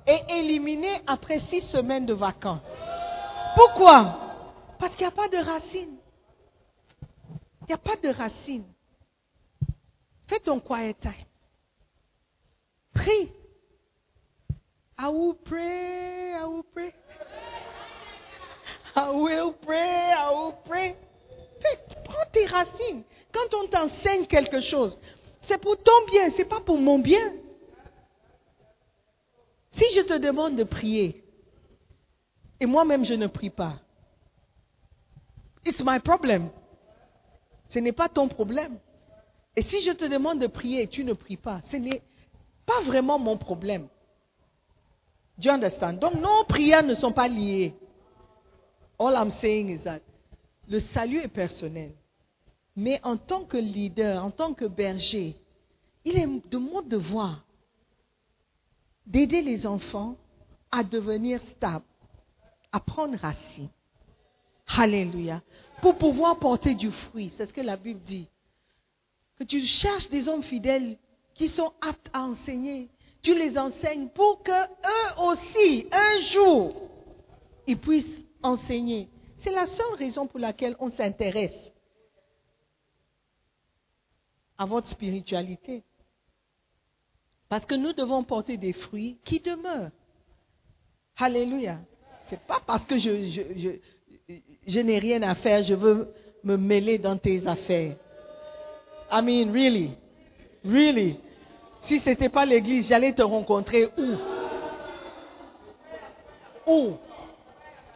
est 0.06 0.24
éliminé 0.30 1.00
après 1.06 1.40
six 1.50 1.62
semaines 1.62 2.06
de 2.06 2.14
vacances. 2.14 2.62
Pourquoi? 3.56 4.20
Parce 4.78 4.94
qu'il 4.94 5.06
n'y 5.06 5.12
a 5.12 5.16
pas 5.16 5.28
de 5.28 5.38
racines. 5.38 5.96
Il 7.62 7.66
n'y 7.68 7.74
a 7.74 7.78
pas 7.78 7.96
de 7.96 8.08
racines. 8.08 8.66
Fais 10.26 10.40
ton 10.40 10.60
quiet 10.60 10.94
time. 10.94 11.12
Prie. 12.92 13.30
I 14.98 15.08
will 15.08 15.34
pray, 15.34 16.34
I 16.34 16.44
will 16.44 16.64
pray. 16.72 16.94
I 18.96 19.10
will 19.10 19.52
pray, 19.52 20.12
I 20.12 20.30
will 20.30 20.54
pray. 20.64 20.96
Fais, 21.60 21.78
prends 22.04 22.30
tes 22.32 22.46
racines. 22.46 23.02
Quand 23.32 23.54
on 23.58 23.66
t'enseigne 23.66 24.26
quelque 24.26 24.60
chose, 24.60 24.98
c'est 25.46 25.58
pour 25.58 25.76
ton 25.82 26.06
bien, 26.06 26.30
c'est 26.36 26.44
pas 26.44 26.60
pour 26.60 26.78
mon 26.78 26.98
bien. 26.98 27.32
Si 29.72 29.84
je 29.96 30.02
te 30.02 30.18
demande 30.18 30.56
de 30.56 30.64
prier, 30.64 31.24
et 32.60 32.66
moi-même 32.66 33.04
je 33.04 33.14
ne 33.14 33.26
prie 33.26 33.50
pas, 33.50 33.80
it's 35.64 35.82
my 35.84 35.98
problem. 35.98 36.50
Ce 37.70 37.78
n'est 37.78 37.92
pas 37.92 38.08
ton 38.08 38.28
problème. 38.28 38.78
Et 39.56 39.62
si 39.62 39.82
je 39.82 39.92
te 39.92 40.04
demande 40.04 40.38
de 40.40 40.46
prier 40.46 40.82
et 40.82 40.88
tu 40.88 41.04
ne 41.04 41.12
pries 41.12 41.36
pas, 41.36 41.60
ce 41.70 41.76
n'est 41.76 42.02
pas 42.66 42.80
vraiment 42.82 43.18
mon 43.18 43.36
problème. 43.36 43.88
Do 45.38 45.48
you 45.48 45.50
understand? 45.50 45.94
Donc 45.94 46.14
nos 46.14 46.44
prières 46.44 46.84
ne 46.84 46.94
sont 46.94 47.12
pas 47.12 47.26
liées. 47.28 47.74
All 48.98 49.14
I'm 49.14 49.30
saying 49.40 49.70
is 49.70 49.82
that 49.82 50.00
le 50.68 50.78
salut 50.78 51.20
est 51.20 51.28
personnel. 51.28 51.92
Mais 52.76 53.00
en 53.04 53.16
tant 53.16 53.44
que 53.44 53.56
leader, 53.56 54.24
en 54.24 54.30
tant 54.30 54.52
que 54.54 54.64
berger, 54.64 55.36
il 56.04 56.18
est 56.18 56.50
de 56.50 56.58
mon 56.58 56.82
devoir 56.82 57.44
d'aider 59.06 59.42
les 59.42 59.66
enfants 59.66 60.16
à 60.70 60.82
devenir 60.82 61.40
stables, 61.52 61.84
à 62.72 62.80
prendre 62.80 63.16
racine. 63.18 63.68
Alléluia. 64.66 65.42
Pour 65.82 65.96
pouvoir 65.96 66.38
porter 66.38 66.74
du 66.74 66.90
fruit. 66.90 67.32
C'est 67.36 67.46
ce 67.46 67.52
que 67.52 67.60
la 67.60 67.76
Bible 67.76 68.00
dit. 68.00 68.26
Que 69.36 69.44
tu 69.44 69.62
cherches 69.62 70.08
des 70.08 70.28
hommes 70.28 70.42
fidèles 70.42 70.96
qui 71.34 71.48
sont 71.48 71.72
aptes 71.80 72.10
à 72.12 72.22
enseigner. 72.22 72.88
Tu 73.22 73.34
les 73.34 73.58
enseignes 73.58 74.08
pour 74.08 74.42
que 74.42 74.52
eux 74.52 75.30
aussi, 75.30 75.86
un 75.92 76.20
jour, 76.22 76.74
ils 77.66 77.78
puissent 77.78 78.24
enseigner. 78.42 79.08
C'est 79.38 79.50
la 79.50 79.66
seule 79.66 79.94
raison 79.98 80.26
pour 80.26 80.40
laquelle 80.40 80.76
on 80.78 80.90
s'intéresse 80.90 81.72
à 84.58 84.66
votre 84.66 84.88
spiritualité. 84.88 85.82
Parce 87.48 87.66
que 87.66 87.74
nous 87.74 87.92
devons 87.92 88.24
porter 88.24 88.56
des 88.56 88.72
fruits 88.72 89.18
qui 89.24 89.40
demeurent. 89.40 89.90
Alléluia. 91.16 91.78
C'est 92.28 92.40
pas 92.40 92.60
parce 92.66 92.84
que 92.84 92.96
je, 92.96 93.30
je, 93.30 93.42
je, 93.56 94.34
je 94.66 94.80
n'ai 94.80 94.98
rien 94.98 95.22
à 95.22 95.34
faire, 95.34 95.62
je 95.62 95.74
veux 95.74 96.12
me 96.42 96.56
mêler 96.56 96.98
dans 96.98 97.16
tes 97.18 97.46
affaires. 97.46 97.96
I 99.10 99.22
mean, 99.22 99.52
really. 99.52 99.92
Really. 100.64 101.18
Si 101.82 102.00
ce 102.00 102.08
n'était 102.08 102.30
pas 102.30 102.46
l'église, 102.46 102.88
j'allais 102.88 103.12
te 103.12 103.22
rencontrer 103.22 103.90
où? 103.98 104.16
Où? 106.66 106.96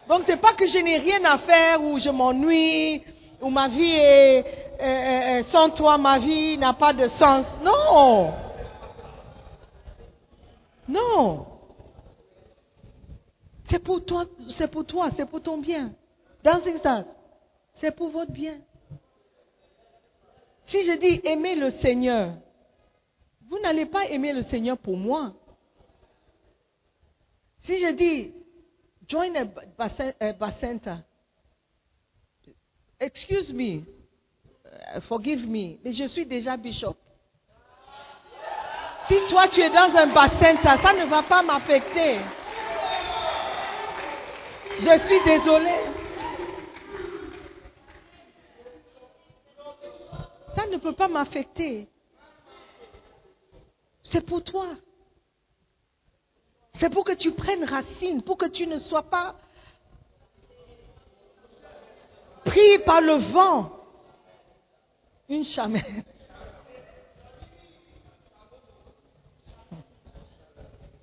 Donc, 0.09 0.23
c'est 0.27 0.41
pas 0.41 0.53
que 0.53 0.67
je 0.67 0.79
n'ai 0.79 0.99
rien 0.99 1.25
à 1.25 1.39
faire 1.39 1.83
ou 1.83 1.99
je 1.99 2.11
m'ennuie 2.11 3.03
ou 3.41 3.49
ma 3.49 3.69
vie 3.69 3.95
est. 3.95 4.68
euh, 4.81 5.41
euh, 5.41 5.45
sans 5.51 5.71
toi, 5.71 5.99
ma 5.99 6.19
vie 6.19 6.57
n'a 6.59 6.73
pas 6.73 6.93
de 6.93 7.09
sens. 7.09 7.47
Non 7.63 8.33
Non 10.89 11.47
C'est 13.69 13.81
pour 13.81 14.05
toi, 14.05 14.27
c'est 14.51 14.71
pour 14.71 14.87
toi, 14.87 15.11
c'est 15.17 15.27
pour 15.27 15.43
ton 15.43 15.59
bien. 15.59 15.93
Dancing 16.45 16.79
Stars, 16.79 17.05
c'est 17.81 17.95
pour 17.95 18.11
votre 18.11 18.33
bien. 18.33 18.59
Si 20.67 20.85
je 20.85 20.93
dis 20.93 21.21
aimer 21.25 21.57
le 21.57 21.71
Seigneur, 21.71 22.35
vous 23.49 23.59
n'allez 23.61 23.87
pas 23.87 24.07
aimer 24.07 24.33
le 24.33 24.43
Seigneur 24.43 24.79
pour 24.79 24.97
moi. 24.97 25.33
Si 27.61 27.77
je 27.81 27.93
dis 27.93 28.33
join 29.09 29.35
a 29.35 29.45
a 30.21 30.33
bacenta, 30.35 31.05
excuse 33.01 33.53
me, 33.53 33.85
forgive 35.03 35.47
me, 35.47 35.79
mais 35.85 35.93
je 35.93 36.05
suis 36.07 36.27
déjà 36.27 36.57
bishop. 36.57 36.97
Si 39.09 39.15
toi 39.29 39.49
tu 39.49 39.61
es 39.61 39.71
dans 39.71 39.95
un 39.97 40.09
bacenta, 40.09 40.77
ça 40.83 40.93
ne 40.93 41.07
va 41.07 41.23
pas 41.23 41.43
m'affecter. 41.43 42.21
Je 44.81 44.99
suis 45.07 45.25
désolée. 45.25 45.85
Ça 50.55 50.67
ne 50.67 50.77
peut 50.77 50.93
pas 50.93 51.09
m'affecter. 51.09 51.89
C'est 54.03 54.25
pour 54.25 54.43
toi. 54.45 54.67
C'est 56.75 56.91
pour 56.91 57.05
que 57.05 57.13
tu 57.13 57.33
prennes 57.33 57.65
racine, 57.65 58.23
pour 58.23 58.37
que 58.37 58.47
tu 58.47 58.67
ne 58.67 58.79
sois 58.79 59.03
pas 59.03 59.35
pris 62.45 62.79
par 62.85 63.01
le 63.01 63.15
vent. 63.33 63.78
Une 65.29 65.45
chamelle. 65.45 66.05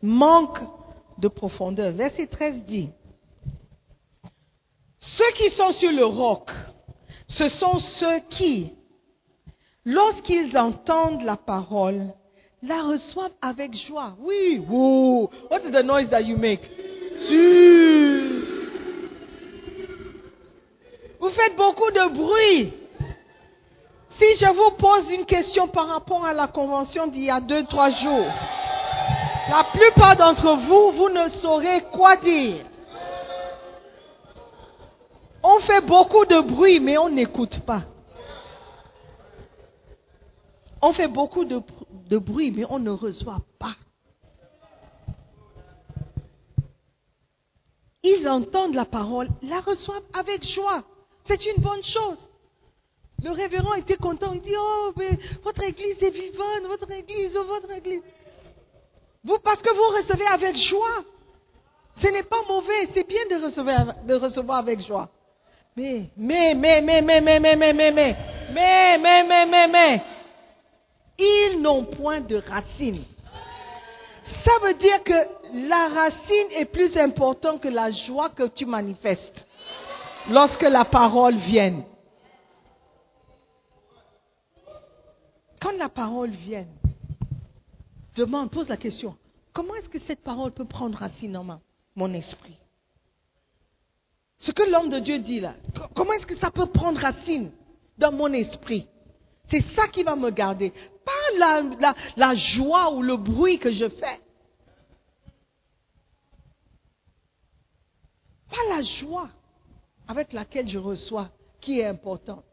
Manque 0.01 0.59
de 1.17 1.27
profondeur. 1.27 1.91
Verset 1.93 2.27
13 2.27 2.65
dit, 2.65 2.89
ceux 4.99 5.31
qui 5.35 5.49
sont 5.51 5.71
sur 5.71 5.91
le 5.91 6.05
roc, 6.05 6.49
ce 7.27 7.47
sont 7.47 7.77
ceux 7.79 8.19
qui, 8.29 8.73
lorsqu'ils 9.83 10.57
entendent 10.57 11.23
la 11.23 11.37
parole, 11.37 12.13
la 12.63 12.81
reçoivent 12.83 13.35
avec 13.41 13.75
joie. 13.75 14.15
Oui, 14.19 14.63
woo. 14.67 15.29
What 15.51 15.59
is 15.65 15.71
the 15.71 15.83
noise 15.83 16.09
that 16.09 16.21
you 16.21 16.37
make? 16.37 16.61
Vous 21.19 21.29
faites 21.29 21.55
beaucoup 21.55 21.91
de 21.91 22.13
bruit. 22.13 22.73
Si 24.19 24.37
je 24.37 24.45
vous 24.45 24.71
pose 24.77 25.11
une 25.11 25.25
question 25.25 25.67
par 25.67 25.87
rapport 25.87 26.25
à 26.25 26.33
la 26.33 26.47
convention 26.47 27.07
d'il 27.07 27.25
y 27.25 27.29
a 27.29 27.41
deux, 27.41 27.65
trois 27.65 27.91
jours, 27.91 28.27
la 29.49 29.63
plupart 29.73 30.15
d'entre 30.15 30.55
vous, 30.55 30.91
vous 30.91 31.09
ne 31.09 31.27
saurez 31.27 31.83
quoi 31.91 32.15
dire. 32.15 32.65
On 35.43 35.59
fait 35.59 35.81
beaucoup 35.81 36.25
de 36.25 36.39
bruit, 36.39 36.79
mais 36.79 36.97
on 36.97 37.09
n'écoute 37.09 37.59
pas. 37.59 37.83
On 40.81 40.93
fait 40.93 41.07
beaucoup 41.07 41.45
de, 41.45 41.61
de 41.91 42.17
bruit, 42.17 42.51
mais 42.51 42.65
on 42.69 42.79
ne 42.79 42.91
reçoit 42.91 43.41
pas. 43.59 43.75
Ils 48.01 48.27
entendent 48.29 48.75
la 48.75 48.85
parole, 48.85 49.27
la 49.41 49.59
reçoivent 49.61 50.03
avec 50.13 50.47
joie. 50.47 50.83
C'est 51.25 51.45
une 51.45 51.61
bonne 51.61 51.83
chose. 51.83 52.29
Le 53.23 53.31
révérend 53.31 53.73
était 53.75 53.97
content. 53.97 54.33
Il 54.33 54.41
dit, 54.41 54.55
oh, 54.57 54.91
mais 54.97 55.17
votre 55.43 55.63
église 55.63 56.01
est 56.01 56.11
vivante, 56.11 56.63
votre 56.67 56.91
église, 56.91 57.31
oh, 57.35 57.43
votre 57.45 57.71
église. 57.71 58.01
Vous, 59.23 59.39
parce 59.39 59.61
que 59.61 59.73
vous 59.73 59.97
recevez 59.97 60.27
avec 60.27 60.55
joie. 60.57 61.03
Ce 62.01 62.07
n'est 62.07 62.23
pas 62.23 62.41
mauvais, 62.47 62.89
c'est 62.93 63.07
bien 63.07 63.25
de 63.29 63.43
recevoir, 63.43 63.95
de 64.05 64.13
recevoir 64.15 64.59
avec 64.59 64.81
joie. 64.85 65.09
Mais, 65.77 66.09
mais, 66.17 66.53
mais, 66.53 66.81
mais, 66.81 67.01
mais, 67.01 67.21
mais, 67.21 67.39
mais, 67.39 67.55
mais, 67.55 67.73
mais, 67.73 67.93
mais, 67.93 68.17
mais, 68.53 68.97
mais, 68.97 69.23
mais, 69.23 69.45
mais, 69.45 69.67
mais, 69.67 70.03
ils 71.17 71.61
n'ont 71.61 71.85
point 71.85 72.21
de 72.21 72.35
racine. 72.35 73.03
Ça 74.43 74.51
veut 74.61 74.73
dire 74.75 75.03
que 75.03 75.13
la 75.53 75.87
racine 75.87 76.47
est 76.57 76.65
plus 76.65 76.97
importante 76.97 77.61
que 77.61 77.67
la 77.67 77.91
joie 77.91 78.29
que 78.29 78.47
tu 78.47 78.65
manifestes 78.65 79.45
lorsque 80.29 80.63
la 80.63 80.85
parole 80.85 81.35
vient. 81.35 81.83
Quand 85.65 85.75
la 85.79 85.89
parole 85.89 86.29
vient, 86.29 86.67
demande, 88.15 88.51
pose 88.51 88.69
la 88.69 88.77
question, 88.77 89.17
comment 89.51 89.73
est-ce 89.73 89.89
que 89.89 89.99
cette 90.01 90.21
parole 90.23 90.51
peut 90.51 90.65
prendre 90.67 90.95
racine 90.95 91.41
moi, 91.41 91.59
mon 91.95 92.13
esprit? 92.13 92.55
Ce 94.37 94.51
que 94.51 94.61
l'homme 94.61 94.89
de 94.89 94.99
Dieu 94.99 95.17
dit 95.17 95.39
là, 95.39 95.55
co- 95.75 95.87
comment 95.95 96.13
est-ce 96.13 96.27
que 96.27 96.37
ça 96.37 96.51
peut 96.51 96.67
prendre 96.67 96.99
racine 97.01 97.49
dans 97.97 98.11
mon 98.11 98.31
esprit? 98.31 98.87
C'est 99.49 99.61
ça 99.73 99.87
qui 99.87 100.03
va 100.03 100.15
me 100.15 100.29
garder. 100.29 100.71
Pas 101.03 101.39
la- 101.39 101.95
la 102.15 102.35
joie 102.35 102.93
ou 102.93 103.01
le 103.01 103.17
bruit 103.17 103.57
que 103.57 103.71
je 103.73 103.89
fais. 103.89 104.21
Pas 108.51 108.75
la 108.75 108.83
joie 108.83 109.29
avec 110.07 110.31
laquelle 110.31 110.67
je 110.67 110.77
reçois 110.77 111.31
qui 111.59 111.79
est 111.79 111.87
importante. 111.87 112.45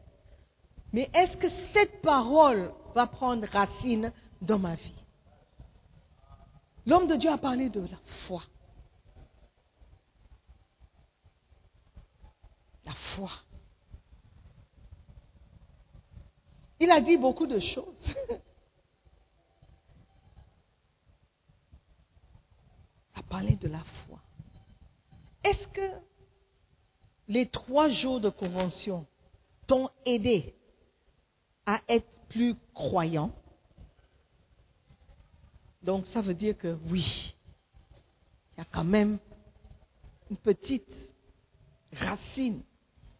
Mais 0.93 1.09
est-ce 1.11 1.35
que 1.37 1.49
cette 1.73 2.01
parole 2.01 2.71
va 2.93 3.07
prendre 3.07 3.47
racine 3.47 4.13
dans 4.41 4.59
ma 4.59 4.75
vie? 4.75 5.03
L'homme 6.85 7.07
de 7.07 7.15
Dieu 7.15 7.31
a 7.31 7.37
parlé 7.39 7.69
de 7.71 7.81
la 7.81 7.97
foi. 8.27 8.43
La 12.85 12.93
foi. 12.93 13.31
Il 16.79 16.91
a 16.91 17.01
dit 17.01 17.17
beaucoup 17.17 17.47
de 17.47 17.59
choses. 17.59 17.95
Il 18.05 18.39
a 23.19 23.23
parlé 23.23 23.55
de 23.55 23.67
la 23.67 23.83
foi. 24.05 24.19
Est-ce 25.43 25.67
que 25.69 25.89
les 27.29 27.47
trois 27.47 27.89
jours 27.89 28.19
de 28.19 28.29
convention 28.29 29.07
t'ont 29.65 29.89
aidé 30.05 30.53
à 31.65 31.81
être 31.87 32.07
plus 32.29 32.55
croyant 32.73 33.31
Donc 35.83 36.07
ça 36.07 36.21
veut 36.21 36.33
dire 36.33 36.57
que 36.57 36.77
oui, 36.89 37.35
il 38.55 38.59
y 38.59 38.61
a 38.61 38.65
quand 38.65 38.85
même 38.85 39.19
une 40.29 40.37
petite 40.37 40.89
racine 41.91 42.63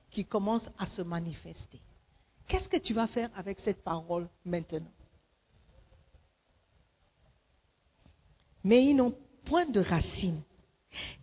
qui 0.10 0.26
commence 0.26 0.68
à 0.78 0.86
se 0.88 1.02
manifester. 1.02 1.82
Qu'est-ce 2.48 2.70
que 2.70 2.78
tu 2.78 2.94
vas 2.94 3.08
faire 3.08 3.30
avec 3.36 3.60
cette 3.60 3.84
parole 3.84 4.30
maintenant? 4.46 4.92
Mais 8.64 8.86
ils 8.86 8.96
n'ont 8.96 9.16
point 9.46 9.66
de 9.66 9.82
racine. 9.82 10.42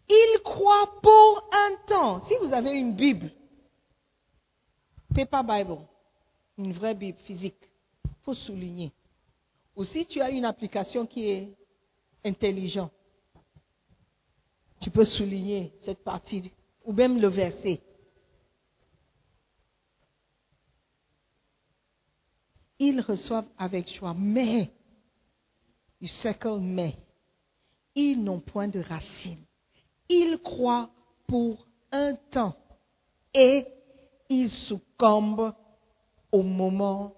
Ils 0.09 0.41
croient 0.45 1.01
pour 1.01 1.49
un 1.53 1.77
temps. 1.87 2.27
Si 2.27 2.35
vous 2.43 2.53
avez 2.53 2.73
une 2.73 2.95
Bible, 2.95 3.33
paper 5.15 5.43
Bible, 5.43 5.79
une 6.65 6.73
vraie 6.73 6.95
Bible 6.95 7.19
physique, 7.21 7.71
il 8.05 8.11
faut 8.23 8.35
souligner. 8.35 8.93
Ou 9.77 9.85
si 9.85 10.05
tu 10.07 10.21
as 10.21 10.31
une 10.31 10.45
application 10.45 11.07
qui 11.07 11.29
est 11.29 11.53
intelligente, 12.25 12.93
tu 14.81 14.91
peux 14.91 15.05
souligner 15.05 15.73
cette 15.83 16.03
partie, 16.03 16.51
ou 16.85 16.93
même 16.93 17.21
le 17.21 17.29
verset. 17.29 17.81
Ils 22.79 23.01
reçoivent 23.01 23.49
avec 23.59 23.95
joie, 23.95 24.15
mais, 24.15 24.71
du 26.01 26.09
circle 26.09 26.59
mais, 26.61 26.97
ils 27.95 28.23
n'ont 28.23 28.41
point 28.41 28.69
de 28.69 28.81
racine. 28.81 29.45
Ils 30.09 30.39
croient 30.39 30.91
pour 31.27 31.67
un 31.93 32.15
temps 32.15 32.57
et 33.35 33.67
ils 34.29 34.51
succombent 34.51 35.55
au 36.33 36.43
moment 36.43 37.15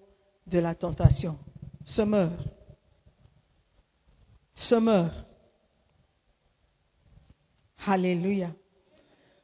de 0.47 0.59
la 0.59 0.75
tentation. 0.75 1.39
Se 1.85 2.03
meurent. 2.03 2.45
Se 4.55 4.75
meurent. 4.75 5.25
Alléluia. 7.87 8.51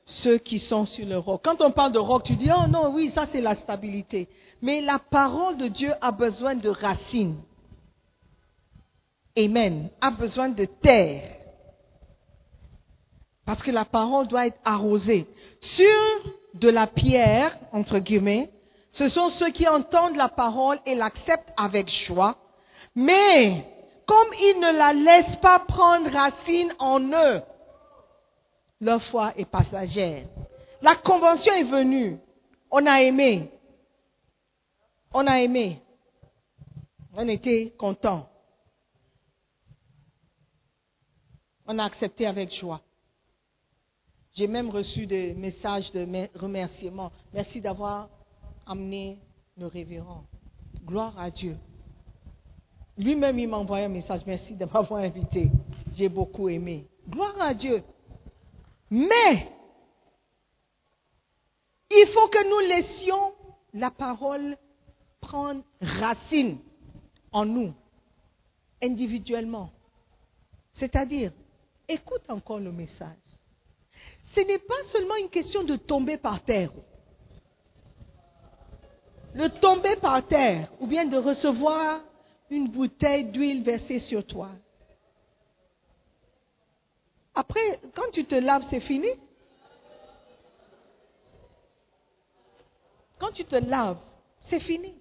Ceux 0.05 0.39
qui 0.39 0.59
sont 0.59 0.87
sur 0.87 1.07
le 1.07 1.19
roc. 1.19 1.43
Quand 1.45 1.61
on 1.61 1.71
parle 1.71 1.93
de 1.93 1.99
roc, 1.99 2.23
tu 2.25 2.37
dis, 2.37 2.51
oh 2.51 2.66
non, 2.69 2.95
oui, 2.95 3.11
ça 3.14 3.27
c'est 3.31 3.41
la 3.41 3.57
stabilité. 3.57 4.29
Mais 4.62 4.81
la 4.81 4.99
parole 4.99 5.57
de 5.57 5.69
Dieu 5.69 5.93
a 6.01 6.12
besoin 6.12 6.55
de 6.55 6.69
racines. 6.69 7.37
Amen. 9.37 9.91
A 10.01 10.11
besoin 10.11 10.49
de 10.49 10.64
terre. 10.64 11.37
Parce 13.45 13.62
que 13.62 13.71
la 13.71 13.85
parole 13.85 14.29
doit 14.29 14.47
être 14.47 14.59
arrosée. 14.64 15.27
Sur 15.61 15.87
de 16.55 16.69
la 16.69 16.87
pierre, 16.87 17.59
entre 17.73 17.99
guillemets, 17.99 18.51
ce 18.91 19.09
sont 19.09 19.28
ceux 19.30 19.51
qui 19.51 19.68
entendent 19.68 20.16
la 20.16 20.28
parole 20.28 20.78
et 20.86 20.95
l'acceptent 20.95 21.53
avec 21.57 21.89
joie. 21.89 22.36
Mais, 22.95 23.64
comme 24.07 24.28
ils 24.41 24.61
ne 24.61 24.76
la 24.76 24.93
laissent 24.93 25.36
pas 25.36 25.61
prendre 25.61 26.11
racine 26.11 26.72
en 26.78 27.01
eux, 27.01 27.43
leur 28.80 29.03
foi 29.05 29.32
est 29.36 29.45
passagère. 29.45 30.26
La 30.80 30.95
convention 30.97 31.53
est 31.53 31.64
venue. 31.64 32.18
On 32.70 32.86
a 32.86 33.03
aimé. 33.03 33.51
On 35.12 35.26
a 35.26 35.41
aimé. 35.41 35.82
On 37.14 37.26
était 37.28 37.74
content. 37.76 38.28
On 41.66 41.78
a 41.78 41.84
accepté 41.84 42.26
avec 42.26 42.55
joie. 42.55 42.80
J'ai 44.34 44.47
même 44.47 44.70
reçu 44.70 45.07
des 45.07 45.34
messages 45.34 45.91
de 45.93 46.07
remerciement. 46.39 47.11
Merci 47.32 47.61
d'avoir 47.61 48.09
amené 48.69 49.19
le 49.57 49.66
révérend. 49.66 50.25
Gloire 50.85 51.19
à 51.19 51.31
Dieu. 51.31 51.57
Lui-même, 52.97 53.39
il 53.39 53.49
m'a 53.49 53.59
envoyé 53.59 53.85
un 53.85 53.91
message. 53.91 54.23
Merci 54.27 54.55
de 54.55 54.64
m'avoir 54.64 55.03
invité. 55.03 55.51
J'ai 55.95 56.09
beaucoup 56.09 56.49
aimé. 56.49 56.87
Gloire 57.09 57.41
à 57.41 57.55
Dieu. 57.55 57.83
Mais, 58.91 59.53
il 61.91 62.07
faut 62.09 62.29
que 62.29 62.49
nous 62.49 62.69
laissions 62.69 63.33
la 63.75 63.91
parole 63.91 64.57
prendre 65.21 65.62
racine 65.81 66.59
en 67.33 67.45
nous, 67.45 67.73
individuellement. 68.83 69.71
C'est-à-dire, 70.73 71.33
écoute 71.89 72.23
encore 72.29 72.61
le 72.61 72.73
message. 72.73 73.16
Ce 74.35 74.41
n'est 74.41 74.59
pas 74.59 74.85
seulement 74.93 75.16
une 75.16 75.31
question 75.31 75.64
de 75.64 75.77
tomber 75.77 76.16
par 76.16 76.43
terre. 76.43 76.71
Le 79.39 79.51
tomber 79.51 79.95
par 79.95 80.26
terre, 80.26 80.68
ou 80.80 80.89
bien 80.89 81.05
de 81.05 81.16
recevoir 81.16 82.01
une 82.51 82.68
bouteille 82.68 83.26
d'huile 83.26 83.62
versée 83.62 84.01
sur 84.01 84.26
toi. 84.26 84.49
Après, 87.36 87.78
quand 87.95 88.11
tu 88.12 88.24
te 88.24 88.34
laves, 88.34 88.66
c'est 88.68 88.80
fini? 88.80 89.07
Quand 93.20 93.30
tu 93.30 93.45
te 93.45 93.55
laves, 93.55 94.01
c'est 94.41 94.59
fini. 94.59 95.01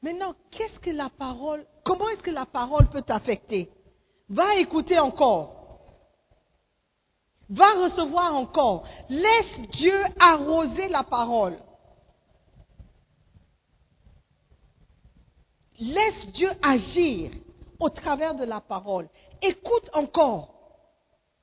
Maintenant, 0.00 0.34
qu'est-ce 0.50 0.80
que 0.80 0.88
la 0.88 1.10
parole, 1.10 1.66
comment 1.84 2.08
est-ce 2.08 2.22
que 2.22 2.30
la 2.30 2.46
parole 2.46 2.88
peut 2.88 3.02
t'affecter? 3.02 3.70
Va 4.30 4.56
écouter 4.56 4.98
encore. 4.98 5.80
Va 7.50 7.74
recevoir 7.74 8.34
encore. 8.34 8.88
Laisse 9.10 9.60
Dieu 9.72 10.00
arroser 10.18 10.88
la 10.88 11.02
parole. 11.02 11.58
Laisse 15.80 16.26
Dieu 16.32 16.48
agir 16.62 17.30
au 17.78 17.88
travers 17.88 18.34
de 18.34 18.44
la 18.44 18.60
parole. 18.60 19.08
Écoute 19.40 19.90
encore. 19.94 20.54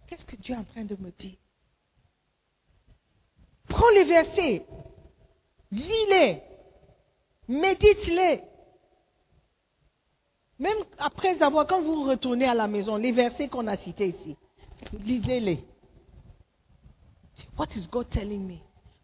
Qu'est-ce 0.08 0.26
que 0.26 0.36
Dieu 0.36 0.54
est 0.54 0.58
en 0.58 0.64
train 0.64 0.84
de 0.84 0.96
me 0.98 1.12
dire? 1.12 1.38
Prends 3.68 3.90
les 3.90 4.04
versets, 4.04 4.66
lis-les, 5.72 6.42
médite-les. 7.48 8.44
Même 10.60 10.78
après 10.98 11.42
avoir, 11.42 11.66
quand 11.68 11.82
vous 11.82 12.04
retournez 12.04 12.46
à 12.46 12.54
la 12.54 12.68
maison, 12.68 12.96
les 12.96 13.12
versets 13.12 13.48
qu'on 13.48 13.68
a 13.68 13.76
cités 13.78 14.10
ici, 14.10 14.38
lisez-les. 14.94 15.66
What 17.58 17.68
is 17.76 17.88
God 17.88 18.10
telling 18.10 18.48
me? 18.48 18.58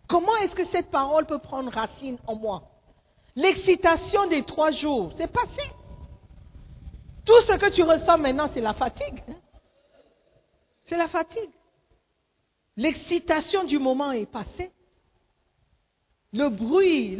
Comment 0.07 0.35
est-ce 0.37 0.55
que 0.55 0.65
cette 0.65 0.89
parole 0.89 1.25
peut 1.25 1.39
prendre 1.39 1.71
racine 1.71 2.17
en 2.27 2.35
moi? 2.35 2.70
L'excitation 3.35 4.27
des 4.27 4.43
trois 4.43 4.71
jours, 4.71 5.11
c'est 5.17 5.31
passé. 5.31 5.71
Tout 7.25 7.39
ce 7.41 7.53
que 7.53 7.69
tu 7.69 7.83
ressens 7.83 8.17
maintenant, 8.17 8.49
c'est 8.53 8.61
la 8.61 8.73
fatigue. 8.73 9.23
hein. 9.29 9.35
C'est 10.85 10.97
la 10.97 11.07
fatigue. 11.07 11.49
L'excitation 12.75 13.63
du 13.63 13.79
moment 13.79 14.11
est 14.11 14.25
passée. 14.25 14.71
Le 16.33 16.49
bruit, 16.49 17.17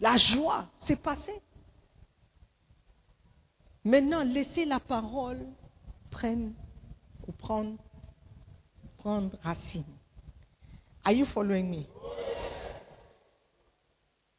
la 0.00 0.16
joie, 0.16 0.66
c'est 0.80 1.00
passé. 1.00 1.40
Maintenant, 3.84 4.22
laissez 4.22 4.64
la 4.64 4.78
parole 4.80 5.46
prendre 6.10 6.50
ou 7.26 7.32
prendre 7.32 7.76
racine. 9.42 9.84
Are 11.04 11.12
you 11.12 11.24
following 11.26 11.70
me? 11.70 11.86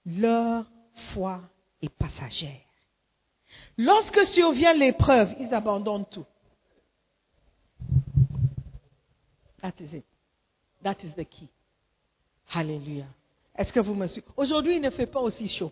Leur 0.06 0.66
foi 1.14 1.42
est 1.82 1.90
passagère. 1.90 2.60
Lorsque 3.78 4.26
survient 4.28 4.74
l'épreuve, 4.74 5.34
ils 5.40 5.54
abandonnent 5.54 6.06
tout. 6.06 6.26
That 9.62 9.74
is 9.80 9.96
it. 9.98 10.06
That 10.84 10.98
is 11.04 11.12
the 11.16 11.26
key. 11.28 11.50
Alléluia. 12.54 13.06
Est-ce 13.56 13.72
que 13.72 13.80
vous 13.80 13.94
me 13.94 14.08
suivez? 14.08 14.26
Aujourd'hui, 14.38 14.78
il 14.78 14.82
ne 14.82 14.90
fait 14.90 15.06
pas 15.06 15.20
aussi 15.20 15.48
chaud. 15.48 15.72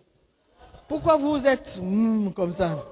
Pourquoi 0.88 1.16
vous 1.16 1.44
êtes 1.44 1.78
hmm, 1.80 2.30
comme 2.30 2.52
ça? 2.52 2.84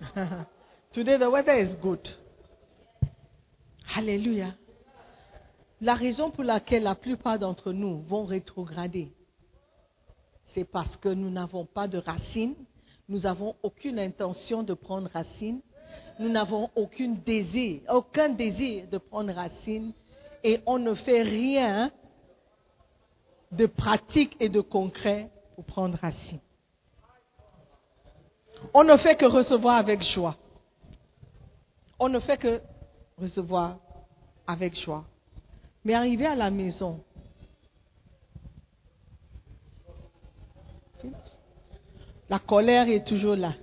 Today, 0.92 1.18
the 1.18 1.28
weather 1.28 1.58
is 1.60 1.74
good. 1.76 2.08
Alléluia. 3.96 4.54
La 5.80 5.94
raison 5.94 6.30
pour 6.30 6.44
laquelle 6.44 6.82
la 6.82 6.94
plupart 6.94 7.38
d'entre 7.38 7.72
nous 7.72 8.02
vont 8.02 8.24
rétrograder, 8.24 9.12
c'est 10.54 10.64
parce 10.64 10.96
que 10.96 11.08
nous 11.08 11.30
n'avons 11.30 11.64
pas 11.64 11.88
de 11.88 11.98
racines, 11.98 12.54
nous 13.08 13.20
n'avons 13.20 13.56
aucune 13.62 13.98
intention 13.98 14.62
de 14.62 14.74
prendre 14.74 15.08
racine, 15.10 15.60
nous 16.18 16.28
n'avons 16.28 16.70
aucun 16.74 17.08
désir, 17.24 17.80
aucun 17.88 18.30
désir 18.30 18.86
de 18.88 18.98
prendre 18.98 19.32
racine 19.32 19.92
et 20.42 20.60
on 20.66 20.78
ne 20.78 20.94
fait 20.94 21.22
rien 21.22 21.90
de 23.52 23.66
pratique 23.66 24.36
et 24.40 24.48
de 24.48 24.60
concret 24.60 25.30
pour 25.54 25.64
prendre 25.64 25.96
racine. 25.98 26.40
On 28.74 28.84
ne 28.84 28.96
fait 28.96 29.16
que 29.16 29.24
recevoir 29.24 29.76
avec 29.76 30.02
joie. 30.02 30.36
On 31.98 32.08
ne 32.08 32.18
fait 32.18 32.36
que 32.36 32.60
recevoir 33.16 33.78
avec 34.46 34.78
joie. 34.78 35.04
Mais 35.84 35.94
arrivé 35.94 36.26
à 36.26 36.34
la 36.34 36.50
maison, 36.50 37.02
la 42.28 42.38
colère 42.38 42.88
est 42.88 43.06
toujours 43.06 43.36
là. 43.36 43.54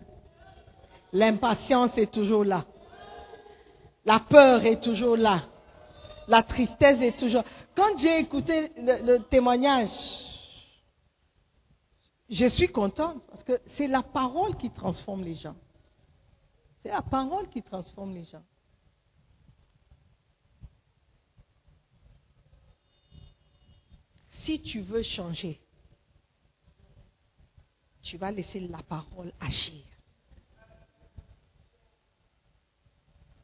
L'impatience 1.13 1.97
est 1.97 2.11
toujours 2.11 2.43
là. 2.43 2.65
La 4.05 4.19
peur 4.19 4.65
est 4.65 4.81
toujours 4.81 5.17
là. 5.17 5.43
La 6.27 6.43
tristesse 6.43 6.99
est 7.01 7.17
toujours. 7.17 7.43
Quand 7.75 7.97
j'ai 7.97 8.19
écouté 8.19 8.71
le, 8.77 9.19
témoignage, 9.19 9.89
je 12.29 12.45
suis 12.47 12.67
contente 12.67 13.21
parce 13.27 13.43
que 13.43 13.59
c'est 13.77 13.87
la 13.87 14.01
parole 14.01 14.57
qui 14.57 14.71
transforme 14.71 15.23
les 15.23 15.35
gens. 15.35 15.55
C'est 16.79 16.89
la 16.89 17.01
parole 17.01 17.49
qui 17.49 17.61
transforme 17.61 18.13
les 18.13 18.23
gens. 18.23 18.43
Si 24.43 24.61
tu 24.61 24.81
veux 24.81 25.01
changer, 25.01 25.59
tu 28.05 28.17
vas 28.17 28.31
laisser 28.31 28.59
la 28.59 28.83
parole 28.83 29.33
agir. 29.41 29.83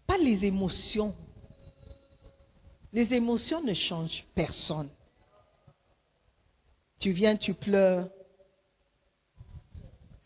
Pas 0.05 0.19
les 0.19 0.45
émotions. 0.45 1.15
Les 2.93 3.11
émotions 3.11 3.61
ne 3.63 3.73
changent 3.73 4.23
personne. 4.35 4.89
Tu 6.99 7.11
viens, 7.11 7.35
tu 7.35 7.55
pleures. 7.55 8.07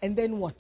And 0.04 0.14
then 0.14 0.34
what? 0.34 0.54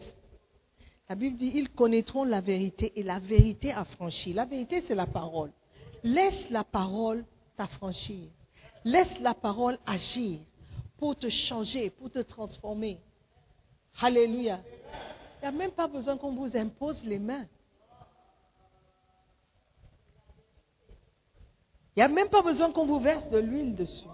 La 1.10 1.16
Bible 1.16 1.36
dit, 1.38 1.52
ils 1.54 1.70
connaîtront 1.70 2.24
la 2.24 2.40
vérité 2.40 2.94
et 2.96 3.04
la 3.04 3.20
vérité 3.20 3.74
affranchit. 3.74 4.32
La 4.32 4.46
vérité, 4.46 4.84
c'est 4.88 4.96
la 4.96 5.06
parole. 5.06 5.52
Laisse 6.02 6.50
la 6.50 6.64
parole 6.64 7.26
t'affranchir. 7.58 8.30
Laisse 8.86 9.20
la 9.20 9.34
parole 9.34 9.78
agir 9.86 10.40
pour 10.98 11.18
te 11.18 11.30
changer, 11.30 11.90
pour 11.90 12.10
te 12.10 12.20
transformer. 12.20 13.00
Alléluia. 14.00 14.60
Il 15.38 15.42
n'y 15.42 15.48
a 15.48 15.52
même 15.52 15.72
pas 15.72 15.88
besoin 15.88 16.18
qu'on 16.18 16.34
vous 16.34 16.56
impose 16.56 17.04
les 17.04 17.20
mains. 17.20 17.46
Il 21.96 22.00
n'y 22.00 22.04
a 22.04 22.08
même 22.08 22.30
pas 22.30 22.42
besoin 22.42 22.72
qu'on 22.72 22.86
vous 22.86 23.00
verse 23.00 23.30
de 23.30 23.38
l'huile 23.38 23.76
dessus. 23.76 24.08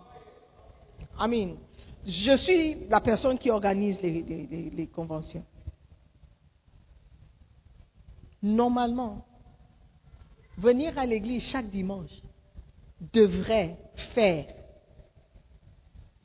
Amen. 1.17 1.57
Je 2.05 2.35
suis 2.37 2.87
la 2.87 3.01
personne 3.01 3.37
qui 3.37 3.49
organise 3.49 4.01
les, 4.01 4.71
les 4.71 4.87
conventions. 4.87 5.45
Normalement, 8.43 9.25
venir 10.57 10.97
à 10.97 11.05
l'église 11.05 11.43
chaque 11.43 11.69
dimanche 11.69 12.21
devrait 13.13 13.77
faire 14.13 14.47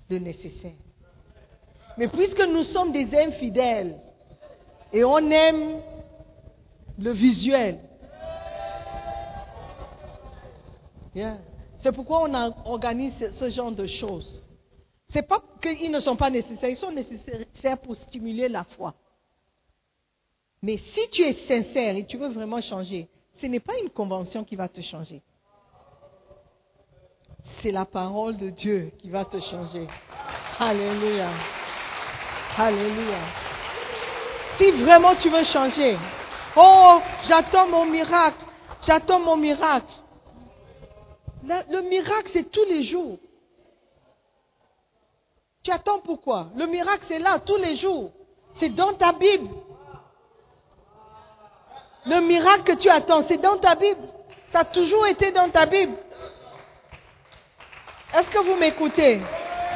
le 0.08 0.18
nécessaire. 0.18 0.85
Mais 1.96 2.08
puisque 2.08 2.40
nous 2.40 2.62
sommes 2.62 2.92
des 2.92 3.08
infidèles 3.18 3.98
et 4.92 5.02
on 5.04 5.18
aime 5.30 5.80
le 6.98 7.10
visuel, 7.12 7.80
c'est 11.78 11.92
pourquoi 11.92 12.28
on 12.28 12.34
organise 12.66 13.14
ce 13.32 13.48
genre 13.48 13.72
de 13.72 13.86
choses. 13.86 14.42
Ce 15.08 15.18
n'est 15.18 15.22
pas 15.22 15.42
qu'ils 15.62 15.90
ne 15.90 16.00
sont 16.00 16.16
pas 16.16 16.30
nécessaires, 16.30 16.68
ils 16.68 16.76
sont 16.76 16.90
nécessaires 16.90 17.78
pour 17.78 17.96
stimuler 17.96 18.48
la 18.48 18.64
foi. 18.64 18.94
Mais 20.62 20.78
si 20.78 21.10
tu 21.10 21.22
es 21.22 21.32
sincère 21.46 21.96
et 21.96 22.04
tu 22.04 22.16
veux 22.18 22.28
vraiment 22.28 22.60
changer, 22.60 23.08
ce 23.40 23.46
n'est 23.46 23.60
pas 23.60 23.74
une 23.82 23.90
convention 23.90 24.44
qui 24.44 24.56
va 24.56 24.68
te 24.68 24.80
changer. 24.80 25.22
C'est 27.62 27.70
la 27.70 27.84
parole 27.84 28.36
de 28.36 28.50
Dieu 28.50 28.90
qui 28.98 29.08
va 29.08 29.24
te 29.24 29.38
changer. 29.38 29.86
Alléluia. 30.58 31.30
Alléluia. 32.58 33.18
Si 34.58 34.70
vraiment 34.72 35.14
tu 35.14 35.28
veux 35.28 35.44
changer, 35.44 35.98
oh, 36.56 37.00
j'attends 37.24 37.68
mon 37.68 37.84
miracle, 37.84 38.44
j'attends 38.82 39.20
mon 39.20 39.36
miracle. 39.36 39.92
Le, 41.44 41.80
miracle, 41.82 42.30
c'est 42.32 42.50
tous 42.50 42.64
les 42.64 42.82
jours. 42.82 43.18
Tu 45.62 45.70
attends 45.70 46.00
pourquoi? 46.00 46.48
Le 46.56 46.66
miracle, 46.66 47.04
c'est 47.08 47.18
là, 47.18 47.38
tous 47.38 47.56
les 47.56 47.76
jours. 47.76 48.10
C'est 48.54 48.70
dans 48.70 48.94
ta 48.94 49.12
Bible. 49.12 49.48
Le 52.06 52.20
miracle 52.20 52.62
que 52.64 52.80
tu 52.80 52.88
attends, 52.88 53.24
c'est 53.28 53.36
dans 53.36 53.58
ta 53.58 53.74
Bible. 53.74 54.00
Ça 54.52 54.60
a 54.60 54.64
toujours 54.64 55.06
été 55.06 55.30
dans 55.30 55.50
ta 55.50 55.66
Bible. 55.66 55.96
Est-ce 58.14 58.28
que 58.28 58.38
vous 58.38 58.56
m'écoutez? 58.56 59.20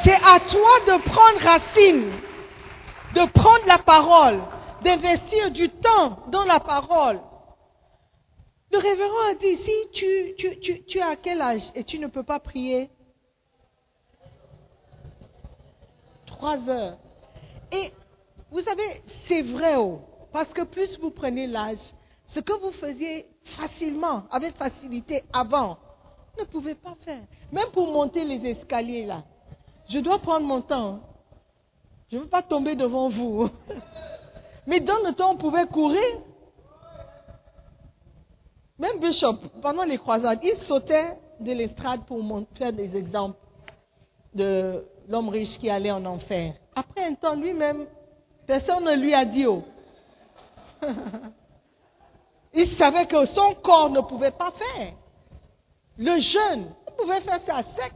C'est 0.03 0.15
à 0.15 0.39
toi 0.39 0.79
de 0.87 1.09
prendre 1.09 1.39
racine, 1.41 2.11
de 3.13 3.31
prendre 3.31 3.65
la 3.67 3.79
parole, 3.79 4.41
d'investir 4.83 5.51
du 5.51 5.69
temps 5.69 6.19
dans 6.29 6.45
la 6.45 6.59
parole. 6.59 7.19
Le 8.71 8.77
révérend 8.77 9.31
a 9.31 9.35
dit, 9.35 9.57
si 9.57 9.91
tu, 9.91 10.35
tu, 10.61 10.83
tu, 10.85 10.99
as 11.01 11.17
quel 11.17 11.41
âge 11.41 11.71
et 11.75 11.83
tu 11.83 11.99
ne 11.99 12.07
peux 12.07 12.23
pas 12.23 12.39
prier? 12.39 12.89
Trois 16.25 16.57
heures. 16.69 16.97
Et 17.71 17.91
vous 18.49 18.61
savez, 18.61 19.03
c'est 19.27 19.41
vrai, 19.41 19.75
oh, 19.75 20.01
parce 20.31 20.51
que 20.53 20.61
plus 20.61 20.97
vous 20.99 21.11
prenez 21.11 21.47
l'âge, 21.47 21.79
ce 22.27 22.39
que 22.39 22.53
vous 22.53 22.71
faisiez 22.71 23.27
facilement, 23.57 24.23
avec 24.31 24.55
facilité 24.55 25.23
avant, 25.33 25.77
ne 26.39 26.45
pouvez 26.45 26.75
pas 26.75 26.95
faire. 27.03 27.23
Même 27.51 27.69
pour 27.73 27.91
monter 27.91 28.23
les 28.23 28.51
escaliers 28.51 29.05
là. 29.05 29.23
Je 29.89 29.99
dois 29.99 30.19
prendre 30.19 30.45
mon 30.45 30.61
temps. 30.61 31.01
Je 32.11 32.17
ne 32.17 32.23
veux 32.23 32.27
pas 32.27 32.41
tomber 32.41 32.75
devant 32.75 33.07
vous. 33.07 33.49
Mais 34.67 34.81
dans 34.81 34.99
le 34.99 35.13
temps, 35.13 35.31
on 35.31 35.37
pouvait 35.37 35.65
courir. 35.65 36.03
Même 38.77 38.99
Bishop, 38.99 39.37
pendant 39.61 39.83
les 39.83 39.97
croisades, 39.97 40.39
il 40.43 40.57
sautait 40.57 41.17
de 41.39 41.53
l'estrade 41.53 42.01
pour 42.05 42.21
faire 42.55 42.73
des 42.73 42.97
exemples 42.97 43.37
de 44.33 44.85
l'homme 45.07 45.29
riche 45.29 45.57
qui 45.57 45.69
allait 45.69 45.91
en 45.91 46.03
enfer. 46.05 46.53
Après 46.75 47.05
un 47.05 47.13
temps, 47.13 47.35
lui-même, 47.35 47.85
personne 48.45 48.83
ne 48.83 48.95
lui 48.95 49.13
a 49.13 49.23
dit 49.23 49.45
oh. 49.45 49.63
il 52.53 52.75
savait 52.75 53.05
que 53.05 53.25
son 53.25 53.53
corps 53.55 53.89
ne 53.89 54.01
pouvait 54.01 54.31
pas 54.31 54.51
faire. 54.51 54.93
Le 55.97 56.17
jeûne, 56.17 56.73
on 56.87 56.91
pouvait 56.91 57.21
faire 57.21 57.39
ça 57.45 57.63
sec. 57.77 57.93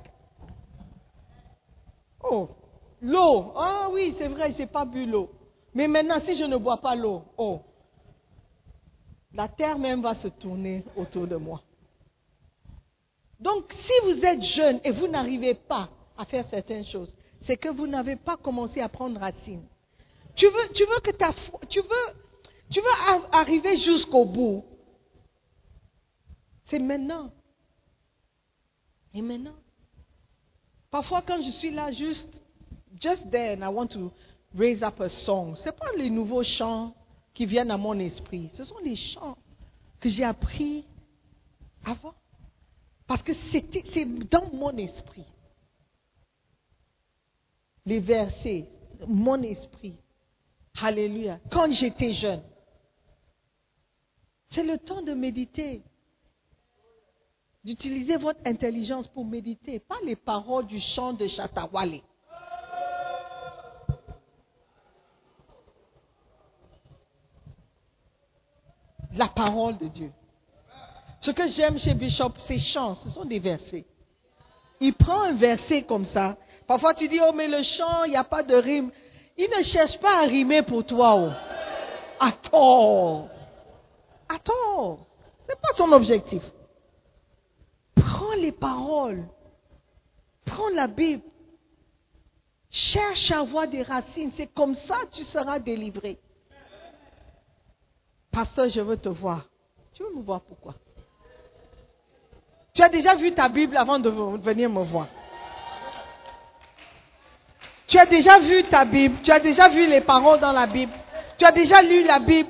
Oh, 2.24 2.50
l'eau. 3.06 3.54
Ah 3.56 3.90
oui, 3.92 4.16
c'est 4.18 4.28
vrai, 4.28 4.52
je 4.54 4.60
n'ai 4.60 4.68
pas 4.68 4.86
bu 4.86 5.06
l'eau. 5.06 5.30
Mais 5.74 5.88
maintenant, 5.88 6.20
si 6.26 6.38
je 6.38 6.46
ne 6.46 6.58
bois 6.58 6.78
pas 6.78 6.96
l'eau, 6.96 7.24
oh, 7.38 7.62
la 9.34 9.48
terre 9.48 9.78
même 9.78 10.02
va 10.02 10.16
se 10.16 10.28
tourner 10.30 10.84
autour 10.96 11.28
de 11.28 11.36
moi. 11.36 11.62
Donc, 13.40 13.74
si 13.74 13.94
vous 14.06 14.26
êtes 14.26 14.42
jeune 14.42 14.80
et 14.84 14.92
vous 14.92 15.08
n'arrivez 15.08 15.54
pas 15.54 15.90
à 16.18 16.26
faire 16.26 16.48
certaines 16.48 16.86
choses, 16.86 17.14
c'est 17.42 17.58
que 17.58 17.70
vous 17.70 17.86
n'avez 17.86 18.16
pas 18.16 18.38
commencé 18.38 18.80
à 18.80 18.90
prendre 18.90 19.20
racine. 19.20 19.64
Tu 20.36 20.48
veux, 20.48 20.74
tu 20.74 20.84
veux 20.86 21.00
que 21.02 21.12
ta 21.12 21.34
tu 21.70 21.82
veux, 21.82 22.16
tu 22.70 22.80
veux 22.80 22.90
arriver 23.32 23.78
jusqu'au 23.78 24.26
bout. 24.26 24.64
C'est 26.66 26.80
maintenant. 26.80 27.32
Et 29.14 29.22
maintenant, 29.22 29.56
parfois 30.90 31.22
quand 31.22 31.42
je 31.42 31.52
suis 31.52 31.72
là 31.72 31.92
juste, 31.92 32.34
just 33.00 33.30
then 33.32 33.64
I 33.64 33.70
want 33.70 33.92
to 33.92 34.12
raise 34.54 34.82
up 34.82 35.00
a 35.00 35.10
song. 35.10 35.56
Ce 35.56 35.70
pas 35.70 35.92
les 35.98 36.10
nouveaux 36.10 36.44
chants 36.44 36.96
qui 37.34 37.46
viennent 37.46 37.72
à 37.72 37.78
mon 37.78 37.98
esprit. 38.00 38.50
Ce 38.54 38.64
sont 38.64 38.80
les 38.84 38.96
chants 38.96 39.38
que 40.00 40.10
j'ai 40.10 40.24
appris 40.24 40.86
avant. 41.84 42.14
Parce 43.08 43.22
que 43.22 43.34
c'est 43.52 44.06
dans 44.30 44.50
mon 44.52 44.76
esprit. 44.78 45.26
Les 47.86 48.00
versets, 48.00 48.68
mon 49.08 49.42
esprit. 49.44 49.96
Alléluia. 50.82 51.40
Quand 51.52 51.72
j'étais 51.72 52.14
jeune. 52.14 52.42
C'est 54.50 54.64
le 54.64 54.78
temps 54.78 55.02
de 55.02 55.14
méditer. 55.14 55.84
D'utiliser 57.64 58.18
votre 58.18 58.40
intelligence 58.46 59.08
pour 59.08 59.26
méditer, 59.26 59.80
pas 59.80 59.98
les 60.04 60.16
paroles 60.16 60.68
du 60.68 60.80
chant 60.80 61.14
de 61.14 61.28
Chatawale. 61.28 62.02
La 69.16 69.28
parole 69.28 69.78
de 69.78 69.88
Dieu. 69.88 70.12
Ce 71.22 71.32
que 71.32 71.48
j'aime 71.48 71.80
chez 71.80 71.94
Bishop, 71.94 72.34
ces 72.38 72.58
chants, 72.58 72.96
ce 72.96 73.10
sont 73.10 73.26
des 73.26 73.40
versets. 73.40 73.86
Il 74.80 74.94
prend 74.94 75.22
un 75.22 75.34
verset 75.34 75.84
comme 75.84 76.06
ça. 76.06 76.38
Parfois 76.68 76.94
tu 76.94 77.08
dis, 77.08 77.20
oh 77.26 77.32
mais 77.34 77.48
le 77.48 77.64
chant, 77.64 78.04
il 78.04 78.12
n'y 78.12 78.18
a 78.18 78.24
pas 78.24 78.44
de 78.44 78.56
rime. 78.56 78.92
Il 79.38 79.50
ne 79.50 79.64
cherche 79.64 79.98
pas 80.00 80.22
à 80.22 80.26
rimer 80.26 80.62
pour 80.62 80.86
toi. 80.86 81.16
Oh. 81.16 81.30
Attends. 82.20 83.30
Attends. 84.30 85.00
Ce 85.44 85.50
n'est 85.50 85.60
pas 85.62 85.76
son 85.76 85.92
objectif. 85.92 86.44
Prends 87.96 88.34
les 88.34 88.52
paroles. 88.52 89.26
Prends 90.46 90.70
la 90.70 90.88
Bible. 90.88 91.24
Cherche 92.70 93.32
à 93.32 93.40
avoir 93.40 93.68
des 93.68 93.84
racines. 93.84 94.32
C'est 94.36 94.48
comme 94.54 94.76
ça 94.76 95.00
que 95.06 95.18
tu 95.18 95.24
seras 95.24 95.60
délivré. 95.60 96.20
Pasteur, 98.36 98.70
je 98.70 98.82
veux 98.82 98.98
te 98.98 99.08
voir. 99.08 99.46
Tu 99.94 100.04
veux 100.04 100.14
me 100.14 100.22
voir 100.22 100.42
pourquoi? 100.42 100.76
Tu 102.74 102.82
as 102.82 102.90
déjà 102.90 103.16
vu 103.16 103.34
ta 103.34 103.48
Bible 103.48 103.78
avant 103.78 103.98
de 103.98 104.10
venir 104.10 104.70
me 104.70 104.84
voir. 104.84 105.08
Tu 107.88 107.98
as 107.98 108.06
déjà 108.06 108.38
vu 108.40 108.66
ta 108.66 108.84
Bible. 108.84 109.22
Tu 109.24 109.32
as 109.32 109.40
déjà 109.40 109.70
vu 109.70 109.88
les 109.88 110.02
paroles 110.02 110.42
dans 110.42 110.52
la 110.52 110.68
Bible. 110.68 110.92
Tu 111.38 111.46
as 111.46 111.54
déjà 111.54 111.82
lu 111.82 112.04
la 112.04 112.20
Bible. 112.20 112.50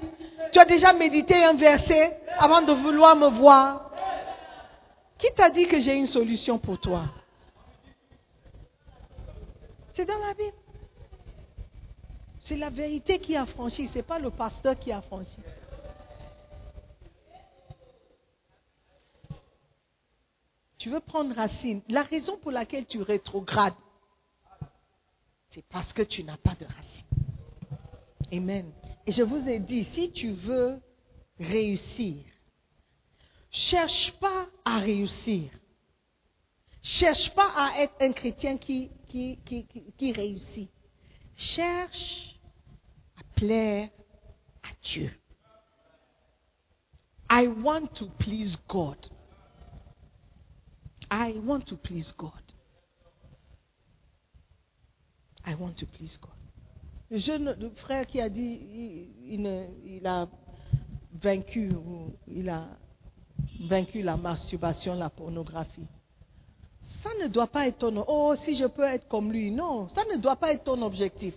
Tu 0.52 0.58
as 0.58 0.66
déjà 0.66 0.92
médité 0.92 1.44
un 1.44 1.54
verset 1.54 2.20
avant 2.40 2.64
de 2.64 2.74
vouloir 2.74 3.16
me 3.16 3.28
voir. 3.28 3.92
Qui 5.20 5.32
t'a 5.36 5.52
dit 5.52 5.68
que 5.68 5.80
j'ai 5.80 5.94
une 5.94 6.08
solution 6.08 6.58
pour 6.58 6.80
toi? 6.80 7.04
C'est 9.94 10.06
dans 10.06 10.18
la 10.18 10.34
Bible. 10.34 10.58
C'est 12.40 12.58
la 12.58 12.72
vérité 12.72 13.20
qui 13.20 13.36
a 13.36 13.46
franchi, 13.46 13.88
ce 13.88 13.98
n'est 13.98 14.04
pas 14.04 14.18
le 14.18 14.32
pasteur 14.32 14.80
qui 14.80 14.92
a 14.92 15.02
franchi. 15.02 15.38
Tu 20.86 20.92
veux 20.92 21.00
prendre 21.00 21.34
racine. 21.34 21.82
La 21.90 22.04
raison 22.04 22.38
pour 22.38 22.52
laquelle 22.52 22.86
tu 22.86 23.02
rétrogrades, 23.02 23.74
c'est 25.50 25.66
parce 25.66 25.92
que 25.92 26.04
tu 26.04 26.24
n'as 26.24 26.38
pas 26.38 26.54
de 26.54 26.66
racine. 26.66 27.08
Amen. 28.32 28.72
Et 29.08 29.12
je 29.12 29.24
vous 29.24 29.50
ai 29.50 29.58
dit, 29.58 29.84
si 29.86 30.12
tu 30.12 30.34
veux 30.34 30.80
réussir, 31.40 32.24
cherche 33.50 34.12
pas 34.20 34.46
à 34.64 34.78
réussir. 34.78 35.50
Cherche 36.84 37.34
pas 37.34 37.52
à 37.56 37.82
être 37.82 37.96
un 38.02 38.14
chrétien 38.14 38.56
qui, 38.56 38.92
qui, 39.08 39.40
qui, 39.44 39.66
qui, 39.66 40.12
réussit. 40.12 40.70
Cherche 41.36 42.40
à 43.18 43.24
plaire 43.36 43.90
à 44.62 44.70
Dieu. 44.84 45.12
I 47.32 47.48
want 47.48 47.88
to 47.96 48.06
please 48.20 48.56
God. 48.68 49.15
I 51.10 51.34
want 51.44 51.62
to 51.68 51.78
please 51.78 52.14
God. 52.18 52.32
I 55.46 55.56
want 55.56 55.78
to 55.78 55.86
please 55.86 56.18
God. 56.18 56.32
Le 57.10 57.70
frère 57.76 58.08
qui 58.08 58.20
a 58.20 58.30
dit 58.30 59.10
il, 59.28 60.08
a 60.08 60.28
vaincu 61.22 61.72
il 62.28 62.50
a 62.50 62.66
vaincu 63.62 64.02
la 64.02 64.18
masturbation, 64.18 64.96
la 64.96 65.10
pornographie. 65.10 65.88
Ça 67.04 67.10
ne 67.22 67.28
doit 67.28 67.48
pas 67.48 67.68
être 67.68 67.78
ton 67.78 68.04
oh 68.08 68.34
si 68.36 68.56
je 68.56 68.66
peux 68.66 68.84
être 68.84 69.08
comme 69.08 69.32
lui. 69.32 69.52
Non, 69.52 69.88
ça 69.90 70.04
ne 70.06 70.18
doit 70.18 70.36
pas 70.36 70.52
être 70.54 70.64
ton 70.64 70.82
objectif. 70.82 71.36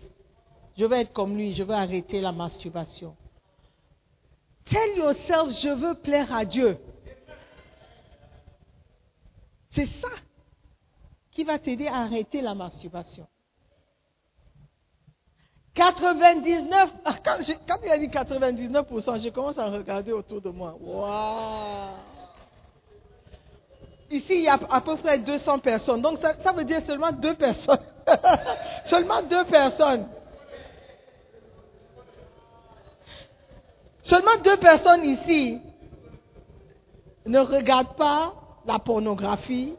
Je 0.77 0.85
veux 0.85 0.97
être 0.97 1.13
comme 1.13 1.37
lui, 1.37 1.53
je 1.53 1.63
veux 1.63 1.75
arrêter 1.75 2.21
la 2.21 2.33
masturbation. 2.33 3.15
Tell 4.65 4.97
yourself 4.97 5.51
je 5.61 5.69
veux 5.69 5.95
plaire 5.95 6.33
à 6.33 6.45
Dieu. 6.45 6.79
C'est 9.79 9.87
ça 10.01 10.09
qui 11.31 11.45
va 11.45 11.57
t'aider 11.57 11.87
à 11.87 11.99
arrêter 11.99 12.41
la 12.41 12.53
masturbation. 12.53 13.29
99, 15.73 16.91
ah, 17.05 17.15
quand, 17.25 17.37
quand 17.69 17.77
il 17.85 17.91
a 17.93 17.99
dit 17.99 18.09
99%, 18.09 19.23
je 19.23 19.29
commence 19.29 19.57
à 19.57 19.67
regarder 19.71 20.11
autour 20.11 20.41
de 20.41 20.49
moi. 20.49 20.77
Waouh! 20.81 21.95
Ici, 24.11 24.35
il 24.35 24.43
y 24.43 24.49
a 24.49 24.59
à 24.69 24.81
peu 24.81 24.97
près 24.97 25.21
200 25.21 25.61
personnes. 25.61 26.03
Donc, 26.03 26.19
ça 26.19 26.53
veut 26.53 26.65
dire 26.65 26.83
seulement 26.85 27.13
deux 27.13 27.37
personnes. 27.37 27.79
seulement 28.85 29.23
deux 29.23 29.45
personnes. 29.45 30.09
Seulement 34.03 34.39
deux 34.43 34.57
personnes 34.57 35.05
ici 35.05 35.61
ne 37.27 37.39
regardent 37.39 37.95
pas 37.95 38.35
la 38.67 38.79
pornographie, 38.79 39.75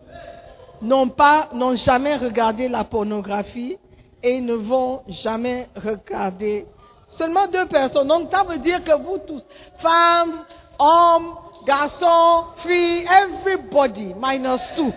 n'ont 0.81 1.09
pas, 1.09 1.49
n'ont 1.53 1.75
jamais 1.75 2.15
regardé 2.15 2.67
la 2.67 2.83
pornographie 2.83 3.77
et 4.23 4.41
ne 4.41 4.53
vont 4.53 5.01
jamais 5.07 5.67
regarder. 5.75 6.65
Seulement 7.07 7.47
deux 7.47 7.65
personnes. 7.65 8.07
Donc 8.07 8.29
ça 8.31 8.43
veut 8.43 8.59
dire 8.59 8.83
que 8.83 8.91
vous 8.91 9.17
tous, 9.19 9.45
femmes, 9.79 10.45
hommes, 10.77 11.35
garçons, 11.65 12.45
filles, 12.57 13.05
everybody, 13.05 14.13
minus 14.19 14.61
two. 14.75 14.93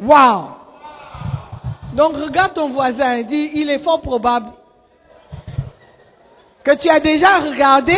Wow. 0.00 0.56
Donc 1.94 2.16
regarde 2.16 2.54
ton 2.54 2.70
voisin 2.70 3.16
et 3.16 3.24
dis, 3.24 3.50
il 3.54 3.68
est 3.68 3.80
fort 3.80 4.00
probable 4.00 4.52
que 6.62 6.74
tu 6.76 6.88
as 6.88 7.00
déjà 7.00 7.40
regardé, 7.40 7.96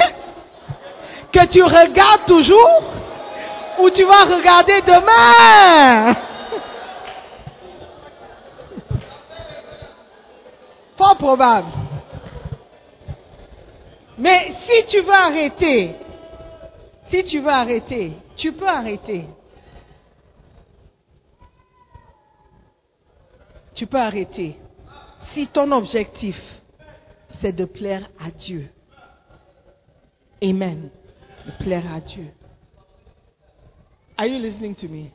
que 1.32 1.46
tu 1.46 1.62
regardes 1.62 2.26
toujours, 2.26 2.82
ou 3.78 3.88
tu 3.90 4.04
vas 4.04 4.24
regarder 4.24 4.82
demain. 4.82 6.14
Fort 10.96 11.16
probable. 11.16 11.68
Mais 14.18 14.54
si 14.68 14.84
tu 14.86 15.00
veux 15.00 15.12
arrêter, 15.12 15.96
si 17.10 17.24
tu 17.24 17.40
veux 17.40 17.50
arrêter, 17.50 18.12
tu 18.36 18.52
peux 18.52 18.68
arrêter. 18.68 19.26
Tu 23.74 23.86
peux 23.86 23.98
arrêter. 23.98 24.59
Si 25.32 25.46
ton 25.46 25.72
objectif, 25.72 26.38
c'est 27.40 27.52
de 27.52 27.64
plaire 27.64 28.10
à 28.20 28.30
Dieu. 28.30 28.68
Amen. 30.42 30.90
Plaire 31.59 31.93
à 31.93 32.01
Dieu. 32.01 32.31
Are 34.16 34.27
you 34.27 34.39
listening 34.39 34.74
to 34.77 34.89
me? 34.89 35.10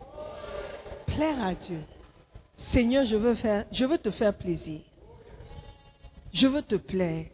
Plaire 1.06 1.42
à 1.42 1.56
Dieu. 1.56 1.80
Seigneur, 2.72 3.06
je 3.06 3.16
veux 3.16 3.36
faire, 3.36 3.66
je 3.72 3.86
veux 3.86 3.98
te 3.98 4.12
faire 4.12 4.36
plaisir. 4.38 4.82
Je 6.34 6.48
veux 6.48 6.62
te 6.62 6.76
plaire. 6.76 7.28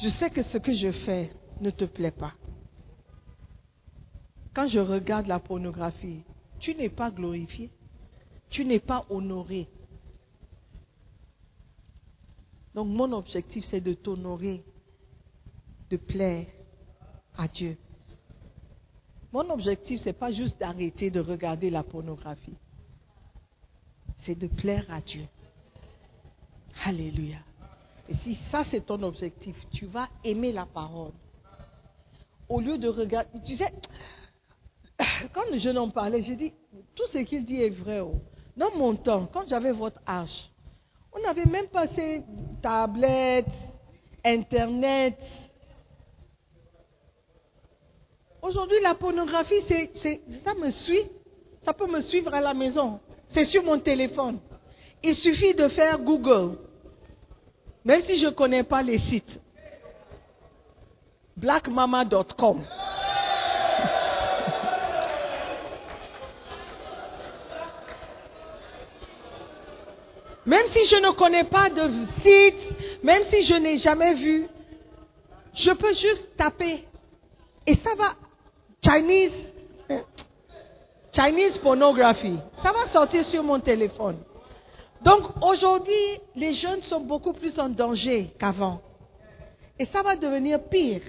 Je 0.00 0.08
sais 0.08 0.30
que 0.30 0.42
ce 0.42 0.56
que 0.56 0.74
je 0.74 0.90
fais 0.90 1.30
ne 1.60 1.70
te 1.70 1.84
plaît 1.84 2.10
pas. 2.10 2.32
Quand 4.54 4.66
je 4.66 4.80
regarde 4.80 5.26
la 5.26 5.38
pornographie, 5.38 6.22
tu 6.58 6.74
n'es 6.74 6.88
pas 6.88 7.10
glorifié. 7.10 7.70
Tu 8.48 8.64
n'es 8.64 8.80
pas 8.80 9.04
honoré. 9.10 9.68
Donc 12.74 12.88
mon 12.88 13.12
objectif, 13.12 13.64
c'est 13.64 13.80
de 13.80 13.94
t'honorer, 13.94 14.64
de 15.90 15.96
plaire 15.96 16.46
à 17.36 17.48
Dieu. 17.48 17.76
Mon 19.32 19.48
objectif, 19.50 20.00
ce 20.00 20.06
n'est 20.06 20.12
pas 20.12 20.32
juste 20.32 20.58
d'arrêter 20.58 21.10
de 21.10 21.20
regarder 21.20 21.70
la 21.70 21.82
pornographie. 21.82 22.56
C'est 24.24 24.34
de 24.34 24.46
plaire 24.46 24.86
à 24.88 25.00
Dieu. 25.00 25.26
Alléluia. 26.84 27.38
Et 28.08 28.14
si 28.24 28.38
ça, 28.50 28.64
c'est 28.70 28.86
ton 28.86 29.02
objectif, 29.02 29.56
tu 29.72 29.86
vas 29.86 30.08
aimer 30.24 30.52
la 30.52 30.66
parole. 30.66 31.12
Au 32.48 32.60
lieu 32.60 32.78
de 32.78 32.88
regarder... 32.88 33.40
Tu 33.44 33.56
sais, 33.56 33.72
quand 35.32 35.44
le 35.52 35.58
jeune 35.58 35.78
homme 35.78 35.92
parlait, 35.92 36.22
j'ai 36.22 36.36
dit, 36.36 36.52
tout 36.94 37.06
ce 37.12 37.18
qu'il 37.18 37.44
dit 37.44 37.62
est 37.62 37.70
vrai. 37.70 38.00
oh. 38.00 38.20
Dans 38.56 38.74
mon 38.76 38.96
temps, 38.96 39.26
quand 39.26 39.48
j'avais 39.48 39.72
votre 39.72 40.00
âge, 40.06 40.50
on 41.12 41.20
n'avait 41.20 41.46
même 41.46 41.68
pas 41.68 41.86
ces 41.88 42.22
tablettes, 42.60 43.46
Internet. 44.24 45.18
Aujourd'hui, 48.42 48.78
la 48.82 48.94
pornographie, 48.94 49.62
ça 49.62 50.54
me 50.54 50.70
suit. 50.70 51.04
Ça 51.62 51.74
peut 51.74 51.86
me 51.86 52.00
suivre 52.00 52.32
à 52.32 52.40
la 52.40 52.54
maison. 52.54 53.00
C'est 53.28 53.44
sur 53.44 53.62
mon 53.62 53.78
téléphone. 53.78 54.38
Il 55.02 55.14
suffit 55.14 55.54
de 55.54 55.68
faire 55.68 55.98
Google. 55.98 56.56
Même 57.84 58.00
si 58.02 58.18
je 58.18 58.26
ne 58.26 58.32
connais 58.32 58.62
pas 58.62 58.82
les 58.82 58.98
sites. 58.98 59.38
blackmama.com. 61.36 62.64
Même 70.46 70.66
si 70.68 70.86
je 70.86 70.96
ne 70.96 71.10
connais 71.12 71.44
pas 71.44 71.68
de 71.68 71.90
site, 72.22 73.02
même 73.02 73.22
si 73.30 73.44
je 73.44 73.54
n'ai 73.54 73.76
jamais 73.76 74.14
vu, 74.14 74.48
je 75.54 75.70
peux 75.70 75.94
juste 75.94 76.28
taper. 76.36 76.86
Et 77.66 77.74
ça 77.74 77.94
va, 77.94 78.14
Chinese, 78.82 79.52
Chinese 81.12 81.58
pornography, 81.58 82.38
ça 82.62 82.72
va 82.72 82.86
sortir 82.88 83.24
sur 83.24 83.42
mon 83.42 83.60
téléphone. 83.60 84.18
Donc 85.02 85.22
aujourd'hui, 85.42 86.20
les 86.34 86.54
jeunes 86.54 86.82
sont 86.82 87.00
beaucoup 87.00 87.32
plus 87.32 87.58
en 87.58 87.68
danger 87.68 88.30
qu'avant. 88.38 88.80
Et 89.78 89.86
ça 89.86 90.02
va 90.02 90.16
devenir 90.16 90.62
pire. 90.68 91.02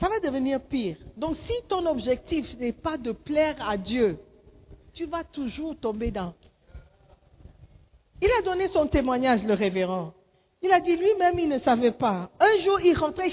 Ça 0.00 0.08
va 0.08 0.20
devenir 0.20 0.60
pire. 0.60 0.96
Donc 1.16 1.36
si 1.36 1.54
ton 1.68 1.86
objectif 1.86 2.56
n'est 2.58 2.72
pas 2.72 2.98
de 2.98 3.12
plaire 3.12 3.56
à 3.66 3.76
Dieu, 3.76 4.18
tu 4.92 5.06
vas 5.06 5.24
toujours 5.24 5.78
tomber 5.78 6.10
dans. 6.10 6.34
Il 8.20 8.28
a 8.38 8.42
donné 8.42 8.68
son 8.68 8.86
témoignage, 8.86 9.44
le 9.44 9.54
révérend. 9.54 10.12
Il 10.62 10.72
a 10.72 10.80
dit 10.80 10.96
lui-même, 10.96 11.38
il 11.38 11.48
ne 11.48 11.58
savait 11.58 11.92
pas. 11.92 12.30
Un 12.40 12.58
jour, 12.62 12.80
il 12.80 12.96
rentrait 12.96 13.30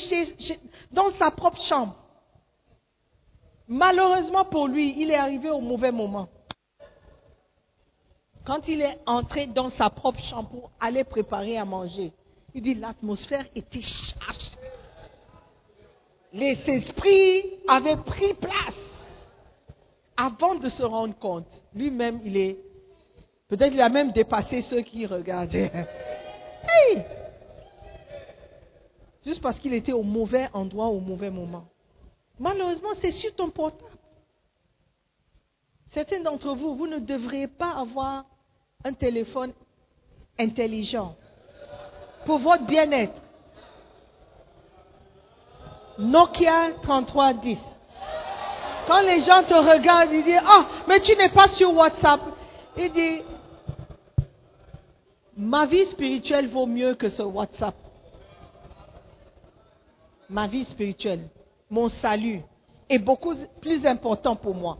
dans 0.92 1.12
sa 1.14 1.32
propre 1.32 1.62
chambre. 1.62 1.96
Malheureusement 3.68 4.46
pour 4.46 4.68
lui, 4.68 4.94
il 4.98 5.10
est 5.10 5.16
arrivé 5.16 5.50
au 5.50 5.62
mauvais 5.62 5.92
moment. 5.92 6.28
Quand 8.46 8.68
il 8.68 8.82
est 8.82 9.00
entré 9.06 9.48
dans 9.48 9.70
sa 9.70 9.90
propre 9.90 10.22
chambre 10.22 10.50
pour 10.50 10.72
aller 10.80 11.06
préparer 11.06 11.58
à 11.58 11.64
manger, 11.64 12.12
il 12.54 12.62
dit 12.62 12.76
l'atmosphère 12.76 13.46
était 13.56 13.82
chargée. 13.82 14.58
Les 16.34 16.60
esprits 16.68 17.60
avaient 17.68 17.98
pris 17.98 18.34
place. 18.34 18.76
Avant 20.18 20.56
de 20.56 20.68
se 20.68 20.84
rendre 20.84 21.18
compte, 21.18 21.48
lui-même, 21.74 22.20
il 22.24 22.38
est. 22.38 22.58
Peut-être 23.48 23.74
il 23.74 23.82
a 23.82 23.90
même 23.90 24.12
dépassé 24.12 24.62
ceux 24.62 24.82
qui 24.82 25.06
regardaient. 25.06 25.72
Juste 29.26 29.42
parce 29.42 29.60
qu'il 29.60 29.74
était 29.74 29.94
au 29.94 30.04
mauvais 30.04 30.50
endroit 30.54 30.88
au 30.88 31.00
mauvais 31.00 31.30
moment. 31.30 31.66
Malheureusement, 32.40 32.90
c'est 33.02 33.12
sur 33.12 33.34
ton 33.36 33.50
portable. 33.50 33.90
Certains 35.92 36.22
d'entre 36.22 36.54
vous, 36.56 36.76
vous 36.76 36.88
ne 36.88 36.98
devriez 37.00 37.48
pas 37.48 37.72
avoir 37.72 38.26
un 38.84 38.94
téléphone 38.94 39.54
intelligent 40.40 41.16
pour 42.26 42.40
votre 42.40 42.66
bien-être. 42.66 43.22
Nokia 46.00 46.72
3310. 46.82 47.58
Quand 48.88 49.02
les 49.02 49.20
gens 49.22 49.44
te 49.44 49.54
regardent, 49.54 50.12
ils 50.12 50.24
disent, 50.24 50.42
ah, 50.46 50.66
mais 50.88 51.00
tu 51.00 51.16
n'es 51.16 51.30
pas 51.30 51.48
sur 51.48 51.74
WhatsApp. 51.74 52.22
Il 52.76 52.92
dit, 52.92 53.22
ma 55.38 55.66
vie 55.66 55.86
spirituelle 55.86 56.48
vaut 56.48 56.66
mieux 56.66 56.96
que 56.96 57.10
ce 57.10 57.24
WhatsApp. 57.24 57.76
Ma 60.30 60.48
vie 60.48 60.66
spirituelle, 60.66 61.30
mon 61.70 61.88
salut 61.90 62.42
est 62.90 63.00
beaucoup 63.00 63.36
plus 63.62 63.86
important 63.86 64.36
pour 64.36 64.56
moi. 64.56 64.78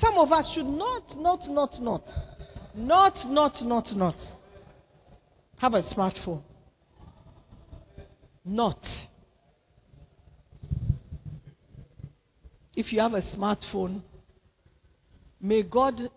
Some 0.00 0.18
of 0.18 0.30
us 0.32 0.50
should 0.52 0.68
not, 0.68 1.16
not, 1.16 1.48
not, 1.48 1.80
not, 1.80 2.04
not, 2.74 3.24
not, 3.26 3.62
not, 3.62 3.92
not 3.96 4.38
have 5.58 5.74
a 5.74 5.82
smartphone. 5.82 6.42
Not. 8.44 8.88
If 12.74 12.92
you 12.92 13.00
have 13.00 13.14
a 13.14 13.22
smartphone, 13.22 14.02
may 15.40 15.62
God, 15.62 16.10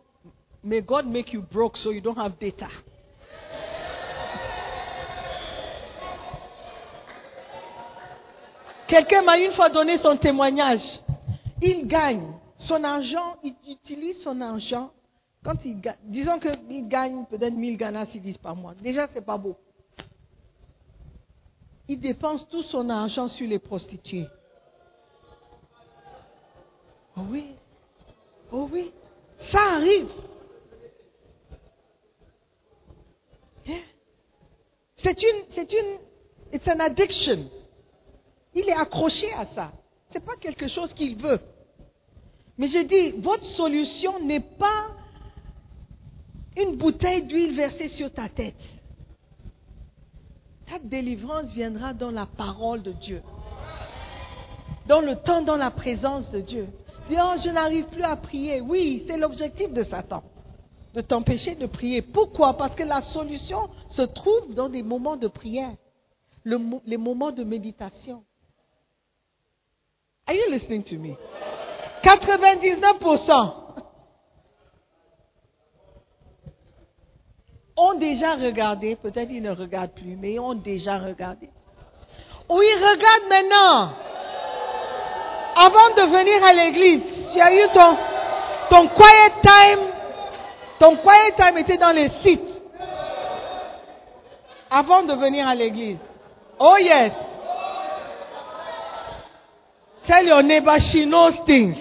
may 0.63 0.81
God 0.81 1.07
make 1.07 1.33
you 1.33 1.41
broke 1.41 1.75
so 1.75 1.89
you 1.89 2.01
don't 2.01 2.17
have 2.17 2.39
data. 2.39 2.69
Quelqu'un 8.91 9.21
m'a 9.21 9.37
une 9.37 9.53
fois 9.53 9.69
donné 9.69 9.95
son 9.97 10.17
témoignage. 10.17 10.99
Il 11.61 11.87
gagne 11.87 12.33
son 12.57 12.83
argent, 12.83 13.37
il 13.41 13.55
utilise 13.69 14.21
son 14.21 14.41
argent. 14.41 14.91
Quand 15.45 15.63
il 15.63 15.79
gagne, 15.79 15.95
disons 16.03 16.37
qu'il 16.39 16.89
gagne 16.89 17.25
peut-être 17.27 17.53
1000 17.53 17.77
Ghana 17.77 18.05
disent 18.05 18.37
par 18.37 18.53
mois. 18.53 18.73
Déjà, 18.75 19.07
c'est 19.13 19.25
pas 19.25 19.37
beau. 19.37 19.55
Il 21.87 22.01
dépense 22.01 22.45
tout 22.49 22.63
son 22.63 22.89
argent 22.89 23.29
sur 23.29 23.47
les 23.47 23.59
prostituées. 23.59 24.27
Oh 27.15 27.21
oui. 27.29 27.55
Oh 28.51 28.67
oui. 28.69 28.91
Ça 29.53 29.75
arrive. 29.75 30.09
Yeah. 33.65 33.77
C'est 34.97 35.23
une, 35.23 35.45
c'est 35.55 35.71
une, 35.71 35.97
it's 36.51 36.67
an 36.67 36.81
addiction. 36.81 37.49
Il 38.53 38.67
est 38.67 38.73
accroché 38.73 39.31
à 39.33 39.45
ça. 39.47 39.71
Ce 40.09 40.15
n'est 40.15 40.25
pas 40.25 40.35
quelque 40.35 40.67
chose 40.67 40.93
qu'il 40.93 41.15
veut. 41.15 41.39
Mais 42.57 42.67
je 42.67 42.79
dis, 42.79 43.11
votre 43.21 43.45
solution 43.45 44.19
n'est 44.19 44.41
pas 44.41 44.87
une 46.57 46.75
bouteille 46.75 47.23
d'huile 47.23 47.55
versée 47.55 47.87
sur 47.87 48.11
ta 48.11 48.27
tête. 48.27 48.61
Ta 50.67 50.79
délivrance 50.79 51.51
viendra 51.53 51.93
dans 51.93 52.11
la 52.11 52.25
parole 52.25 52.81
de 52.81 52.91
Dieu. 52.91 53.21
Dans 54.87 55.01
le 55.01 55.15
temps, 55.15 55.41
dans 55.41 55.57
la 55.57 55.71
présence 55.71 56.29
de 56.31 56.41
Dieu. 56.41 56.67
Dis, 57.07 57.15
oh, 57.17 57.35
je 57.43 57.49
n'arrive 57.49 57.85
plus 57.85 58.03
à 58.03 58.15
prier. 58.15 58.61
Oui, 58.61 59.05
c'est 59.07 59.17
l'objectif 59.17 59.71
de 59.71 59.83
Satan. 59.83 60.23
De 60.93 60.99
t'empêcher 60.99 61.55
de 61.55 61.67
prier. 61.67 62.01
Pourquoi? 62.01 62.57
Parce 62.57 62.75
que 62.75 62.83
la 62.83 63.01
solution 63.01 63.69
se 63.87 64.01
trouve 64.01 64.53
dans 64.53 64.67
des 64.67 64.83
moments 64.83 65.15
de 65.15 65.27
prière. 65.27 65.73
Les 66.43 66.97
moments 66.97 67.31
de 67.31 67.45
méditation. 67.45 68.25
Are 70.27 70.33
you 70.33 70.49
listening 70.49 70.83
to 70.83 70.95
me? 70.97 71.17
99% 72.03 73.53
ont 77.77 77.93
déjà 77.95 78.35
regardé, 78.35 78.95
peut-être 78.95 79.31
ils 79.31 79.41
ne 79.41 79.51
regardent 79.51 79.93
plus, 79.93 80.15
mais 80.15 80.33
ils 80.33 80.39
ont 80.39 80.53
déjà 80.53 80.97
regardé. 80.97 81.49
Ou 82.49 82.61
ils 82.61 82.75
regardent 82.75 83.29
maintenant. 83.29 83.93
Avant 85.55 85.89
de 85.95 86.01
venir 86.11 86.43
à 86.43 86.53
l'église, 86.53 87.01
tu 87.33 87.39
as 87.39 87.53
eu 87.53 87.67
ton, 87.73 87.97
ton 88.69 88.87
quiet 88.87 89.33
time. 89.41 89.87
Ton 90.79 90.95
quiet 90.97 91.35
time 91.37 91.57
était 91.57 91.77
dans 91.77 91.91
les 91.91 92.09
sites. 92.23 92.61
Avant 94.69 95.03
de 95.03 95.13
venir 95.13 95.47
à 95.47 95.55
l'église. 95.55 95.97
Oh 96.59 96.77
yes. 96.79 97.11
Tell 100.05 100.25
your 100.25 100.43
neighbor 100.43 100.79
she 100.79 101.05
knows 101.05 101.35
things. 101.45 101.77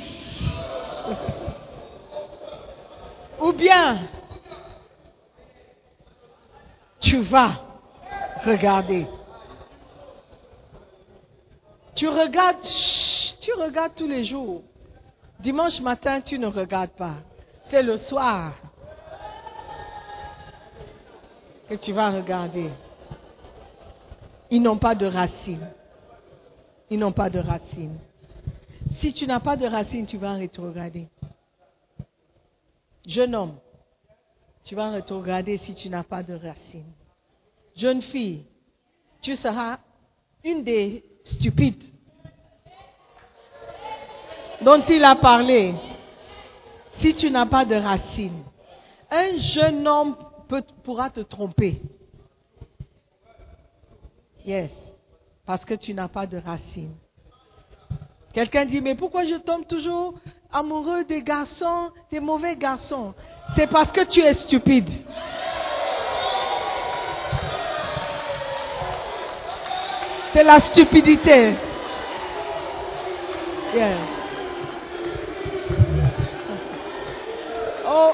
Ou 3.40 3.52
bien, 3.52 4.08
tu 7.00 7.22
vas 7.22 7.56
regarder. 8.44 9.06
Tu 11.94 12.06
regardes, 12.08 12.62
tu 13.40 13.52
regardes 13.54 13.94
tous 13.94 14.06
les 14.06 14.24
jours. 14.24 14.62
Dimanche 15.38 15.80
matin, 15.80 16.20
tu 16.20 16.38
ne 16.38 16.46
regardes 16.46 16.90
pas. 16.90 17.14
C'est 17.70 17.82
le 17.82 17.96
soir 17.96 18.52
que 21.68 21.74
tu 21.76 21.92
vas 21.92 22.10
regarder. 22.10 22.70
Ils 24.50 24.60
n'ont 24.60 24.76
pas 24.76 24.94
de 24.94 25.06
racines. 25.06 25.68
Ils 26.90 26.98
n'ont 26.98 27.12
pas 27.12 27.30
de 27.30 27.38
racines. 27.38 27.98
Si 29.00 29.14
tu 29.14 29.26
n'as 29.26 29.40
pas 29.40 29.56
de 29.56 29.66
racines, 29.66 30.04
tu 30.04 30.18
vas 30.18 30.34
rétrograder. 30.34 31.08
Jeune 33.08 33.34
homme, 33.34 33.56
tu 34.62 34.74
vas 34.74 34.90
rétrograder 34.90 35.56
si 35.56 35.74
tu 35.74 35.88
n'as 35.88 36.02
pas 36.02 36.22
de 36.22 36.34
racines. 36.34 36.92
Jeune 37.74 38.02
fille, 38.02 38.44
tu 39.22 39.34
seras 39.36 39.78
une 40.44 40.62
des 40.62 41.02
stupides 41.24 41.82
dont 44.60 44.82
il 44.86 45.02
a 45.02 45.16
parlé 45.16 45.74
si 46.98 47.14
tu 47.14 47.30
n'as 47.30 47.46
pas 47.46 47.64
de 47.64 47.76
racines. 47.76 48.44
Un 49.10 49.38
jeune 49.38 49.88
homme 49.88 50.14
pourra 50.84 51.08
te 51.08 51.20
tromper. 51.20 51.80
Yes, 54.44 54.70
parce 55.46 55.64
que 55.64 55.74
tu 55.74 55.94
n'as 55.94 56.08
pas 56.08 56.26
de 56.26 56.36
racines. 56.36 56.94
Quelqu'un 58.32 58.64
dit, 58.64 58.80
mais 58.80 58.94
pourquoi 58.94 59.24
je 59.26 59.34
tombe 59.36 59.66
toujours 59.66 60.14
amoureux 60.52 61.04
des 61.04 61.22
garçons, 61.22 61.90
des 62.12 62.20
mauvais 62.20 62.54
garçons? 62.56 63.12
C'est 63.56 63.66
parce 63.66 63.90
que 63.90 64.04
tu 64.04 64.20
es 64.20 64.34
stupide. 64.34 64.88
C'est 70.32 70.44
la 70.44 70.60
stupidité. 70.60 71.54
Oh, 77.86 78.12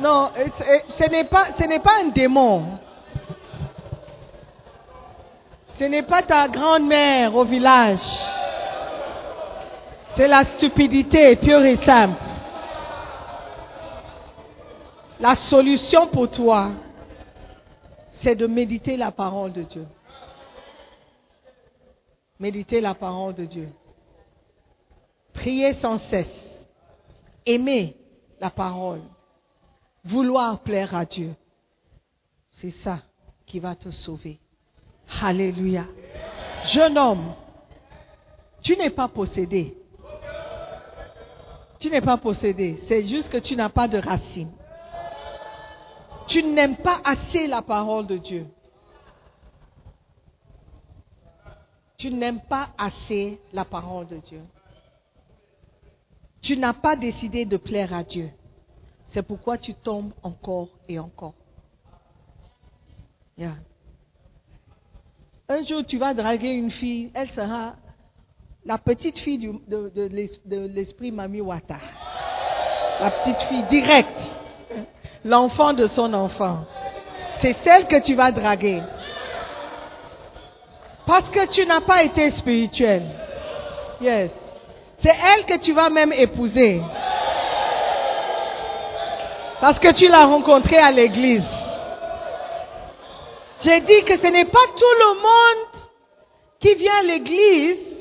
non, 0.00 0.30
it- 0.38 0.52
ce 0.98 1.10
n'est 1.10 1.24
pas, 1.24 1.44
ce 1.58 1.64
n'est 1.66 1.80
pas 1.80 2.00
un 2.02 2.08
démon. 2.08 2.64
Ce 5.78 5.84
n'est 5.84 6.02
pas 6.02 6.22
ta 6.22 6.48
grand-mère 6.48 7.34
au 7.36 7.44
village. 7.44 8.00
C'est 10.18 10.26
la 10.26 10.44
stupidité 10.44 11.36
pure 11.36 11.64
et 11.64 11.76
simple. 11.76 12.20
La 15.20 15.36
solution 15.36 16.08
pour 16.08 16.28
toi, 16.28 16.72
c'est 18.20 18.34
de 18.34 18.48
méditer 18.48 18.96
la 18.96 19.12
parole 19.12 19.52
de 19.52 19.62
Dieu. 19.62 19.86
Méditer 22.40 22.80
la 22.80 22.94
parole 22.94 23.36
de 23.36 23.44
Dieu. 23.44 23.68
Prier 25.34 25.74
sans 25.74 25.98
cesse. 26.10 26.26
Aimer 27.46 27.94
la 28.40 28.50
parole. 28.50 29.02
Vouloir 30.02 30.58
plaire 30.64 30.96
à 30.96 31.04
Dieu. 31.04 31.32
C'est 32.50 32.74
ça 32.82 33.02
qui 33.46 33.60
va 33.60 33.76
te 33.76 33.92
sauver. 33.92 34.40
Alléluia. 35.22 35.84
Jeune 36.64 36.98
homme, 36.98 37.34
tu 38.60 38.76
n'es 38.76 38.90
pas 38.90 39.06
possédé. 39.06 39.76
Tu 41.78 41.90
n'es 41.90 42.00
pas 42.00 42.16
possédé. 42.16 42.82
C'est 42.88 43.04
juste 43.04 43.28
que 43.28 43.38
tu 43.38 43.54
n'as 43.54 43.68
pas 43.68 43.88
de 43.88 43.98
racines. 43.98 44.52
Tu 46.26 46.42
n'aimes 46.42 46.76
pas 46.76 47.00
assez 47.04 47.46
la 47.46 47.62
parole 47.62 48.06
de 48.06 48.18
Dieu. 48.18 48.46
Tu 51.96 52.10
n'aimes 52.10 52.40
pas 52.48 52.70
assez 52.76 53.40
la 53.52 53.64
parole 53.64 54.06
de 54.06 54.18
Dieu. 54.18 54.42
Tu 56.40 56.56
n'as 56.56 56.74
pas 56.74 56.96
décidé 56.96 57.44
de 57.44 57.56
plaire 57.56 57.92
à 57.92 58.04
Dieu. 58.04 58.30
C'est 59.08 59.22
pourquoi 59.22 59.58
tu 59.58 59.74
tombes 59.74 60.12
encore 60.22 60.68
et 60.88 60.98
encore. 60.98 61.34
Un 65.48 65.64
jour, 65.64 65.84
tu 65.86 65.96
vas 65.96 66.12
draguer 66.12 66.50
une 66.50 66.70
fille, 66.70 67.10
elle 67.14 67.30
sera 67.30 67.76
la 68.64 68.78
petite 68.78 69.18
fille 69.18 69.38
de 69.66 70.66
l'esprit 70.66 71.10
Mami 71.10 71.40
Wata. 71.40 71.78
La 73.00 73.10
petite 73.10 73.40
fille 73.42 73.62
directe. 73.64 74.08
L'enfant 75.24 75.72
de 75.72 75.86
son 75.86 76.12
enfant. 76.14 76.64
C'est 77.40 77.56
celle 77.64 77.86
que 77.86 78.00
tu 78.00 78.14
vas 78.14 78.32
draguer. 78.32 78.82
Parce 81.06 81.30
que 81.30 81.46
tu 81.46 81.64
n'as 81.66 81.80
pas 81.80 82.02
été 82.02 82.30
spirituel. 82.30 83.02
Yes. 84.00 84.30
C'est 85.02 85.14
elle 85.14 85.44
que 85.44 85.58
tu 85.58 85.72
vas 85.72 85.88
même 85.88 86.12
épouser. 86.12 86.82
Parce 89.60 89.78
que 89.78 89.92
tu 89.92 90.08
l'as 90.08 90.26
rencontrée 90.26 90.78
à 90.78 90.90
l'église. 90.90 91.44
J'ai 93.60 93.80
dit 93.80 94.04
que 94.04 94.16
ce 94.18 94.26
n'est 94.26 94.44
pas 94.44 94.66
tout 94.76 94.98
le 95.00 95.14
monde 95.14 95.88
qui 96.60 96.74
vient 96.74 96.98
à 97.00 97.02
l'église 97.02 97.97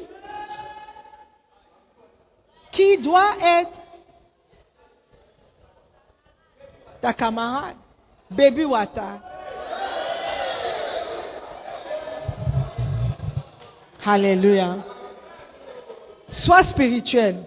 qui 2.77 2.97
doit 2.99 3.33
être 3.41 3.71
ta 7.01 7.11
camarade? 7.11 7.75
Baby 8.29 8.65
Wata. 8.65 9.19
Alléluia. 14.05 14.77
Sois 16.29 16.63
spirituel. 16.65 17.43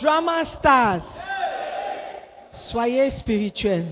Drama 0.00 0.44
stars. 0.58 1.04
Soyez 2.50 3.10
spirituel. 3.18 3.86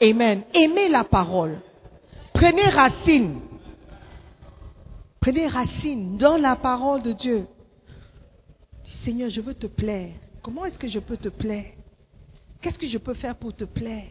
Amen. 0.00 0.44
Aimez 0.52 0.90
la 0.90 1.04
parole. 1.04 1.60
Prenez 2.34 2.68
racine. 2.68 3.40
Prenez 5.20 5.48
racine 5.48 6.18
dans 6.18 6.36
la 6.36 6.54
parole 6.54 7.02
de 7.02 7.12
Dieu. 7.12 7.48
Seigneur, 8.88 9.30
je 9.30 9.40
veux 9.40 9.54
te 9.54 9.66
plaire. 9.66 10.14
Comment 10.42 10.64
est-ce 10.64 10.78
que 10.78 10.88
je 10.88 10.98
peux 10.98 11.16
te 11.16 11.28
plaire? 11.28 11.72
Qu'est-ce 12.60 12.78
que 12.78 12.86
je 12.86 12.98
peux 12.98 13.14
faire 13.14 13.36
pour 13.36 13.54
te 13.54 13.64
plaire? 13.64 14.10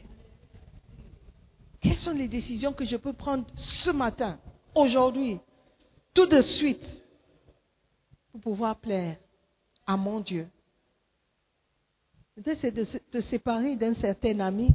Quelles 1.81 1.97
sont 1.97 2.13
les 2.13 2.27
décisions 2.27 2.73
que 2.73 2.85
je 2.85 2.95
peux 2.95 3.13
prendre 3.13 3.45
ce 3.55 3.91
matin, 3.91 4.39
aujourd'hui, 4.73 5.39
tout 6.13 6.25
de 6.25 6.41
suite, 6.41 6.85
pour 8.31 8.41
pouvoir 8.41 8.75
plaire 8.77 9.17
à 9.85 9.97
mon 9.97 10.19
Dieu? 10.19 10.47
C'est 12.43 12.71
de 12.71 12.83
te 12.83 13.19
séparer 13.19 13.75
d'un 13.75 13.95
certain 13.95 14.39
ami 14.41 14.69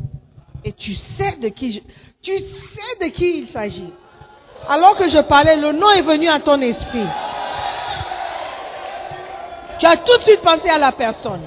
et 0.64 0.72
tu 0.72 0.94
sais 0.94 1.36
de 1.36 1.48
qui 1.48 1.80
tu 2.20 2.38
sais 2.38 2.98
de 3.00 3.12
qui 3.12 3.38
il 3.38 3.48
s'agit. 3.48 3.92
Alors 4.68 4.96
que 4.96 5.08
je 5.08 5.18
parlais, 5.20 5.56
le 5.56 5.72
nom 5.72 5.90
est 5.90 6.02
venu 6.02 6.28
à 6.28 6.40
ton 6.40 6.60
esprit. 6.60 7.06
Tu 9.78 9.86
as 9.86 9.96
tout 9.96 10.16
de 10.16 10.22
suite 10.22 10.40
pensé 10.40 10.68
à 10.68 10.78
la 10.78 10.92
personne. 10.92 11.42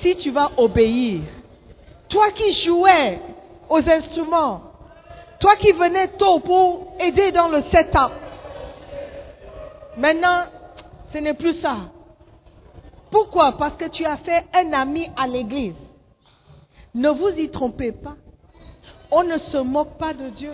Si 0.00 0.14
tu 0.16 0.30
vas 0.30 0.50
obéir, 0.56 1.22
toi 2.08 2.30
qui 2.30 2.52
jouais 2.52 3.20
aux 3.68 3.88
instruments, 3.88 4.62
toi 5.40 5.56
qui 5.56 5.72
venais 5.72 6.08
tôt 6.08 6.38
pour 6.40 6.94
aider 7.00 7.32
dans 7.32 7.48
le 7.48 7.62
setup, 7.62 8.12
maintenant, 9.96 10.44
ce 11.12 11.18
n'est 11.18 11.34
plus 11.34 11.54
ça. 11.54 11.76
Pourquoi? 13.10 13.52
Parce 13.52 13.76
que 13.76 13.86
tu 13.86 14.04
as 14.04 14.18
fait 14.18 14.46
un 14.54 14.72
ami 14.72 15.10
à 15.16 15.26
l'église. 15.26 15.74
Ne 16.94 17.10
vous 17.10 17.28
y 17.28 17.50
trompez 17.50 17.92
pas. 17.92 18.16
On 19.10 19.22
ne 19.22 19.38
se 19.38 19.56
moque 19.58 19.96
pas 19.98 20.12
de 20.14 20.28
Dieu. 20.30 20.52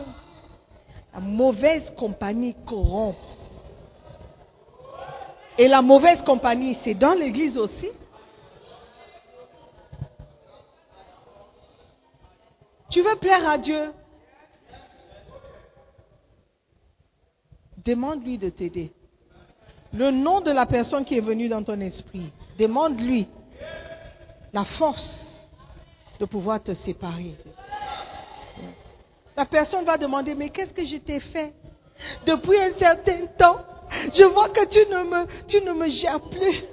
La 1.14 1.20
mauvaise 1.20 1.90
compagnie 1.96 2.54
corrompt. 2.66 3.16
Et 5.56 5.68
la 5.68 5.80
mauvaise 5.80 6.20
compagnie, 6.22 6.76
c'est 6.82 6.94
dans 6.94 7.14
l'église 7.14 7.56
aussi. 7.56 7.90
Tu 12.90 13.02
veux 13.02 13.16
plaire 13.16 13.48
à 13.48 13.58
Dieu? 13.58 13.92
Demande-lui 17.84 18.38
de 18.38 18.48
t'aider. 18.48 18.92
Le 19.92 20.10
nom 20.10 20.40
de 20.40 20.50
la 20.50 20.66
personne 20.66 21.04
qui 21.04 21.16
est 21.16 21.20
venue 21.20 21.48
dans 21.48 21.62
ton 21.62 21.80
esprit, 21.80 22.32
demande-lui 22.58 23.28
la 24.52 24.64
force 24.64 25.48
de 26.18 26.24
pouvoir 26.24 26.60
te 26.60 26.74
séparer. 26.74 27.36
La 29.36 29.44
personne 29.44 29.84
va 29.84 29.98
demander, 29.98 30.34
mais 30.34 30.50
qu'est-ce 30.50 30.72
que 30.72 30.84
je 30.84 30.96
t'ai 30.96 31.20
fait? 31.20 31.54
Depuis 32.26 32.56
un 32.58 32.72
certain 32.74 33.26
temps, 33.38 33.64
je 34.14 34.24
vois 34.24 34.48
que 34.48 34.64
tu 34.66 34.78
ne 34.90 35.02
me, 35.02 35.26
tu 35.46 35.90
gères 35.90 36.20
plus. 36.20 36.64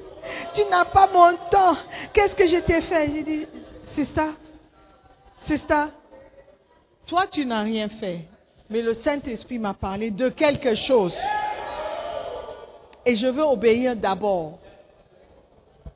Tu 0.53 0.61
n'as 0.69 0.85
pas 0.85 1.07
mon 1.07 1.35
temps. 1.49 1.75
Qu'est-ce 2.13 2.35
que 2.35 2.45
je 2.47 2.57
t'ai 2.57 2.81
fait? 2.81 3.07
J'ai 3.11 3.23
dit, 3.23 3.47
c'est 3.95 4.05
ça. 4.13 4.33
C'est 5.47 5.61
ça. 5.67 5.89
Toi, 7.07 7.25
tu 7.27 7.45
n'as 7.45 7.63
rien 7.63 7.89
fait. 7.89 8.25
Mais 8.69 8.81
le 8.81 8.93
Saint-Esprit 8.93 9.59
m'a 9.59 9.73
parlé 9.73 10.11
de 10.11 10.29
quelque 10.29 10.75
chose. 10.75 11.17
Et 13.05 13.15
je 13.15 13.27
veux 13.27 13.43
obéir 13.43 13.95
d'abord. 13.95 14.59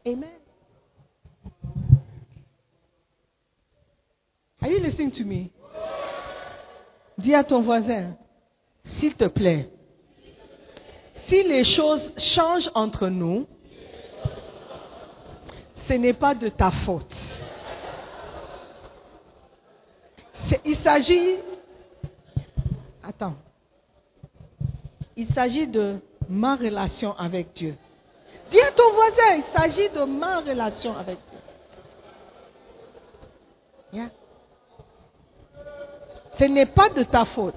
Amen. 0.05 0.29
Are 4.61 4.69
you 4.69 4.79
listening 4.79 5.11
to 5.11 5.23
me? 5.23 5.51
Dis 7.17 7.33
à 7.33 7.43
ton 7.43 7.61
voisin, 7.61 8.15
s'il 8.83 9.15
te 9.15 9.25
plaît, 9.25 9.69
si 11.27 11.43
les 11.43 11.63
choses 11.63 12.13
changent 12.17 12.69
entre 12.75 13.07
nous, 13.07 13.47
ce 15.87 15.93
n'est 15.93 16.13
pas 16.13 16.35
de 16.35 16.49
ta 16.49 16.71
faute. 16.71 17.13
Il 20.63 20.77
s'agit... 20.77 21.37
Attends. 23.03 23.35
Il 25.15 25.27
s'agit 25.33 25.67
de 25.67 25.99
ma 26.27 26.55
relation 26.55 27.15
avec 27.17 27.53
Dieu. 27.53 27.75
Dis 28.51 28.61
à 28.61 28.71
ton 28.71 28.91
voisin, 28.93 29.35
il 29.37 29.43
s'agit 29.55 29.89
de 29.89 30.03
ma 30.03 30.39
relation 30.41 30.95
avec 30.97 31.17
Dieu. 33.91 34.09
Ce 36.37 36.43
n'est 36.45 36.65
pas 36.65 36.89
de 36.89 37.03
ta 37.03 37.25
faute. 37.25 37.55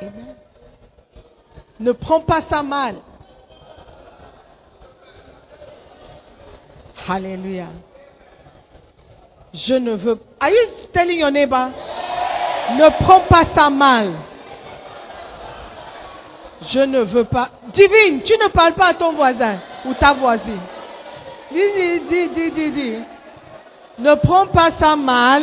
Amen. 0.00 0.36
Ne 1.80 1.92
prends 1.92 2.20
pas 2.20 2.42
ça 2.48 2.62
mal. 2.62 2.96
Alléluia. 7.08 7.66
Je 9.52 9.74
ne 9.74 9.94
veux. 9.94 10.20
Are 10.38 10.50
you 10.50 10.56
telling 10.92 11.18
your 11.18 11.30
neighbor? 11.30 11.70
Ne 12.76 13.04
prends 13.04 13.20
pas 13.20 13.44
ça 13.56 13.68
mal. 13.68 14.12
Je 16.62 16.80
ne 16.80 17.00
veux 17.00 17.24
pas. 17.24 17.50
Divine, 17.72 18.22
tu 18.22 18.34
ne 18.34 18.48
parles 18.48 18.74
pas 18.74 18.88
à 18.88 18.94
ton 18.94 19.12
voisin 19.12 19.58
ou 19.86 19.94
ta 19.94 20.12
voisine. 20.12 20.60
Dis, 21.50 21.58
dis, 21.74 22.00
dis, 22.08 22.28
dis, 22.28 22.50
dis, 22.50 22.70
dis. 22.70 22.96
Ne 24.00 24.14
prends 24.14 24.46
pas 24.46 24.70
ça 24.80 24.96
mal. 24.96 25.42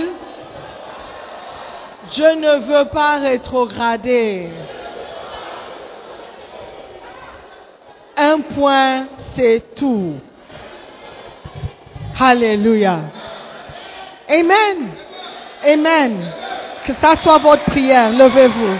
Je 2.11 2.23
ne 2.23 2.59
veux 2.65 2.89
pas 2.89 3.17
rétrograder. 3.17 4.49
Un 8.17 8.39
point, 8.39 9.05
c'est 9.35 9.75
tout. 9.75 10.15
Alléluia. 12.19 12.99
Amen. 14.27 14.89
Amen. 15.63 16.25
Que 16.85 16.93
ça 16.99 17.15
soit 17.17 17.37
votre 17.37 17.63
prière. 17.65 18.09
Levez-vous. 18.09 18.77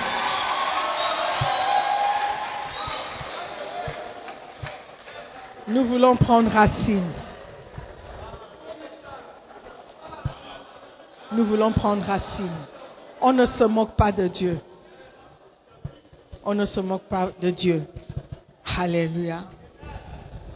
Nous 5.68 5.84
voulons 5.84 6.16
prendre 6.16 6.50
racine. 6.50 7.12
Nous 11.32 11.44
voulons 11.44 11.74
prendre 11.74 12.04
racine. 12.04 12.52
On 13.22 13.34
ne 13.34 13.46
se 13.46 13.66
moque 13.66 13.98
pas 13.98 14.14
de 14.14 14.28
Dieu. 14.28 14.60
On 16.46 16.54
ne 16.54 16.64
se 16.64 16.80
moque 16.80 17.04
pas 17.04 17.32
de 17.42 17.50
Dieu. 17.50 17.84
Alléluia. 18.78 19.50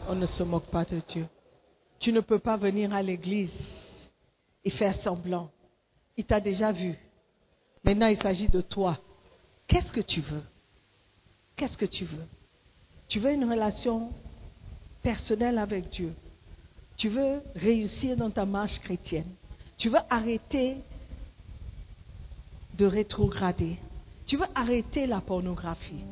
On 0.08 0.14
ne 0.14 0.24
se 0.24 0.42
moque 0.42 0.66
pas 0.66 0.84
de 0.84 1.00
Dieu. 1.06 1.26
Tu 1.98 2.10
ne 2.10 2.20
peux 2.20 2.38
pas 2.38 2.56
venir 2.56 2.94
à 2.94 3.02
l'église 3.02 3.52
et 4.64 4.70
faire 4.70 4.96
semblant. 4.96 5.50
Il 6.16 6.24
t'a 6.24 6.40
déjà 6.40 6.72
vu. 6.72 6.96
Maintenant, 7.84 8.06
il 8.06 8.20
s'agit 8.20 8.48
de 8.48 8.62
toi. 8.62 8.98
Qu'est-ce 9.66 9.92
que 9.92 10.00
tu 10.00 10.22
veux? 10.22 10.42
Qu'est-ce 11.54 11.76
que 11.76 11.84
tu 11.84 12.06
veux? 12.06 12.26
Tu 13.08 13.18
veux 13.18 13.32
une 13.32 13.48
relation 13.48 14.10
personnelle 15.02 15.58
avec 15.58 15.90
Dieu? 15.90 16.14
Tu 16.96 17.10
veux 17.10 17.42
réussir 17.54 18.16
dans 18.16 18.30
ta 18.30 18.46
marche 18.46 18.78
chrétienne? 18.78 19.34
Tu 19.82 19.88
veux 19.88 19.98
arrêter 20.10 20.76
de 22.78 22.86
rétrograder. 22.86 23.78
Tu 24.26 24.36
veux 24.36 24.46
arrêter 24.54 25.08
la 25.08 25.20
pornographie. 25.20 26.04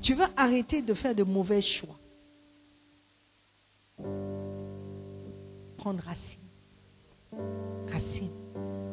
Tu 0.00 0.14
veux 0.14 0.24
arrêter 0.38 0.80
de 0.80 0.94
faire 0.94 1.14
de 1.14 1.22
mauvais 1.22 1.60
choix. 1.60 1.98
Prendre 5.76 6.02
racine. 6.02 6.40
Racine. 7.92 8.30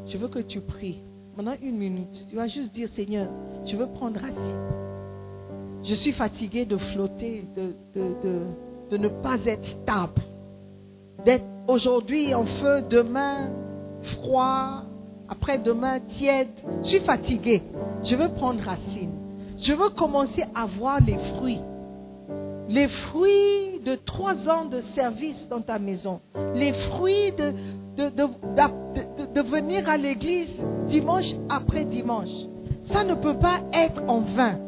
Je 0.07 0.17
veux 0.17 0.27
que 0.27 0.39
tu 0.39 0.59
pries. 0.59 1.01
Pendant 1.37 1.55
une 1.61 1.77
minute, 1.77 2.27
tu 2.29 2.35
vas 2.35 2.49
juste 2.49 2.73
dire, 2.73 2.89
Seigneur, 2.89 3.31
je 3.65 3.77
veux 3.77 3.87
prendre 3.93 4.19
racine. 4.19 5.83
Je 5.83 5.95
suis 5.95 6.11
fatigué 6.11 6.65
de 6.65 6.75
flotter, 6.75 7.45
de, 7.55 8.97
ne 8.97 9.07
pas 9.07 9.37
être 9.45 9.69
stable. 9.83 10.21
D'être 11.23 11.45
aujourd'hui 11.69 12.35
en 12.35 12.45
feu, 12.45 12.81
demain 12.89 13.66
froid, 14.07 14.83
après-demain 15.29 15.99
tiède. 15.99 16.49
Je 16.83 16.89
suis 16.89 16.99
fatigué. 16.99 17.61
Je 18.03 18.15
veux 18.15 18.29
prendre 18.29 18.61
racine. 18.61 19.11
Je 19.59 19.73
veux 19.73 19.89
commencer 19.89 20.45
à 20.55 20.65
voir 20.65 20.99
les 21.05 21.17
fruits. 21.35 21.61
Les 22.69 22.87
fruits 22.87 23.79
de 23.85 23.95
trois 23.95 24.35
ans 24.49 24.65
de 24.65 24.81
service 24.95 25.47
dans 25.49 25.61
ta 25.61 25.79
maison. 25.79 26.19
Les 26.53 26.73
fruits 26.73 27.31
de, 27.31 27.53
venir 29.41 29.89
à 29.89 29.97
l'église 29.97 30.49
dimanche 30.87 31.33
après 31.49 31.85
dimanche. 31.85 32.47
Ça 32.85 33.03
ne 33.03 33.15
peut 33.15 33.37
pas 33.37 33.59
être 33.73 34.03
en 34.07 34.19
vain. 34.19 34.59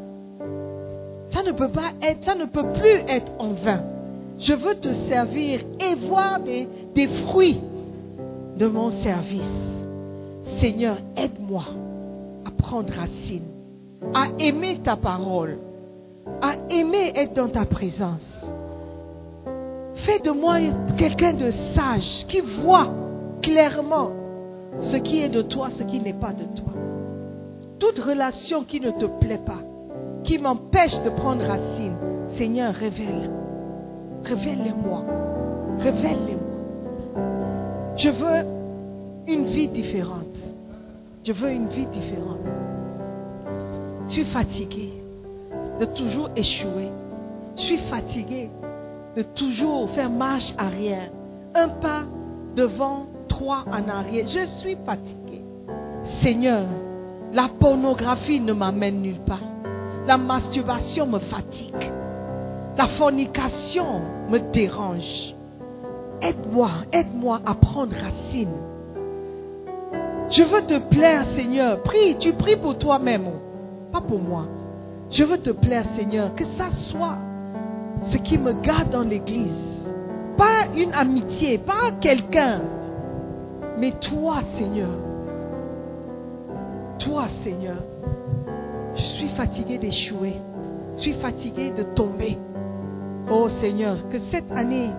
Ça 1.32 1.42
ne 1.42 1.52
peut 1.52 1.70
pas 1.70 1.92
être, 2.02 2.24
ça 2.24 2.34
ne 2.34 2.46
peut 2.46 2.72
plus 2.72 3.04
être 3.06 3.30
en 3.38 3.52
vain. 3.52 3.82
Je 4.38 4.54
veux 4.54 4.74
te 4.74 4.92
servir 5.08 5.60
et 5.78 5.94
voir 5.94 6.40
des 6.40 7.08
fruits 7.26 7.60
de 8.60 8.66
mon 8.66 8.90
service. 8.90 9.50
Seigneur, 10.60 10.98
aide-moi 11.16 11.64
à 12.44 12.50
prendre 12.50 12.92
racine, 12.92 13.48
à 14.14 14.26
aimer 14.38 14.80
ta 14.84 14.96
parole, 14.96 15.56
à 16.42 16.52
aimer 16.68 17.12
être 17.16 17.32
dans 17.32 17.48
ta 17.48 17.64
présence. 17.64 18.44
Fais 19.94 20.18
de 20.18 20.30
moi 20.30 20.58
quelqu'un 20.98 21.32
de 21.32 21.50
sage 21.74 22.26
qui 22.28 22.42
voit 22.62 22.88
clairement 23.40 24.10
ce 24.80 24.96
qui 24.96 25.22
est 25.22 25.30
de 25.30 25.42
toi, 25.42 25.68
ce 25.78 25.82
qui 25.82 25.98
n'est 25.98 26.12
pas 26.12 26.34
de 26.34 26.44
toi. 26.44 26.72
Toute 27.78 27.98
relation 27.98 28.64
qui 28.64 28.80
ne 28.80 28.90
te 28.90 29.06
plaît 29.06 29.40
pas, 29.44 29.62
qui 30.22 30.38
m'empêche 30.38 31.02
de 31.02 31.08
prendre 31.08 31.44
racine, 31.46 31.96
Seigneur, 32.36 32.74
révèle. 32.74 33.30
Révèle-les-moi. 34.22 35.02
Révèle-les-moi. 35.78 36.39
Je 38.00 38.08
veux 38.08 38.46
une 39.26 39.44
vie 39.44 39.68
différente. 39.68 40.34
Je 41.22 41.32
veux 41.32 41.50
une 41.50 41.68
vie 41.68 41.84
différente. 41.84 42.40
Je 44.06 44.12
suis 44.12 44.24
fatigué 44.24 44.94
de 45.78 45.84
toujours 45.84 46.30
échouer. 46.34 46.88
Je 47.56 47.62
suis 47.62 47.78
fatigué 47.90 48.48
de 49.14 49.22
toujours 49.22 49.90
faire 49.90 50.08
marche 50.08 50.54
arrière. 50.56 51.10
Un 51.54 51.68
pas 51.68 52.04
devant, 52.56 53.04
trois 53.28 53.66
en 53.70 53.86
arrière. 53.86 54.26
Je 54.28 54.46
suis 54.46 54.78
fatigué. 54.86 55.42
Seigneur, 56.22 56.64
la 57.34 57.50
pornographie 57.60 58.40
ne 58.40 58.54
m'amène 58.54 59.02
nulle 59.02 59.20
part. 59.26 59.44
La 60.06 60.16
masturbation 60.16 61.06
me 61.06 61.18
fatigue. 61.18 61.92
La 62.78 62.88
fornication 62.88 64.00
me 64.30 64.38
dérange. 64.38 65.34
Aide-moi, 66.22 66.70
aide-moi 66.92 67.40
à 67.46 67.54
prendre 67.54 67.94
racine. 67.94 68.52
Je 70.30 70.42
veux 70.42 70.62
te 70.62 70.78
plaire, 70.78 71.24
Seigneur. 71.34 71.82
Prie, 71.82 72.16
tu 72.18 72.32
pries 72.34 72.56
pour 72.56 72.78
toi-même, 72.78 73.30
pas 73.92 74.00
pour 74.00 74.20
moi. 74.20 74.46
Je 75.10 75.24
veux 75.24 75.38
te 75.38 75.50
plaire, 75.50 75.86
Seigneur, 75.96 76.34
que 76.34 76.44
ça 76.56 76.72
soit 76.74 77.16
ce 78.02 78.16
qui 78.16 78.38
me 78.38 78.52
garde 78.52 78.90
dans 78.90 79.02
l'église. 79.02 79.50
Pas 80.36 80.66
une 80.76 80.94
amitié, 80.94 81.58
pas 81.58 81.90
quelqu'un, 82.00 82.60
mais 83.78 83.92
toi, 83.92 84.42
Seigneur. 84.56 84.90
Toi, 86.98 87.24
Seigneur. 87.42 87.82
Je 88.94 89.02
suis 89.02 89.28
fatigué 89.28 89.78
d'échouer. 89.78 90.36
Je 90.96 91.02
suis 91.02 91.14
fatigué 91.14 91.70
de 91.70 91.82
tomber. 91.82 92.38
Oh 93.30 93.48
Seigneur, 93.48 94.08
que 94.08 94.18
cette 94.30 94.50
année 94.52 94.90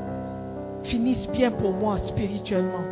finisse 0.83 1.27
bien 1.29 1.51
pour 1.51 1.73
moi 1.73 1.97
spirituellement. 1.99 2.83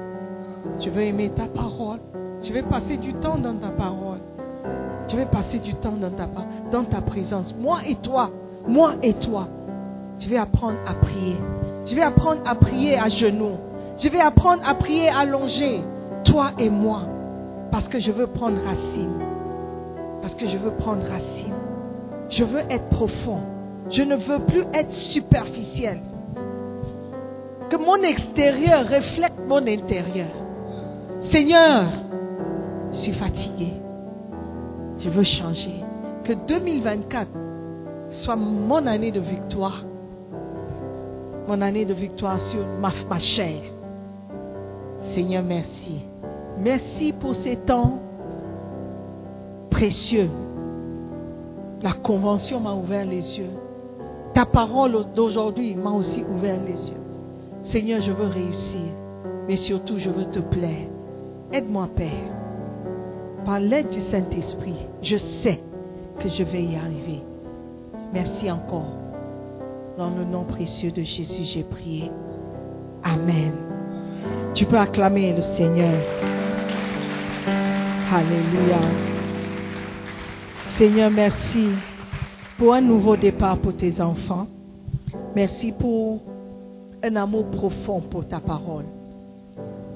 Je 0.79 0.89
veux 0.89 1.01
aimer 1.01 1.29
ta 1.29 1.45
parole. 1.45 1.99
Je 2.41 2.53
vais 2.53 2.63
passer 2.63 2.97
du 2.97 3.13
temps 3.13 3.37
dans 3.37 3.55
ta 3.55 3.69
parole. 3.69 4.19
Je 5.09 5.15
vais 5.15 5.25
passer 5.25 5.59
du 5.59 5.73
temps 5.75 5.95
dans 5.99 6.11
ta, 6.11 6.27
dans 6.71 6.83
ta 6.83 7.01
présence. 7.01 7.53
Moi 7.59 7.79
et 7.87 7.95
toi. 7.95 8.29
Moi 8.67 8.93
et 9.01 9.13
toi. 9.13 9.47
Je 10.19 10.29
vais 10.29 10.37
apprendre 10.37 10.77
à 10.85 10.93
prier. 10.93 11.35
Je 11.85 11.95
vais 11.95 12.01
apprendre 12.01 12.41
à 12.45 12.55
prier 12.55 12.97
à 12.97 13.09
genoux. 13.09 13.57
Je 13.97 14.07
vais 14.09 14.19
apprendre 14.19 14.61
à 14.67 14.75
prier 14.75 15.09
allongé. 15.09 15.81
Toi 16.23 16.51
et 16.57 16.69
moi. 16.69 17.03
Parce 17.71 17.87
que 17.87 17.99
je 17.99 18.11
veux 18.11 18.27
prendre 18.27 18.57
racine. 18.63 19.19
Parce 20.21 20.35
que 20.35 20.47
je 20.47 20.57
veux 20.57 20.71
prendre 20.71 21.03
racine. 21.03 21.53
Je 22.29 22.43
veux 22.43 22.61
être 22.69 22.89
profond. 22.89 23.39
Je 23.89 24.03
ne 24.03 24.15
veux 24.15 24.39
plus 24.39 24.63
être 24.73 24.93
superficiel. 24.93 25.99
Que 27.69 27.77
mon 27.77 28.01
extérieur 28.01 28.87
reflète 28.89 29.33
mon 29.47 29.65
intérieur. 29.67 30.29
Seigneur, 31.31 31.85
je 32.91 32.97
suis 32.97 33.13
fatigué. 33.13 33.73
Je 34.97 35.09
veux 35.09 35.23
changer. 35.23 35.83
Que 36.23 36.33
2024 36.33 37.29
soit 38.09 38.35
mon 38.35 38.85
année 38.87 39.11
de 39.11 39.19
victoire. 39.19 39.83
Mon 41.47 41.61
année 41.61 41.85
de 41.85 41.93
victoire 41.93 42.39
sur 42.41 42.65
ma, 42.79 43.19
chair. 43.19 43.61
Seigneur, 45.13 45.43
merci. 45.43 46.01
Merci 46.59 47.13
pour 47.13 47.35
ces 47.35 47.55
temps 47.55 47.99
précieux. 49.69 50.29
La 51.81 51.93
convention 51.93 52.59
m'a 52.59 52.73
ouvert 52.73 53.05
les 53.05 53.39
yeux. 53.39 53.51
Ta 54.33 54.45
parole 54.45 55.05
d'aujourd'hui 55.15 55.75
m'a 55.75 55.91
aussi 55.91 56.23
ouvert 56.23 56.59
les 56.63 56.89
yeux. 56.89 56.98
Seigneur, 57.63 58.01
je 58.01 58.11
veux 58.11 58.27
réussir, 58.27 58.89
mais 59.47 59.55
surtout 59.55 59.97
je 59.97 60.09
veux 60.09 60.25
te 60.25 60.39
plaire. 60.39 60.87
Aide-moi, 61.51 61.89
Père. 61.95 62.09
Par 63.45 63.59
l'aide 63.59 63.89
du 63.89 64.01
Saint-Esprit, 64.11 64.87
je 65.01 65.17
sais 65.17 65.59
que 66.19 66.29
je 66.29 66.43
vais 66.43 66.63
y 66.63 66.75
arriver. 66.75 67.21
Merci 68.13 68.49
encore. 68.51 68.93
Dans 69.97 70.09
le 70.11 70.23
nom 70.23 70.45
précieux 70.45 70.91
de 70.91 71.03
Jésus, 71.03 71.43
j'ai 71.43 71.63
prié. 71.63 72.11
Amen. 73.03 73.53
Tu 74.53 74.65
peux 74.65 74.77
acclamer 74.77 75.33
le 75.33 75.41
Seigneur. 75.41 75.99
Alléluia. 78.11 78.79
Seigneur, 80.77 81.11
merci 81.11 81.69
pour 82.57 82.73
un 82.73 82.81
nouveau 82.81 83.15
départ 83.15 83.57
pour 83.57 83.75
tes 83.75 84.01
enfants. 84.01 84.47
Merci 85.35 85.71
pour 85.71 86.21
un 87.03 87.15
amour 87.15 87.45
profond 87.51 88.01
pour 88.01 88.27
ta 88.27 88.39
parole. 88.39 88.85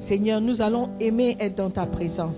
Seigneur, 0.07 0.41
nous 0.41 0.61
allons 0.61 0.89
aimer 0.99 1.37
être 1.39 1.55
dans 1.55 1.69
ta 1.69 1.85
présence. 1.85 2.35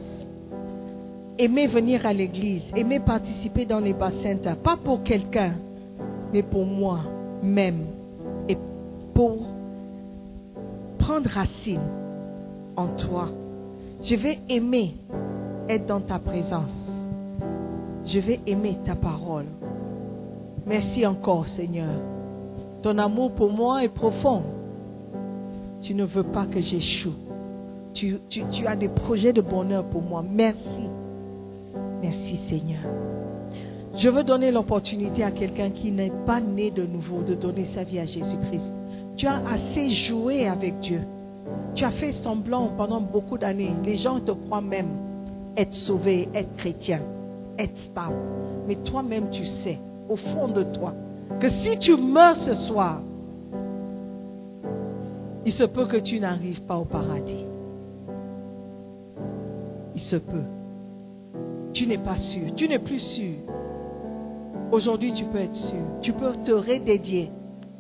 Aimer 1.38 1.68
venir 1.68 2.06
à 2.06 2.14
l'église, 2.14 2.64
aimer 2.76 3.00
participer 3.00 3.66
dans 3.66 3.80
les 3.80 3.94
bassins, 3.94 4.38
pas 4.64 4.78
pour 4.78 5.04
quelqu'un, 5.04 5.56
mais 6.32 6.44
pour 6.44 6.66
moi 6.66 7.00
même. 7.44 7.88
Et 8.48 8.58
pour 9.14 9.46
prendre 11.00 11.30
racine 11.30 11.82
en 12.76 12.88
toi. 12.88 13.30
Je 14.02 14.16
vais 14.16 14.40
aimer 14.50 14.96
être 15.70 15.86
dans 15.88 16.02
ta 16.02 16.20
présence. 16.20 16.72
Je 18.06 18.20
vais 18.20 18.40
aimer 18.46 18.78
ta 18.86 18.96
parole. 18.96 19.46
Merci 20.66 21.06
encore, 21.06 21.48
Seigneur. 21.48 21.90
Ton 22.82 22.98
amour 22.98 23.32
pour 23.32 23.52
moi 23.52 23.84
est 23.84 23.90
profond. 23.90 24.44
Tu 25.86 25.94
ne 25.94 26.04
veux 26.04 26.24
pas 26.24 26.48
que 26.48 26.60
j'échoue. 26.60 27.14
Tu, 27.94 28.18
as 28.66 28.76
des 28.76 28.90
projets 28.90 29.34
de 29.34 29.42
bonheur 29.42 29.86
pour 29.86 30.02
moi. 30.02 30.26
Merci. 30.28 30.90
Merci, 32.02 32.40
Seigneur. 32.50 32.82
Je 33.96 34.10
veux 34.10 34.24
donner 34.24 34.52
l'opportunité 34.52 35.24
à 35.24 35.30
quelqu'un 35.30 35.70
qui 35.70 35.92
n'est 35.92 36.12
pas 36.26 36.42
né 36.42 36.72
de 36.72 36.82
nouveau 36.82 37.22
de 37.22 37.36
donner 37.36 37.66
sa 37.66 37.84
vie 37.84 38.00
à 38.00 38.06
Jésus-Christ. 38.08 38.74
Tu 39.16 39.28
as 39.28 39.40
assez 39.48 39.92
joué 39.92 40.48
avec 40.48 40.80
Dieu. 40.80 41.02
Tu 41.76 41.84
as 41.84 41.92
fait 41.92 42.14
semblant 42.14 42.72
pendant 42.76 43.00
beaucoup 43.00 43.38
d'années. 43.38 43.72
Les 43.84 43.98
gens 43.98 44.20
te 44.20 44.32
croient 44.32 44.62
même 44.62 44.90
être 45.56 45.76
sauvé, 45.76 46.30
être 46.34 46.56
chrétien, 46.58 47.02
être 47.60 47.78
stable. 47.92 48.16
Mais 48.68 48.76
toi-même, 48.78 49.30
tu 49.30 49.46
sais, 49.46 49.78
au 50.10 50.16
fond 50.16 50.48
de 50.48 50.64
toi, 50.64 50.96
que 51.40 51.48
si 51.48 51.78
tu 51.78 51.96
meurs 51.96 52.38
ce 52.38 52.56
soir, 52.56 53.02
il 55.46 55.52
se 55.52 55.64
peut 55.64 55.86
que 55.86 55.98
tu 55.98 56.20
n'arrives 56.20 56.64
pas 56.64 56.78
au 56.78 56.86
paradis. 56.86 57.46
Il 59.94 60.02
se 60.02 60.16
peut. 60.16 60.44
Tu 61.74 61.86
n'es 61.86 62.00
pas 62.00 62.18
sûr. 62.18 62.54
Tu 62.56 62.68
n'es 62.68 62.80
plus 62.80 63.00
sûr. 63.00 63.36
Aujourd'hui, 64.72 65.14
tu 65.14 65.26
peux 65.26 65.38
être 65.38 65.56
sûr. 65.56 65.86
Tu 66.02 66.14
peux 66.14 66.34
te 66.44 66.52
redédier. 66.52 67.32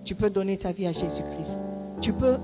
Tu 0.03 0.13
peux 0.13 0.29
donner 0.29 0.57
ta 0.57 0.71
vie 0.71 0.85
à 0.85 0.91
Jésus-Christ. 0.91 1.59
Tu 2.01 2.13
peux 2.13 2.37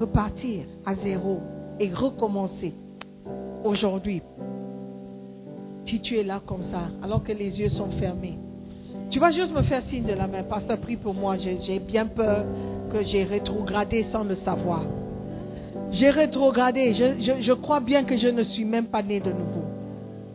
repartir 0.00 0.64
à 0.84 0.96
zéro 0.96 1.38
et 1.78 1.92
recommencer 1.92 2.74
aujourd'hui. 3.62 4.22
Si 5.84 6.00
tu 6.00 6.18
es 6.18 6.24
là 6.24 6.40
comme 6.44 6.62
ça, 6.64 6.88
alors 7.02 7.22
que 7.22 7.32
les 7.32 7.60
yeux 7.60 7.68
sont 7.68 7.90
fermés, 7.90 8.38
tu 9.10 9.18
vas 9.18 9.30
juste 9.30 9.52
me 9.52 9.62
faire 9.62 9.82
signe 9.82 10.04
de 10.04 10.12
la 10.12 10.26
main. 10.26 10.42
Pasteur, 10.42 10.78
prie 10.78 10.96
pour 10.96 11.14
moi. 11.14 11.36
J'ai 11.36 11.78
bien 11.78 12.06
peur 12.06 12.44
que 12.90 13.02
j'ai 13.02 13.24
rétrogradé 13.24 14.02
sans 14.04 14.24
le 14.24 14.34
savoir. 14.34 14.82
J'ai 15.90 16.10
rétrogradé. 16.10 16.92
Je, 16.94 17.52
crois 17.52 17.80
bien 17.80 18.04
que 18.04 18.16
je 18.16 18.28
ne 18.28 18.42
suis 18.42 18.64
même 18.64 18.86
pas 18.86 19.02
né 19.02 19.20
de 19.20 19.32
nouveau. 19.32 19.64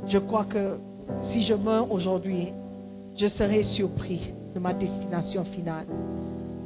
Je 0.07 0.18
crois 0.18 0.45
que 0.45 0.77
si 1.22 1.44
je 1.44 1.53
meurs 1.53 1.91
aujourd'hui, 1.91 2.53
je 3.15 3.27
serai 3.27 3.64
surpris 3.64 4.34
de 4.53 4.60
ma 4.60 4.73
destination 4.73 5.45
finale. 5.45 5.86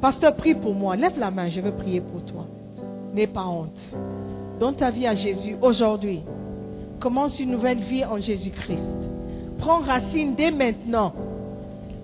Pasteur, 0.00 0.34
prie 0.34 0.54
pour 0.54 0.74
moi. 0.74 0.96
Lève 0.96 1.18
la 1.18 1.30
main, 1.30 1.48
je 1.48 1.60
veux 1.60 1.72
prier 1.72 2.00
pour 2.00 2.24
toi. 2.24 2.46
N'aie 3.14 3.26
pas 3.26 3.46
honte. 3.46 3.78
Donne 4.58 4.74
ta 4.74 4.90
vie 4.90 5.06
à 5.06 5.14
Jésus 5.14 5.56
aujourd'hui. 5.60 6.22
Commence 6.98 7.38
une 7.38 7.50
nouvelle 7.50 7.80
vie 7.80 8.04
en 8.04 8.18
Jésus-Christ. 8.18 8.92
Prends 9.58 9.80
racine 9.80 10.34
dès 10.34 10.50
maintenant. 10.50 11.12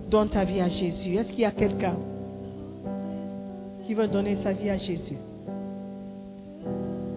Donne 0.09 0.29
ta 0.29 0.43
vie 0.43 0.61
à 0.61 0.69
Jésus. 0.69 1.15
Est-ce 1.15 1.29
qu'il 1.29 1.41
y 1.41 1.45
a 1.45 1.51
quelqu'un? 1.51 1.97
Qui 3.87 3.93
veut 3.93 4.09
donner 4.09 4.37
sa 4.43 4.51
vie 4.51 4.69
à 4.69 4.75
Jésus? 4.75 5.15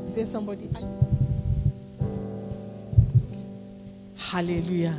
Is 0.08 0.14
there 0.14 0.28
somebody? 0.32 0.68
Hallelujah. 4.14 4.94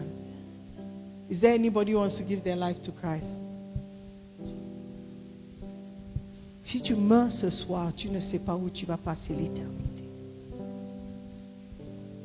Is 1.30 1.40
there 1.40 1.54
anybody 1.54 1.94
who 1.94 2.00
wants 2.00 2.18
to 2.18 2.24
give 2.24 2.44
their 2.44 2.58
life 2.58 2.82
to 2.84 2.92
Christ? 2.92 3.26
Si 6.64 6.82
tu 6.82 6.94
meurs 6.94 7.32
ce 7.32 7.50
soir, 7.50 7.94
tu 7.96 8.10
ne 8.10 8.20
sais 8.20 8.40
pas 8.40 8.58
où 8.58 8.70
tu 8.70 8.86
vas 8.86 8.98
passer 8.98 9.34
l'éternité. 9.34 10.04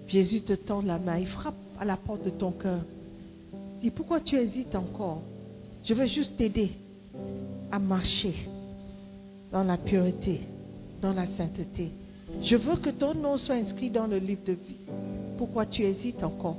Jésus 0.09 0.41
te 0.41 0.55
tend 0.55 0.83
la 0.83 0.99
main, 0.99 1.19
il 1.19 1.29
frappe 1.29 1.55
à 1.79 1.85
la 1.85 1.97
porte 1.97 2.25
de 2.25 2.31
ton 2.31 2.51
cœur. 2.51 2.81
Dis, 3.81 3.93
pourquoi 3.93 4.21
tu 4.21 4.35
hésites 4.35 4.75
encore? 4.75 5.23
Je 5.85 5.95
veux 5.95 6.07
juste 6.07 6.37
t'aider 6.37 6.73
à 7.71 7.79
marcher 7.79 8.35
dans 9.53 9.65
la 9.65 9.77
pureté, 9.77 10.41
dans 11.01 11.13
la 11.13 11.27
sainteté. 11.27 11.93
Je 12.43 12.57
veux 12.57 12.77
que 12.77 12.91
ton 12.91 13.15
nom 13.15 13.37
soit 13.37 13.55
inscrit 13.55 13.91
dans 13.91 14.07
le 14.07 14.19
livre 14.19 14.45
de 14.45 14.53
vie. 14.53 14.77
Pourquoi 15.39 15.67
tu 15.67 15.83
hésites 15.83 16.23
encore? 16.23 16.57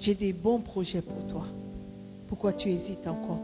J'ai 0.00 0.14
des 0.14 0.32
bons 0.32 0.60
projets 0.60 1.02
pour 1.02 1.26
toi. 1.26 1.44
Pourquoi 2.26 2.52
tu 2.52 2.70
hésites 2.70 3.06
encore? 3.06 3.40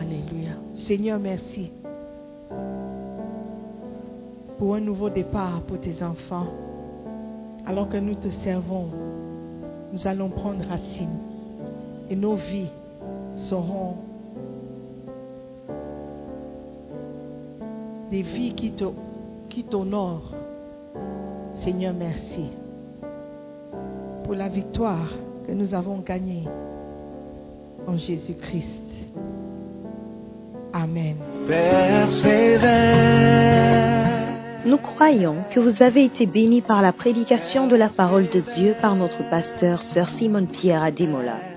Alléluia. 0.00 0.52
Seigneur, 0.74 1.18
merci 1.18 1.70
pour 4.58 4.74
un 4.76 4.80
nouveau 4.80 5.10
départ 5.10 5.62
pour 5.62 5.80
tes 5.80 6.02
enfants. 6.02 6.46
Alors 7.66 7.88
que 7.88 7.96
nous 7.96 8.14
te 8.14 8.28
servons, 8.44 8.88
nous 9.92 10.06
allons 10.06 10.28
prendre 10.28 10.64
racine 10.66 11.18
et 12.10 12.16
nos 12.16 12.36
vies 12.36 12.68
seront 13.34 13.94
des 18.10 18.22
vies 18.22 18.54
qui 18.54 18.70
te- 18.72 18.84
qui 19.48 19.64
t'honorent. 19.64 20.32
Seigneur, 21.64 21.94
merci 21.98 22.48
pour 24.24 24.34
la 24.34 24.48
victoire 24.48 25.08
que 25.46 25.52
nous 25.52 25.74
avons 25.74 25.98
gagnée 25.98 26.44
en 27.86 27.96
Jésus-Christ. 27.96 28.80
Amen. 30.72 31.16
Nous 34.66 34.78
croyons 34.78 35.36
que 35.50 35.60
vous 35.60 35.82
avez 35.82 36.04
été 36.04 36.26
bénis 36.26 36.62
par 36.62 36.80
la 36.82 36.92
prédication 36.92 37.66
de 37.66 37.76
la 37.76 37.88
parole 37.90 38.28
de 38.28 38.40
Dieu 38.40 38.74
par 38.80 38.96
notre 38.96 39.28
pasteur, 39.28 39.82
Sœur 39.82 40.08
Simone 40.08 40.46
Pierre 40.46 40.82
Ademola. 40.82 41.53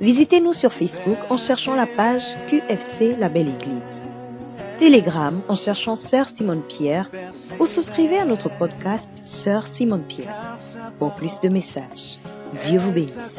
Visitez-nous 0.00 0.52
sur 0.52 0.72
Facebook 0.72 1.18
en 1.30 1.36
cherchant 1.36 1.74
la 1.74 1.86
page 1.86 2.24
QFC 2.48 3.16
La 3.18 3.28
Belle 3.28 3.48
Église. 3.48 4.08
Telegram 4.78 5.40
en 5.48 5.54
cherchant 5.54 5.94
Sœur 5.94 6.26
Simone 6.26 6.62
Pierre 6.62 7.10
ou 7.60 7.66
souscrivez 7.66 8.18
à 8.18 8.24
notre 8.24 8.48
podcast 8.58 9.08
Sœur 9.24 9.66
Simone 9.68 10.04
Pierre 10.04 10.58
pour 10.98 11.14
plus 11.14 11.38
de 11.40 11.48
messages. 11.48 12.18
Dieu 12.66 12.78
vous 12.80 12.92
bénisse. 12.92 13.38